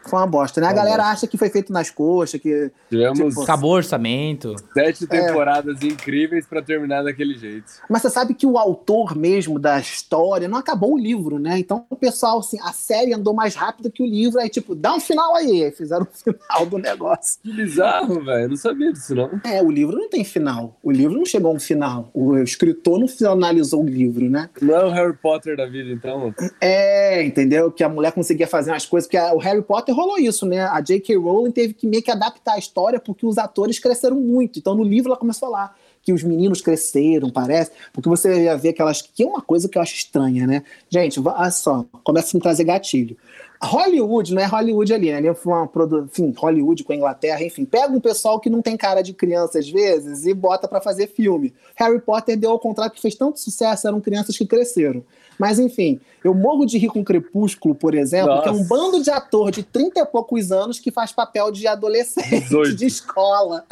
[0.06, 0.68] Foi uma bosta, né?
[0.68, 2.72] a galera acha que foi feito nas coxas, que.
[2.90, 3.20] Tivemos.
[3.20, 4.56] Tipo, Acabou o orçamento.
[4.74, 5.08] Sete é.
[5.08, 5.86] temporadas é.
[5.86, 7.72] incríveis para terminar daquele jeito.
[7.90, 11.60] Mas você sabe que o autor mesmo da história não acabou o livro, né?
[11.60, 14.94] Então o pessoal, assim, a série andou mais rápido que o livro, aí, tipo, dá
[14.94, 15.64] um final aí.
[15.64, 17.40] Aí fizeram o final do negócio.
[17.44, 18.50] Que bizarro, velho.
[18.50, 19.30] Não sabia disso, não.
[19.44, 20.78] É, o livro não tem final.
[20.84, 22.10] O livro não chegou a um final.
[22.14, 24.50] O escritor não finalizou o livro, né?
[24.62, 26.34] Não é o Harry Potter da vida, então.
[26.60, 27.72] É, entendeu?
[27.72, 29.62] Que a mulher conseguia fazer umas coisas, porque o Harry
[29.92, 30.62] Potter rolou isso, né?
[30.62, 31.16] A J.K.
[31.18, 34.58] Rowling teve que meio que adaptar a história porque os atores cresceram muito.
[34.58, 38.58] Então, no livro, ela começou a falar que os meninos cresceram, parece, porque você ia
[38.58, 39.02] ver aquelas.
[39.02, 40.64] que é uma coisa que eu acho estranha, né?
[40.90, 43.16] Gente, olha só, começa a me trazer gatilho.
[43.64, 45.36] Hollywood, não é Hollywood ali, né?
[45.46, 46.06] Uma produ...
[46.06, 47.64] Enfim, Hollywood com a Inglaterra, enfim.
[47.64, 51.08] Pega um pessoal que não tem cara de criança às vezes e bota para fazer
[51.08, 51.54] filme.
[51.76, 55.04] Harry Potter deu ao contrário, que fez tanto sucesso, eram crianças que cresceram.
[55.38, 58.44] Mas enfim, eu morro de rir com Crepúsculo, por exemplo, Nossa.
[58.44, 61.68] que é um bando de ator de 30 e poucos anos que faz papel de
[61.68, 62.76] adolescente 18.
[62.76, 63.66] de escola.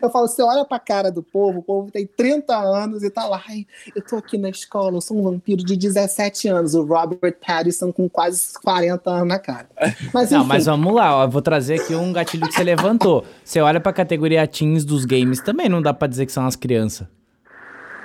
[0.00, 3.26] Eu falo, você olha pra cara do povo, o povo tem 30 anos e tá
[3.26, 6.84] lá, ai, eu tô aqui na escola, eu sou um vampiro de 17 anos, o
[6.84, 9.68] Robert Pattinson com quase 40 anos na cara.
[10.12, 13.24] Mas, Não, mas vamos lá, ó, vou trazer aqui um gatilho que você levantou.
[13.44, 16.56] Você olha pra categoria teens dos games, também não dá pra dizer que são as
[16.56, 17.06] crianças.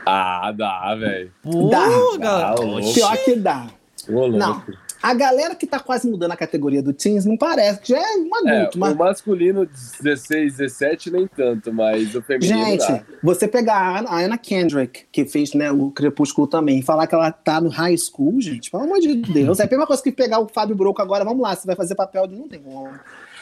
[0.05, 1.31] Ah, dá, velho.
[1.71, 1.87] Dá,
[2.19, 2.55] dá.
[2.93, 3.67] Pior que dá.
[4.07, 4.61] Ô, não.
[5.05, 8.17] A galera que tá quase mudando a categoria do teens não parece, que já é
[8.17, 8.75] um adulto.
[8.75, 8.93] É, mas...
[8.93, 9.69] O masculino
[10.01, 13.03] 16, 17 nem tanto, mas o feminino Gente, dá.
[13.21, 17.31] você pegar a Anna Kendrick, que fez né, o Crepúsculo também, e falar que ela
[17.31, 19.59] tá no high school, gente, pelo amor de Deus.
[19.59, 21.93] É a mesma coisa que pegar o Fábio Broco agora, vamos lá, você vai fazer
[21.93, 22.35] papel de...
[22.35, 22.89] Não tem como.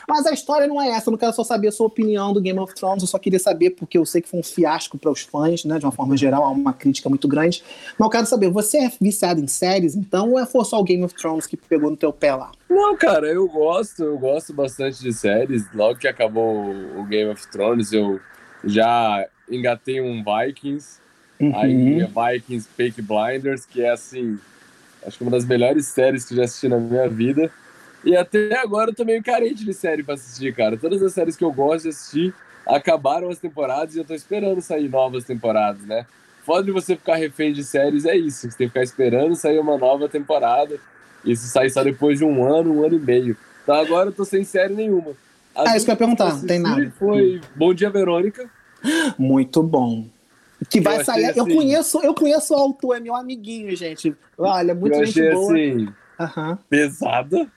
[0.08, 2.42] Mas a história não é essa, eu não quero só saber a sua opinião do
[2.42, 5.12] Game of Thrones, eu só queria saber, porque eu sei que foi um fiasco para
[5.12, 5.80] os fãs, né?
[5.80, 7.64] De uma forma geral, há uma crítica muito grande.
[7.98, 10.84] Mas eu quero saber, você é viciado em séries, então, ou é foi só o
[10.84, 12.52] Game of Thrones que pegou no teu pé lá?
[12.70, 15.64] Não, cara, eu gosto, eu gosto bastante de séries.
[15.74, 18.20] Logo que acabou o Game of Thrones, eu
[18.64, 21.00] já engatei um Vikings.
[21.40, 21.56] Uhum.
[21.56, 24.40] Aí Vikings Fake Blinders, que é assim,
[25.06, 27.52] acho que uma das melhores séries que eu já assisti na minha vida.
[28.04, 30.78] E até agora eu tô meio carente de série pra assistir, cara.
[30.78, 32.34] Todas as séries que eu gosto de assistir
[32.66, 36.06] acabaram as temporadas e eu tô esperando sair novas temporadas, né?
[36.46, 38.50] Foda de você ficar refém de séries é isso.
[38.50, 40.78] Você tem que ficar esperando sair uma nova temporada.
[41.24, 43.38] Isso sai só depois de um ano, um ano e meio.
[43.64, 45.14] Então agora eu tô sem série nenhuma.
[45.56, 46.92] Ah, isso que eu ia perguntar, não tem nada.
[46.98, 48.50] Foi Bom Dia Verônica.
[49.18, 50.06] Muito bom.
[50.70, 51.26] Que vai eu sair.
[51.26, 54.16] Assim, eu conheço, eu conheço o autor, é meu amiguinho, gente.
[54.38, 55.54] Olha, muito eu gente boa.
[55.54, 55.88] Assim,
[56.20, 56.58] uhum.
[56.70, 57.48] pesada.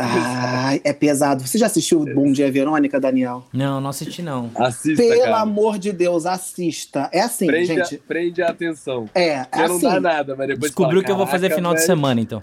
[0.00, 1.44] Ah, é pesado.
[1.44, 3.44] Você já assistiu Bom Dia Verônica, Daniel?
[3.52, 4.48] Não, não assisti não.
[4.54, 5.40] Assista, Pelo cara.
[5.40, 7.10] amor de Deus, assista.
[7.12, 7.96] É assim, prende gente.
[7.96, 9.10] A, prende a atenção.
[9.12, 9.68] É, é assim.
[9.68, 10.00] não dá assim.
[10.00, 11.80] nada, mas depois Descobriu fala, que eu vou fazer final velho.
[11.80, 12.40] de semana, então.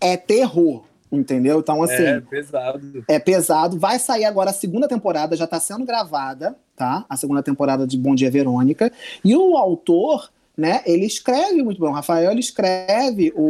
[0.00, 0.82] É terror.
[1.12, 1.60] Entendeu?
[1.60, 2.02] Então, assim.
[2.02, 3.04] É pesado.
[3.06, 3.78] É pesado.
[3.78, 7.06] Vai sair agora a segunda temporada, já está sendo gravada, tá?
[7.08, 8.90] A segunda temporada de Bom Dia Verônica.
[9.24, 10.82] E o autor né?
[10.86, 11.90] Ele escreve muito bom.
[11.90, 13.42] O Rafael ele escreve o,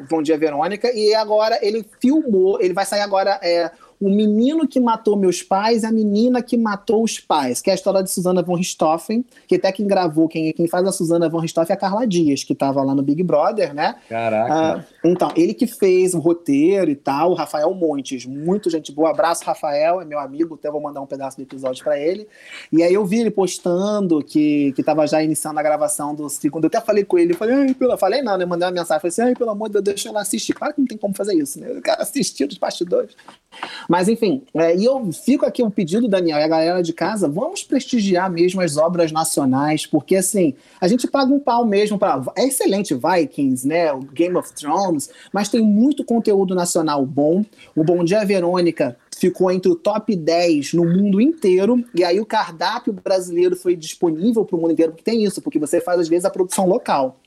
[0.00, 2.60] o Bom Dia Verônica e agora ele filmou.
[2.60, 3.70] Ele vai sair agora é,
[4.00, 7.76] o menino que matou meus pais a menina que matou os pais, que é a
[7.76, 11.38] história de Susana von Richthofen, que até quem gravou, quem, quem faz a Susana von
[11.38, 13.96] Richthofen é a Carla Dias, que estava lá no Big Brother, né?
[14.08, 14.54] Caraca.
[14.54, 19.10] Ah, então, ele que fez o roteiro e tal, o Rafael Montes, muito gente boa.
[19.10, 22.28] Abraço, Rafael, é meu amigo, até vou mandar um pedaço do episódio para ele.
[22.72, 26.64] E aí eu vi ele postando que, que tava já iniciando a gravação do segundo.
[26.64, 27.96] Eu até falei com ele, eu falei, ai, pela...
[27.96, 28.44] falei não, né?
[28.44, 30.52] Mandei uma mensagem, falei assim, ai, pelo amor de Deus, deixa eu lá assistir.
[30.52, 31.70] Claro que não tem como fazer isso, né?
[31.70, 33.16] O cara assistir os bastidores.
[33.88, 37.26] Mas enfim, é, e eu fico aqui um pedido, Daniel, e a galera de casa,
[37.26, 42.22] vamos prestigiar mesmo as obras nacionais, porque assim, a gente paga um pau mesmo para.
[42.36, 43.90] É excelente Vikings, né?
[43.90, 47.42] O Game of Thrones, mas tem muito conteúdo nacional bom.
[47.74, 52.26] O Bom Dia Verônica ficou entre o top 10 no mundo inteiro, e aí o
[52.26, 56.08] cardápio brasileiro foi disponível para o mundo inteiro, porque tem isso, porque você faz às
[56.08, 57.18] vezes a produção local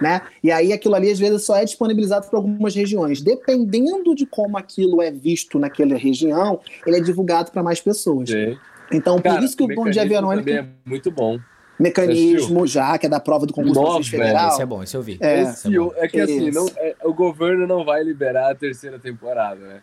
[0.00, 0.22] né?
[0.42, 3.20] E aí aquilo ali às vezes só é disponibilizado para algumas regiões.
[3.20, 8.30] Dependendo de como aquilo é visto naquela região, ele é divulgado para mais pessoas.
[8.30, 8.56] Sim.
[8.92, 10.50] Então, Cara, por isso que o Bom Dia Verônica.
[10.50, 11.38] é muito bom.
[11.78, 14.48] mecanismo já, que é da prova do concurso Nossa, federal.
[14.48, 15.16] Esse é bom, esse eu vi.
[15.20, 19.60] É, Esse, é, que assim, não, é, o governo não vai liberar a terceira temporada,
[19.60, 19.80] né?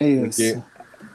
[0.00, 0.54] Isso.
[0.54, 0.62] Porque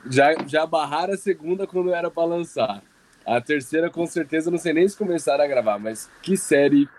[0.10, 2.82] já, já barraram a segunda quando era pra lançar.
[3.26, 6.90] A terceira, com certeza, não sei nem se começaram a gravar, mas que série.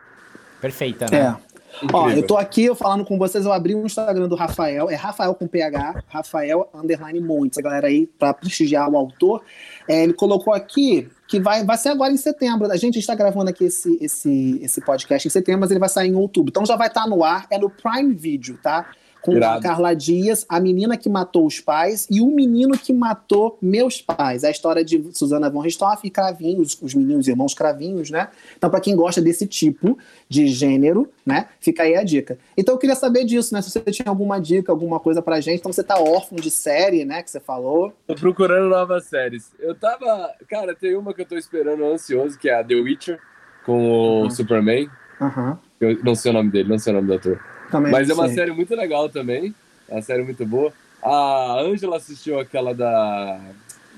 [0.65, 1.19] Perfeita, né?
[1.19, 1.55] É.
[1.93, 4.95] Ó, eu tô aqui eu falando com vocês, eu abri o Instagram do Rafael, é
[4.95, 9.43] Rafael com PH, Rafael underline Montes, a galera aí para prestigiar o autor.
[9.87, 12.71] É, ele colocou aqui que vai, vai ser agora em setembro.
[12.73, 16.09] A gente está gravando aqui esse, esse, esse podcast em setembro, mas ele vai sair
[16.09, 16.49] em outubro.
[16.49, 18.87] Então já vai estar tá no ar, é no Prime Video, tá?
[19.25, 19.59] Com Irado.
[19.59, 24.03] a Carla Dias, a menina que matou os pais e o menino que matou meus
[24.03, 24.45] pais.
[24.45, 28.29] A história de Susana von Richthofen e Cravinhos, os meninos irmãos Cravinhos, né?
[28.55, 29.97] Então, para quem gosta desse tipo
[30.29, 31.49] de gênero, né?
[31.59, 32.39] Fica aí a dica.
[32.55, 33.63] Então, eu queria saber disso, né?
[33.63, 35.61] Se você tinha alguma dica, alguma coisa pra gente.
[35.61, 37.23] Então, você tá órfão de série, né?
[37.23, 37.95] Que você falou.
[38.07, 39.53] Tô procurando novas séries.
[39.59, 40.35] Eu tava.
[40.51, 43.19] Cara, tem uma que eu tô esperando ansioso, que é a The Witcher,
[43.65, 44.31] com o uhum.
[44.31, 44.91] Superman.
[45.19, 45.57] Uhum.
[45.81, 47.54] Eu não sei o nome dele, não sei o nome do ator.
[47.75, 49.53] Também Mas é uma série muito legal também.
[49.89, 50.73] É uma série muito boa.
[51.03, 53.41] A Angela assistiu aquela da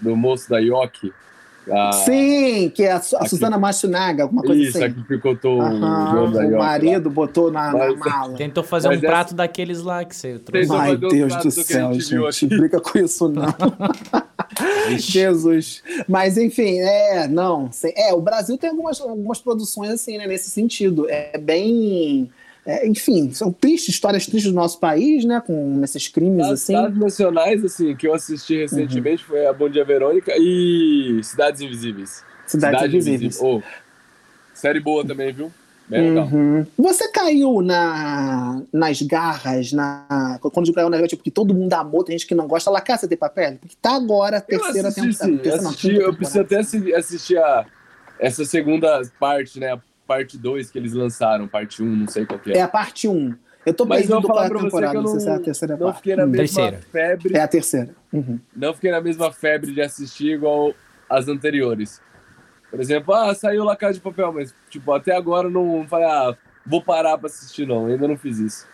[0.00, 1.12] do moço da Yoki.
[1.70, 1.92] A...
[1.92, 4.86] Sim, que é a, a Suzana Matsunaga, alguma coisa Isso, assim.
[4.86, 7.14] Isso, que picotou Aham, o, o marido lá.
[7.14, 8.36] botou na, Mas, na, mala.
[8.36, 10.72] Tentou fazer Mas um prato daqueles lá que você trouxe.
[10.72, 11.92] Ai, Deus do céu,
[12.32, 12.46] gente.
[12.46, 13.52] Brinca com isso, não.
[14.96, 15.82] Jesus.
[16.08, 17.68] Mas, enfim, é, não.
[17.94, 21.06] É, o Brasil tem algumas, algumas produções assim, né, nesse sentido.
[21.10, 22.30] É bem
[22.66, 25.40] é, enfim, são tristes, histórias tristes do nosso país, né?
[25.40, 26.74] Com esses crimes As assim.
[26.74, 29.28] Cidades nacionais, assim, que eu assisti recentemente uhum.
[29.28, 32.24] foi a Bom Dia Verônica e Cidades Invisíveis.
[32.44, 33.38] Cidades Cidade Invisíveis.
[33.40, 33.62] Oh,
[34.52, 35.52] série boa também, viu?
[35.88, 36.66] Uhum.
[36.76, 42.18] Você caiu na, nas garras, na, quando caiu na tipo, que todo mundo amou, tem
[42.18, 43.58] gente que não gosta, La Casa de Papel?
[43.60, 45.68] Porque tá agora a terceira temporada.
[45.68, 47.64] Assisti, eu preciso até assistir a,
[48.18, 49.78] essa segunda parte, né?
[50.06, 52.58] Parte 2 que eles lançaram, parte 1, um, não sei qual que é.
[52.58, 53.12] É a parte 1.
[53.12, 53.34] Um.
[53.66, 55.86] Eu tô Mas eu vou falar pra temporada, eu não, se é a terceira não
[55.86, 55.96] parte.
[55.96, 56.80] fiquei na hum, mesma terceira.
[56.92, 57.36] febre.
[57.36, 57.96] É a terceira.
[58.12, 58.38] Uhum.
[58.54, 60.72] Não fiquei na mesma febre de assistir igual
[61.10, 62.00] as anteriores.
[62.70, 66.36] Por exemplo, ah, saiu La Casa de Papel, mas tipo, até agora não falei, ah,
[66.64, 68.68] vou parar pra assistir não, ainda não fiz isso.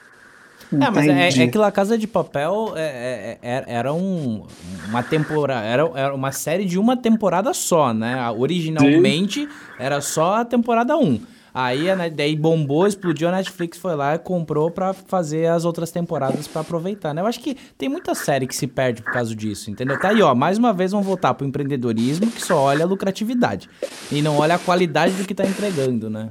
[0.73, 4.45] É, mas é, é, que La Casa de Papel é, é, é era um,
[4.89, 8.31] uma temporada, era, era uma série de uma temporada só, né?
[8.31, 9.49] Originalmente Sim.
[9.79, 11.21] era só a temporada 1.
[11.55, 15.91] Aí a, daí bombou, explodiu, a Netflix foi lá e comprou para fazer as outras
[15.91, 17.21] temporadas para aproveitar, né?
[17.21, 19.99] Eu acho que tem muita série que se perde por causa disso, entendeu?
[20.01, 23.69] Tá aí, ó, mais uma vez vamos voltar pro empreendedorismo que só olha a lucratividade
[24.11, 26.31] e não olha a qualidade do que tá entregando, né?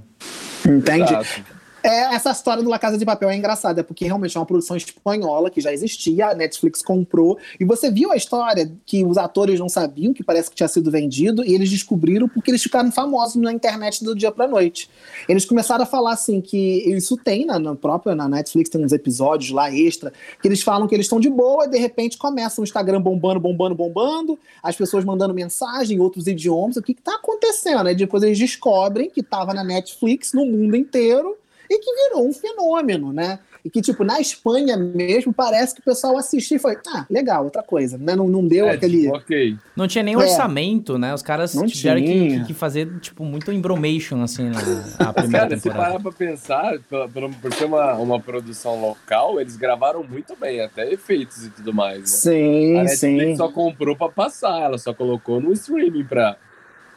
[0.68, 1.14] Entendi.
[1.14, 1.61] Exato.
[1.84, 4.78] É, essa história do La Casa de Papel é engraçada, porque realmente é uma produção
[4.78, 9.60] espanhola que já existia, a Netflix comprou, e você viu a história que os atores
[9.60, 13.36] não sabiam, que parece que tinha sido vendido, e eles descobriram porque eles ficaram famosos
[13.36, 14.90] na internet do dia pra noite.
[15.28, 16.58] Eles começaram a falar assim que
[16.88, 20.88] isso tem na, na própria na Netflix, tem uns episódios lá extra, que eles falam
[20.88, 24.76] que eles estão de boa, e de repente começa o Instagram bombando, bombando, bombando, as
[24.76, 27.88] pessoas mandando mensagem em outros idiomas, o que, que tá acontecendo?
[27.88, 31.41] Aí depois eles descobrem que tava na Netflix no mundo inteiro
[31.72, 33.40] e que virou um fenômeno, né?
[33.64, 37.44] E que, tipo, na Espanha mesmo, parece que o pessoal assistiu e foi, ah, legal,
[37.44, 38.16] outra coisa, né?
[38.16, 39.04] Não, não deu é, aquele...
[39.04, 39.58] Tipo, ok.
[39.76, 40.18] Não tinha nem é.
[40.18, 41.14] orçamento, né?
[41.14, 44.60] Os caras não tiveram que, que, fazer, tipo, muito embromation, assim, na,
[45.06, 45.60] na primeira Cara, temporada.
[45.60, 50.60] se parar pra pensar, por, por ser uma, uma produção local, eles gravaram muito bem,
[50.60, 52.06] até efeitos e tudo mais, né?
[52.08, 53.36] Sim, A Netflix sim.
[53.36, 56.36] só comprou pra passar, ela só colocou no streaming pra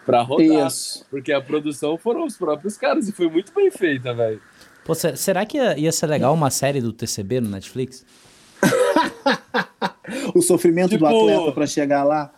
[0.04, 0.66] pra rodar.
[0.66, 1.04] Isso.
[1.10, 4.40] Porque a produção foram os próprios caras e foi muito bem feita, velho.
[4.85, 8.05] Pô, será que ia, ia ser legal uma série do TCB no Netflix?
[10.35, 12.32] o sofrimento tipo, do atleta para chegar lá.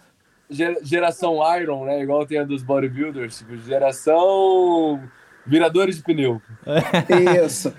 [0.48, 2.00] Geração Iron, né?
[2.00, 3.38] Igual tem a dos bodybuilders.
[3.38, 5.00] Tipo, geração
[5.46, 6.40] viradores de pneu.
[7.44, 7.72] Isso.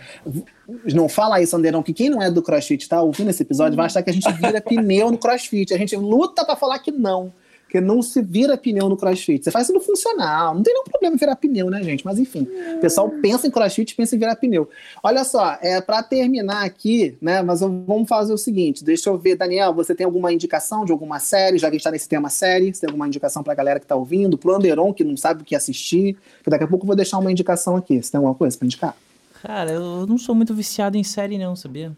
[0.94, 3.88] Não fala isso, Anderão, que quem não é do CrossFit tá ouvindo esse episódio vai
[3.88, 5.74] achar que a gente vira pneu no CrossFit.
[5.74, 7.34] A gente luta para falar que não.
[7.68, 9.44] Porque não se vira pneu no crossfit.
[9.44, 10.56] Você faz isso no funcional.
[10.56, 12.06] Não tem nenhum problema em virar pneu, né, gente?
[12.06, 14.70] Mas enfim, o pessoal pensa em crossfit pensa em virar pneu.
[15.04, 17.42] Olha só, é para terminar aqui, né?
[17.42, 21.20] Mas vamos fazer o seguinte: deixa eu ver, Daniel, você tem alguma indicação de alguma
[21.20, 21.58] série?
[21.58, 23.86] Já que a gente tá nesse tema série, você tem alguma indicação pra galera que
[23.86, 24.38] tá ouvindo?
[24.38, 27.18] Pro Anderon, que não sabe o que assistir, que daqui a pouco eu vou deixar
[27.18, 28.02] uma indicação aqui.
[28.02, 28.96] Você tem alguma coisa pra indicar?
[29.42, 31.92] Cara, eu não sou muito viciado em série, não, sabia?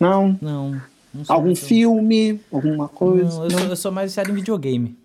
[0.00, 0.36] Não?
[0.42, 0.82] Não.
[1.14, 2.40] não Algum filme?
[2.50, 3.36] Alguma coisa?
[3.36, 5.01] Não, eu, Sou, eu sou mais viciado em videogame.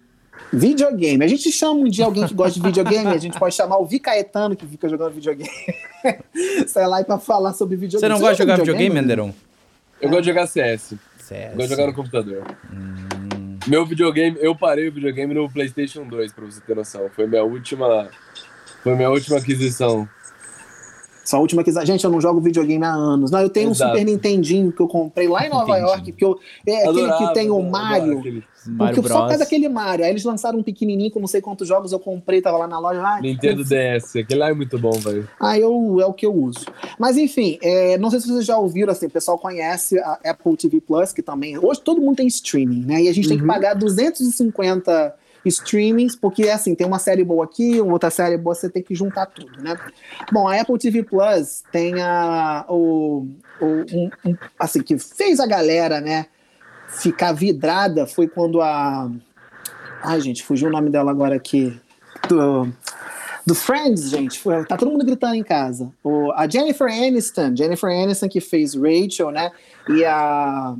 [0.52, 1.24] Videogame.
[1.24, 3.86] A gente chama um dia alguém que gosta de videogame, a gente pode chamar o
[3.86, 5.50] Vi Caetano, que fica jogando videogame.
[6.68, 8.00] Sai lá para falar sobre videogame.
[8.00, 9.32] Você não Você gosta de jogar videogame, videogame Anderon?
[10.02, 10.12] Eu é.
[10.12, 10.94] gosto de jogar CS.
[11.20, 11.52] CS.
[11.52, 12.44] Eu gosto de jogar no computador.
[12.72, 13.58] Hum.
[13.68, 17.10] Meu videogame, eu parei o videogame no PlayStation 2, pra você ter noção.
[17.14, 18.10] Foi minha última
[18.82, 20.08] Foi minha última aquisição.
[21.26, 21.86] Sua última aquisição.
[21.86, 23.30] Gente, eu não jogo videogame há anos.
[23.30, 23.92] Não, eu tenho Exato.
[23.92, 25.82] um Super Nintendinho que eu comprei lá em Nova Entendi.
[25.82, 28.20] York, que eu, é Adorava, aquele que tem o Mario.
[28.20, 28.44] Aquele...
[28.68, 30.06] Mario porque só por daquele Mario.
[30.06, 32.80] Aí eles lançaram um pequenininho com não sei quantos jogos eu comprei, tava lá na
[32.80, 33.20] loja.
[33.22, 35.28] Nintendo DS, aquele lá é muito bom, velho.
[35.40, 36.66] Ah, eu, é o que eu uso.
[37.00, 40.58] Mas enfim, é, não sei se vocês já ouviram, assim, o pessoal conhece a Apple
[40.58, 41.58] TV Plus, que também.
[41.58, 43.02] Hoje todo mundo tem streaming, né?
[43.04, 43.30] E a gente uhum.
[43.30, 43.50] tem que uhum.
[43.50, 45.16] pagar 250
[45.46, 49.26] streamings, porque assim, tem uma série boa aqui, outra série boa, você tem que juntar
[49.28, 49.78] tudo, né?
[50.32, 53.28] Bom, a Apple TV Plus tem a, o,
[53.62, 56.28] o um, um, assim, que fez a galera, né,
[57.02, 59.10] ficar vidrada foi quando a.
[60.04, 61.80] Ai, gente, fugiu o nome dela agora aqui.
[62.28, 62.72] Do,
[63.46, 64.42] do Friends, gente.
[64.68, 65.92] Tá todo mundo gritando em casa.
[66.04, 69.52] O, a Jennifer Aniston, Jennifer Aniston que fez Rachel, né?
[69.90, 70.76] E a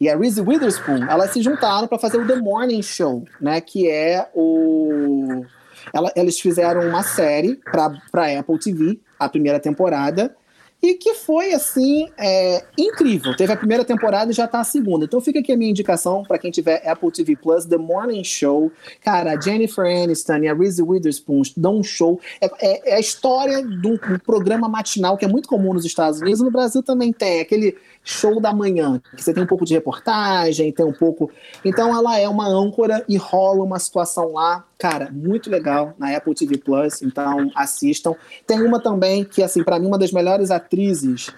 [0.00, 3.60] e a Reese Witherspoon, elas se juntaram para fazer o The Morning Show, né?
[3.60, 5.44] Que é o.
[5.92, 10.34] Ela, eles fizeram uma série para Apple TV, a primeira temporada,
[10.82, 13.36] e que foi assim é, incrível.
[13.36, 15.04] Teve a primeira temporada e já tá a segunda.
[15.04, 18.72] Então fica aqui a minha indicação para quem tiver Apple TV Plus, The Morning Show.
[19.02, 22.20] Cara, a Jennifer Aniston e a Reese Witherspoon dão um show.
[22.40, 25.84] É, é, é a história de um, um, programa matinal que é muito comum nos
[25.84, 26.40] Estados Unidos.
[26.40, 30.72] No Brasil também tem aquele show da manhã, que você tem um pouco de reportagem,
[30.72, 31.30] tem um pouco.
[31.64, 36.34] Então ela é uma âncora e rola uma situação lá, cara, muito legal na Apple
[36.34, 38.14] TV Plus, então assistam.
[38.46, 41.30] Tem uma também que assim, para mim uma das melhores atrizes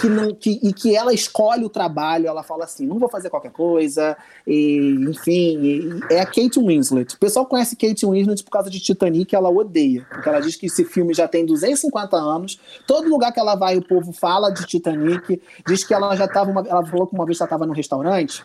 [0.00, 3.28] que não que e que ela escolhe o trabalho, ela fala assim, não vou fazer
[3.28, 4.16] qualquer coisa,
[4.46, 7.14] e enfim, e, é a Kate Winslet.
[7.14, 10.66] O pessoal conhece Kate Winslet por causa de Titanic, ela odeia, porque ela diz que
[10.66, 14.64] esse filme já tem 250 anos, todo lugar que ela vai o povo fala de
[14.64, 17.66] Titanic, diz que ela ela já tava, uma, ela falou que uma vez ela estava
[17.66, 18.44] no restaurante,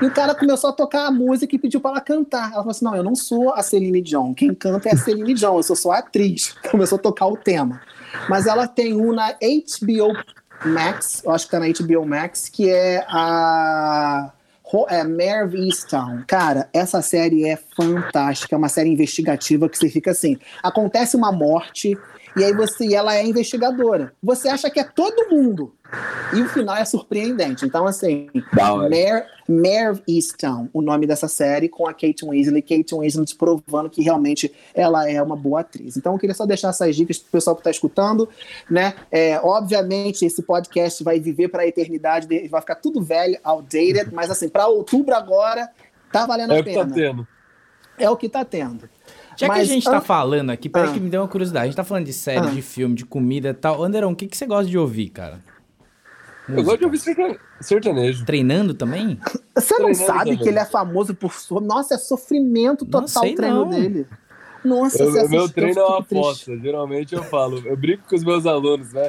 [0.00, 2.46] e o cara começou a tocar a música e pediu para ela cantar.
[2.46, 5.34] Ela falou assim: não, eu não sou a Celine Dion, quem canta é a Celine
[5.34, 6.54] Dion, eu sou só atriz.
[6.70, 7.80] Começou a tocar o tema.
[8.28, 10.16] Mas ela tem um na HBO
[10.64, 14.32] Max, eu acho que tá na HBO Max, que é a
[14.90, 16.24] é Merv Easttown.
[16.26, 21.32] Cara, essa série é fantástica, é uma série investigativa que você fica assim, acontece uma
[21.32, 21.96] morte
[22.38, 24.12] e aí você, ela é investigadora.
[24.22, 25.74] Você acha que é todo mundo.
[26.34, 27.64] E o final é surpreendente.
[27.64, 32.62] Então, assim, Mare, Mare Easttown, o nome dessa série, com a Kate Winslet.
[32.62, 35.96] Kate Winslet provando que realmente ela é uma boa atriz.
[35.96, 38.28] Então, eu queria só deixar essas dicas para o pessoal que está escutando.
[38.70, 38.94] Né?
[39.10, 44.30] É, obviamente, esse podcast vai viver para a eternidade, vai ficar tudo velho, outdated, mas
[44.30, 45.68] assim, para outubro agora,
[46.12, 46.80] tá valendo é a pena.
[46.80, 47.28] É o que tá tendo.
[47.98, 48.97] É o que tá tendo.
[49.38, 51.28] Já Mas, que a gente tá ah, falando aqui, peraí ah, que me deu uma
[51.28, 51.62] curiosidade.
[51.62, 53.84] A gente tá falando de série, ah, de filme, de comida e tal.
[53.84, 55.38] Anderon, o que, que você gosta de ouvir, cara?
[56.48, 56.60] Música.
[56.60, 58.24] Eu gosto de ouvir sertanejo.
[58.24, 59.20] Treinando também?
[59.54, 60.38] Você não Treinando sabe também.
[60.38, 61.32] que ele é famoso por...
[61.62, 63.68] Nossa, é sofrimento total o treino não.
[63.70, 64.08] dele.
[64.64, 66.58] Nossa, eu, você Meu treino é uma aposta.
[66.58, 69.08] Geralmente eu falo, eu brinco com os meus alunos, né?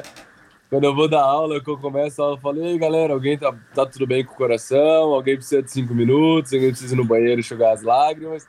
[0.68, 3.36] Quando eu vou dar aula, que eu começo a aula, eu falo, ei galera, alguém
[3.36, 5.12] tá, tá tudo bem com o coração?
[5.12, 6.52] Alguém precisa de cinco minutos?
[6.52, 8.46] Alguém precisa ir no banheiro enxugar as lágrimas?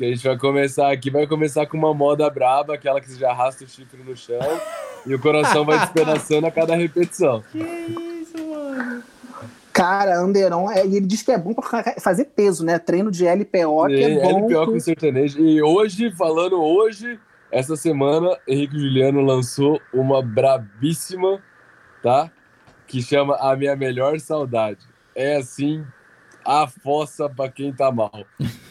[0.00, 3.32] Que a gente vai começar aqui, vai começar com uma moda braba, aquela que já
[3.32, 4.40] arrasta o chifre no chão
[5.04, 7.44] e o coração vai despedaçando a cada repetição.
[7.52, 9.02] Que isso, mano?
[9.74, 12.78] Cara, Anderon, é, ele diz que é bom pra fazer peso, né?
[12.78, 14.46] Treino de LPO, que é, é bom.
[14.48, 15.38] LPO com sertanejo.
[15.38, 17.20] E hoje, falando hoje,
[17.52, 21.42] essa semana, Henrique Juliano lançou uma brabíssima,
[22.02, 22.30] tá?
[22.86, 24.80] Que chama A Minha Melhor Saudade.
[25.14, 25.84] É assim,
[26.42, 28.24] a fossa pra quem tá mal.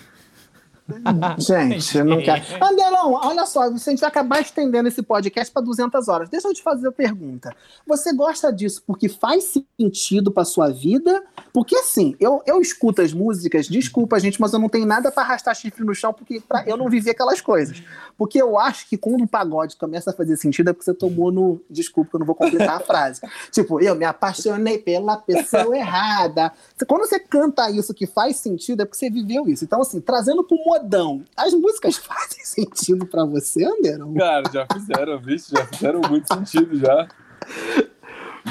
[1.37, 2.41] Gente, eu não quero.
[2.61, 6.29] Anderão, olha só, a gente vai acabar estendendo esse podcast para 200 horas.
[6.29, 7.55] Deixa eu te fazer a pergunta.
[7.85, 11.23] Você gosta disso porque faz sentido para sua vida?
[11.53, 15.23] Porque assim, eu, eu escuto as músicas, desculpa, gente, mas eu não tenho nada para
[15.23, 17.81] arrastar chifre no chão porque pra, eu não vivi aquelas coisas.
[18.17, 21.31] Porque eu acho que quando o pagode começa a fazer sentido é porque você tomou
[21.31, 21.61] no.
[21.69, 23.21] Desculpa, que eu não vou completar a frase.
[23.51, 26.51] tipo, eu me apaixonei pela pessoa errada.
[26.87, 29.63] Quando você canta isso que faz sentido, é porque você viveu isso.
[29.63, 34.13] Então, assim, trazendo pro modão, as músicas fazem sentido para você, Anderon?
[34.13, 37.07] Cara, já fizeram, vixe, já fizeram muito sentido já.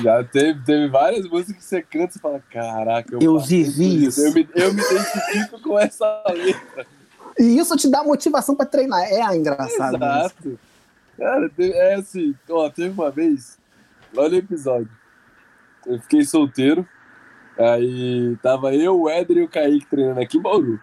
[0.03, 4.21] Já teve, teve várias músicas que você canta e fala, caraca, eu, eu vivi isso.
[4.21, 6.87] Eu me, eu me identifico com essa letra.
[7.39, 9.03] E isso te dá motivação para treinar.
[9.05, 9.97] É engraçado.
[9.97, 10.49] Exato.
[10.49, 10.59] Isso.
[11.17, 13.59] Cara, é assim, ó, teve uma vez,
[14.17, 14.89] olha o episódio.
[15.85, 16.87] Eu fiquei solteiro,
[17.59, 20.81] aí tava eu, o Éder e o Kaique treinando aqui em Bauru.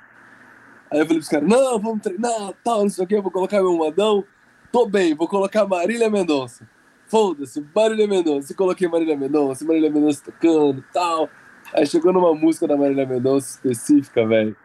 [0.91, 3.31] Aí eu falei pros caras, não, vamos treinar, tal, não sei o que, eu vou
[3.31, 4.23] colocar meu modão.
[4.71, 6.67] Tô bem, vou colocar Marília Mendonça.
[7.07, 8.53] Foda-se, Marília Mendonça.
[8.53, 11.29] Coloquei Marília Mendonça, Marília Mendonça tocando tal.
[11.73, 14.55] Aí chegou numa música da Marília Mendonça específica, velho.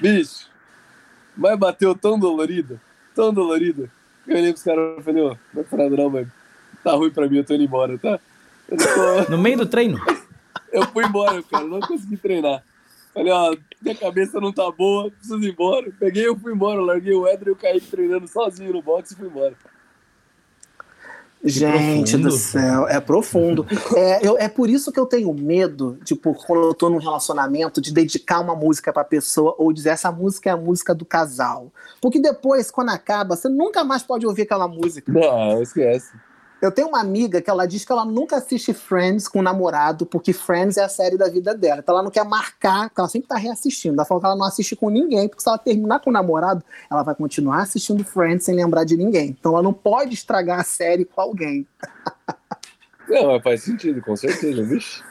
[0.00, 0.50] Bicho,
[1.36, 2.80] mas bateu tão dolorida,
[3.14, 3.90] tão dolorida,
[4.26, 6.32] Eu olhei pros caras e falei, ô, não é parada não, mano.
[6.82, 8.18] Tá ruim pra mim, eu tô indo embora, tá?
[8.68, 9.30] Tô...
[9.30, 10.00] No meio do treino?
[10.72, 12.62] Eu fui embora, cara, não consegui treinar.
[13.12, 15.90] Falei, ó, minha cabeça não tá boa, preciso ir embora.
[15.98, 19.16] Peguei e fui embora, larguei o Edro e o Kaique treinando sozinho no boxe e
[19.16, 19.54] fui embora.
[21.42, 23.66] Gente do céu, é profundo.
[23.96, 27.80] É, eu, é por isso que eu tenho medo, tipo, quando eu tô num relacionamento,
[27.80, 31.72] de dedicar uma música pra pessoa ou dizer essa música é a música do casal.
[32.00, 35.10] Porque depois, quando acaba, você nunca mais pode ouvir aquela música.
[35.10, 36.12] Não, esquece.
[36.60, 40.04] Eu tenho uma amiga que ela diz que ela nunca assiste Friends com o namorado,
[40.04, 41.80] porque Friends é a série da vida dela.
[41.80, 43.94] Então ela não quer marcar, porque ela sempre tá reassistindo.
[43.94, 46.62] Ela falou que ela não assiste com ninguém, porque se ela terminar com o namorado,
[46.90, 49.30] ela vai continuar assistindo Friends sem lembrar de ninguém.
[49.30, 51.66] Então ela não pode estragar a série com alguém.
[53.08, 55.02] Não, mas faz sentido, com certeza, bicho.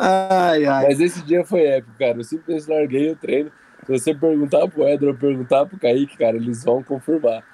[0.00, 0.86] Ai, ai.
[0.88, 2.18] Mas esse dia foi épico, cara.
[2.18, 3.52] Eu simplesmente larguei o treino.
[3.86, 7.44] Se você perguntar pro Edro perguntar pro Kaique, cara, eles vão confirmar.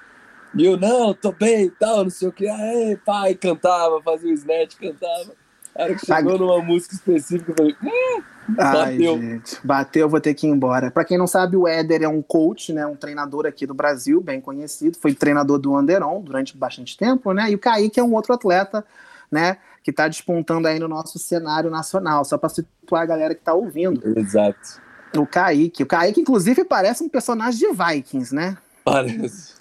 [0.55, 2.47] E eu, não, tô bem e tal, não sei o que.
[2.47, 5.31] Aí, pai, cantava, fazia o snatch, cantava.
[5.75, 9.13] A hora que chegou numa música específica, eu falei, hum, bateu.
[9.13, 10.89] Ai, gente, bateu, vou ter que ir embora.
[10.89, 14.19] Pra quem não sabe, o Éder é um coach, né, um treinador aqui do Brasil,
[14.19, 18.13] bem conhecido, foi treinador do Anderon durante bastante tempo, né, e o Kaique é um
[18.13, 18.83] outro atleta,
[19.31, 23.41] né, que tá despontando aí no nosso cenário nacional, só pra situar a galera que
[23.41, 24.01] tá ouvindo.
[24.17, 24.81] Exato.
[25.15, 28.57] O Kaique, o Kaique, inclusive, parece um personagem de Vikings, né?
[28.83, 29.53] Parece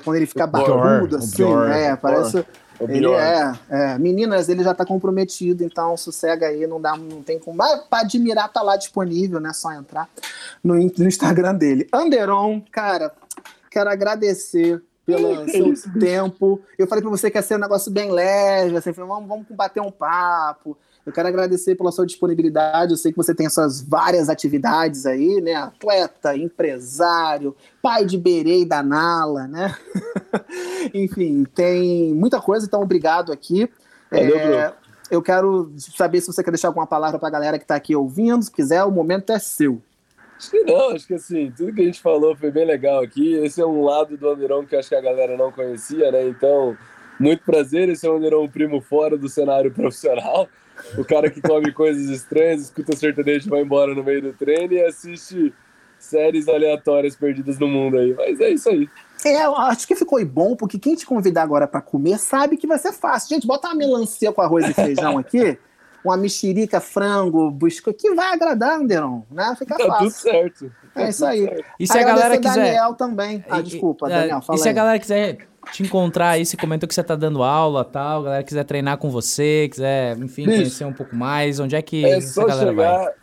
[0.00, 1.96] quando ele fica barbudo, assim, né?
[1.96, 2.44] Parece.
[2.80, 7.38] Ele é, é, Meninas, ele já tá comprometido, então sossega aí, não dá, não tem
[7.38, 7.56] como.
[7.56, 9.52] Mas pra admirar, tá lá disponível, né?
[9.52, 10.08] Só entrar
[10.64, 11.86] no, no Instagram dele.
[11.92, 13.12] Anderon, cara,
[13.70, 16.60] quero agradecer pelo seu tempo.
[16.78, 19.80] Eu falei pra você que ia ser um negócio bem leve, assim, vamos, vamos bater
[19.80, 20.76] um papo.
[21.04, 22.92] Eu quero agradecer pela sua disponibilidade.
[22.92, 25.54] Eu sei que você tem essas várias atividades aí, né?
[25.54, 29.76] Atleta, empresário, pai de Berei da Nala, né?
[30.94, 33.68] Enfim, tem muita coisa, então obrigado aqui.
[34.10, 34.74] Valeu, é,
[35.10, 37.96] eu quero saber se você quer deixar alguma palavra para a galera que está aqui
[37.96, 38.42] ouvindo.
[38.42, 39.82] Se quiser, o momento é seu.
[40.38, 43.34] Acho que não, acho que assim, tudo que a gente falou foi bem legal aqui.
[43.34, 46.28] Esse é um lado do Anderon que acho que a galera não conhecia, né?
[46.28, 46.76] Então,
[47.18, 47.88] muito prazer.
[47.88, 50.48] Esse é o Anderon primo fora do cenário profissional
[50.96, 54.84] o cara que come coisas estranhas, escuta sertanejo, vai embora no meio do treino e
[54.84, 55.52] assiste
[55.98, 58.14] séries aleatórias perdidas no mundo aí.
[58.14, 58.88] Mas é isso aí.
[59.24, 62.66] É, eu acho que ficou bom, porque quem te convidar agora para comer sabe que
[62.66, 63.28] vai ser fácil.
[63.28, 65.56] Gente, bota uma melancia com arroz e feijão aqui,
[66.04, 69.54] uma mexerica, frango, busca, que vai agradar, Anderon, né?
[69.56, 70.08] Fica tá fácil.
[70.08, 70.72] tudo certo.
[70.96, 71.64] é isso aí.
[71.78, 72.56] E se a galera quiser...
[72.56, 73.44] Daniel também.
[73.48, 76.88] Ah, desculpa, e, Daniel, fala E se a galera quiser te encontrar aí, você comentou
[76.88, 80.56] que você tá dando aula tal, a galera quiser treinar com você, quiser, enfim, Bicho,
[80.56, 83.14] conhecer um pouco mais, onde é que é só galera chegar, vai?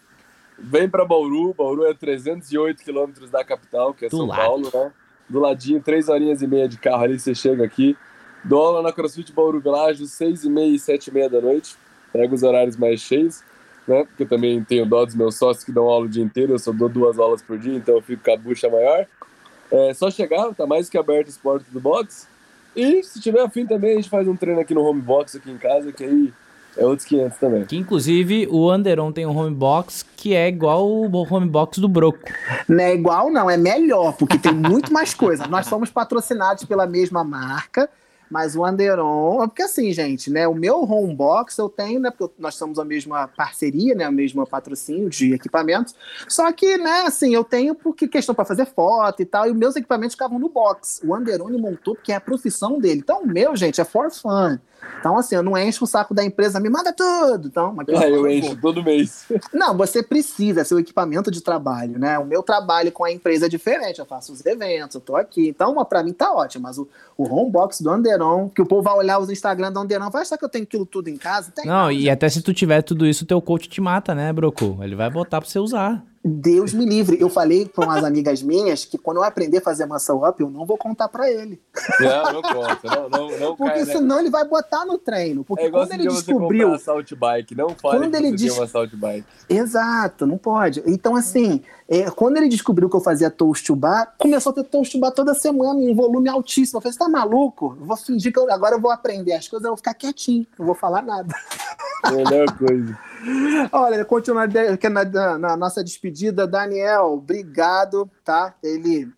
[0.61, 4.41] Vem para Bauru, Bauru é 308 quilômetros da capital, que é Do São lado.
[4.41, 4.91] Paulo, né?
[5.28, 7.95] Do ladinho, três horinhas e meia de carro ali, você chega aqui.
[8.44, 11.76] Dou aula na CrossFit Bauru Village, seis e meia e sete e meia da noite.
[12.11, 13.41] Pego os horários mais cheios,
[13.88, 14.06] né?
[14.06, 16.60] Porque eu também tenho dó dos meus sócios que dão aula o dia inteiro, eu
[16.60, 19.06] só dou duas aulas por dia, então eu fico com a bucha maior.
[19.72, 22.28] É só chegar, tá mais que aberto o esporte do box.
[22.80, 25.51] E se tiver afim também, a gente faz um treino aqui no home box aqui
[25.51, 26.34] em casa, que aí
[26.77, 27.65] é outros 500 também.
[27.65, 31.88] Que inclusive o Anderon tem um home box que é igual o home box do
[31.88, 32.19] Broco.
[32.68, 35.47] Não é igual, não, é melhor, porque tem muito mais coisa.
[35.47, 37.89] Nós somos patrocinados pela mesma marca
[38.30, 40.47] mas o Anderon, porque assim, gente, né?
[40.47, 42.11] O meu home box eu tenho, né?
[42.11, 44.03] Porque nós somos a mesma parceria, né?
[44.03, 45.95] A mesma patrocínio de equipamentos.
[46.27, 49.76] Só que, né, assim, eu tenho porque questão para fazer foto e tal, e meus
[49.76, 51.01] equipamentos ficavam no box.
[51.03, 52.99] O Anderon montou porque é a profissão dele.
[52.99, 54.60] Então, o meu, gente, é for fun.
[54.99, 57.47] Então, assim, eu não encho o saco da empresa, me manda tudo.
[57.47, 59.26] Então, mas, é, eu encho todo mês.
[59.53, 62.19] Não, você precisa, é seu equipamento de trabalho, né?
[62.19, 65.47] O meu trabalho com a empresa é diferente, eu faço os eventos, eu tô aqui.
[65.49, 66.88] Então, para mim tá ótimo, mas o,
[67.18, 70.38] o homebox do Anderon, que o povo vai olhar os Instagram do Anderon, vai achar
[70.38, 71.51] que eu tenho aquilo tudo em casa?
[71.51, 74.31] Tem não, e até se tu tiver tudo isso, o teu coach te mata, né,
[74.34, 74.77] Broco?
[74.81, 76.03] Ele vai botar pra você usar.
[76.30, 77.18] Deus me livre.
[77.19, 80.49] Eu falei para umas amigas minhas que quando eu aprender a fazer muscle up, eu
[80.49, 81.60] não vou contar para ele.
[81.99, 82.80] Não, não conta.
[82.84, 84.22] Não, não, não Porque cai, senão né?
[84.22, 85.43] ele vai botar no treino.
[85.43, 86.73] Porque é quando ele descobriu.
[86.73, 89.26] Assault bike, não fale quando ele assault bike.
[89.49, 90.84] Exato, não pode.
[90.85, 94.64] Então, assim, é, quando ele descobriu que eu fazia toast to bar, começou a ter
[94.64, 96.77] toast to bar toda semana em volume altíssimo.
[96.77, 97.76] Eu falei, você tá maluco?
[97.80, 100.45] Eu vou fingir que eu, agora eu vou aprender as coisas, eu vou ficar quietinho,
[100.57, 101.34] não vou falar nada.
[102.14, 102.97] Melhor coisa.
[103.72, 104.54] Olha, continuando
[105.14, 108.54] na, na, nossa despedida, Daniel, obrigado, tá?
[108.64, 109.12] Ele,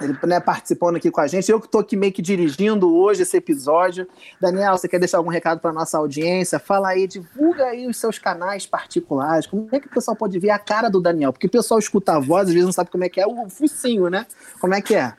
[0.00, 1.50] ele né, participando aqui com a gente.
[1.50, 4.06] Eu que estou aqui meio que dirigindo hoje esse episódio.
[4.40, 6.58] Daniel, você quer deixar algum recado para nossa audiência?
[6.58, 9.46] Fala aí, divulga aí os seus canais particulares.
[9.46, 11.32] Como é que o pessoal pode ver a cara do Daniel?
[11.32, 13.48] Porque o pessoal escuta a voz, às vezes não sabe como é que é o
[13.48, 14.26] focinho, né?
[14.60, 15.14] Como é que é?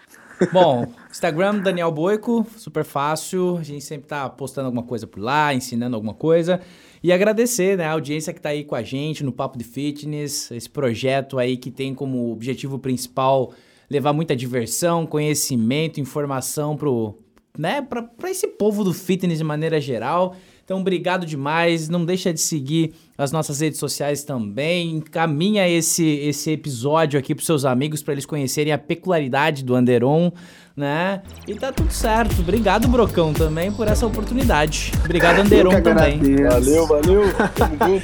[0.51, 3.57] Bom, Instagram, Daniel Boico, super fácil.
[3.57, 6.59] A gente sempre tá postando alguma coisa por lá, ensinando alguma coisa.
[7.03, 10.49] E agradecer né, a audiência que tá aí com a gente no Papo de Fitness,
[10.51, 13.53] esse projeto aí que tem como objetivo principal
[13.89, 17.19] levar muita diversão, conhecimento, informação pro,
[17.57, 20.35] né, para esse povo do fitness de maneira geral.
[20.63, 21.89] Então, obrigado demais.
[21.89, 24.95] Não deixa de seguir as nossas redes sociais também.
[24.95, 30.31] Encaminha esse, esse episódio aqui para seus amigos para eles conhecerem a peculiaridade do Anderon,
[30.75, 31.21] né?
[31.47, 32.41] E tá tudo certo.
[32.41, 34.91] Obrigado, Brocão, também por essa oportunidade.
[35.03, 36.19] Obrigado, Anderon, também.
[36.49, 37.23] Valeu, valeu.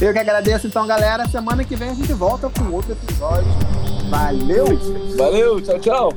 [0.00, 1.26] Eu que agradeço, então, galera.
[1.28, 3.48] Semana que vem a gente volta com outro episódio.
[4.10, 4.66] Valeu!
[5.16, 6.12] Valeu, tchau, tchau.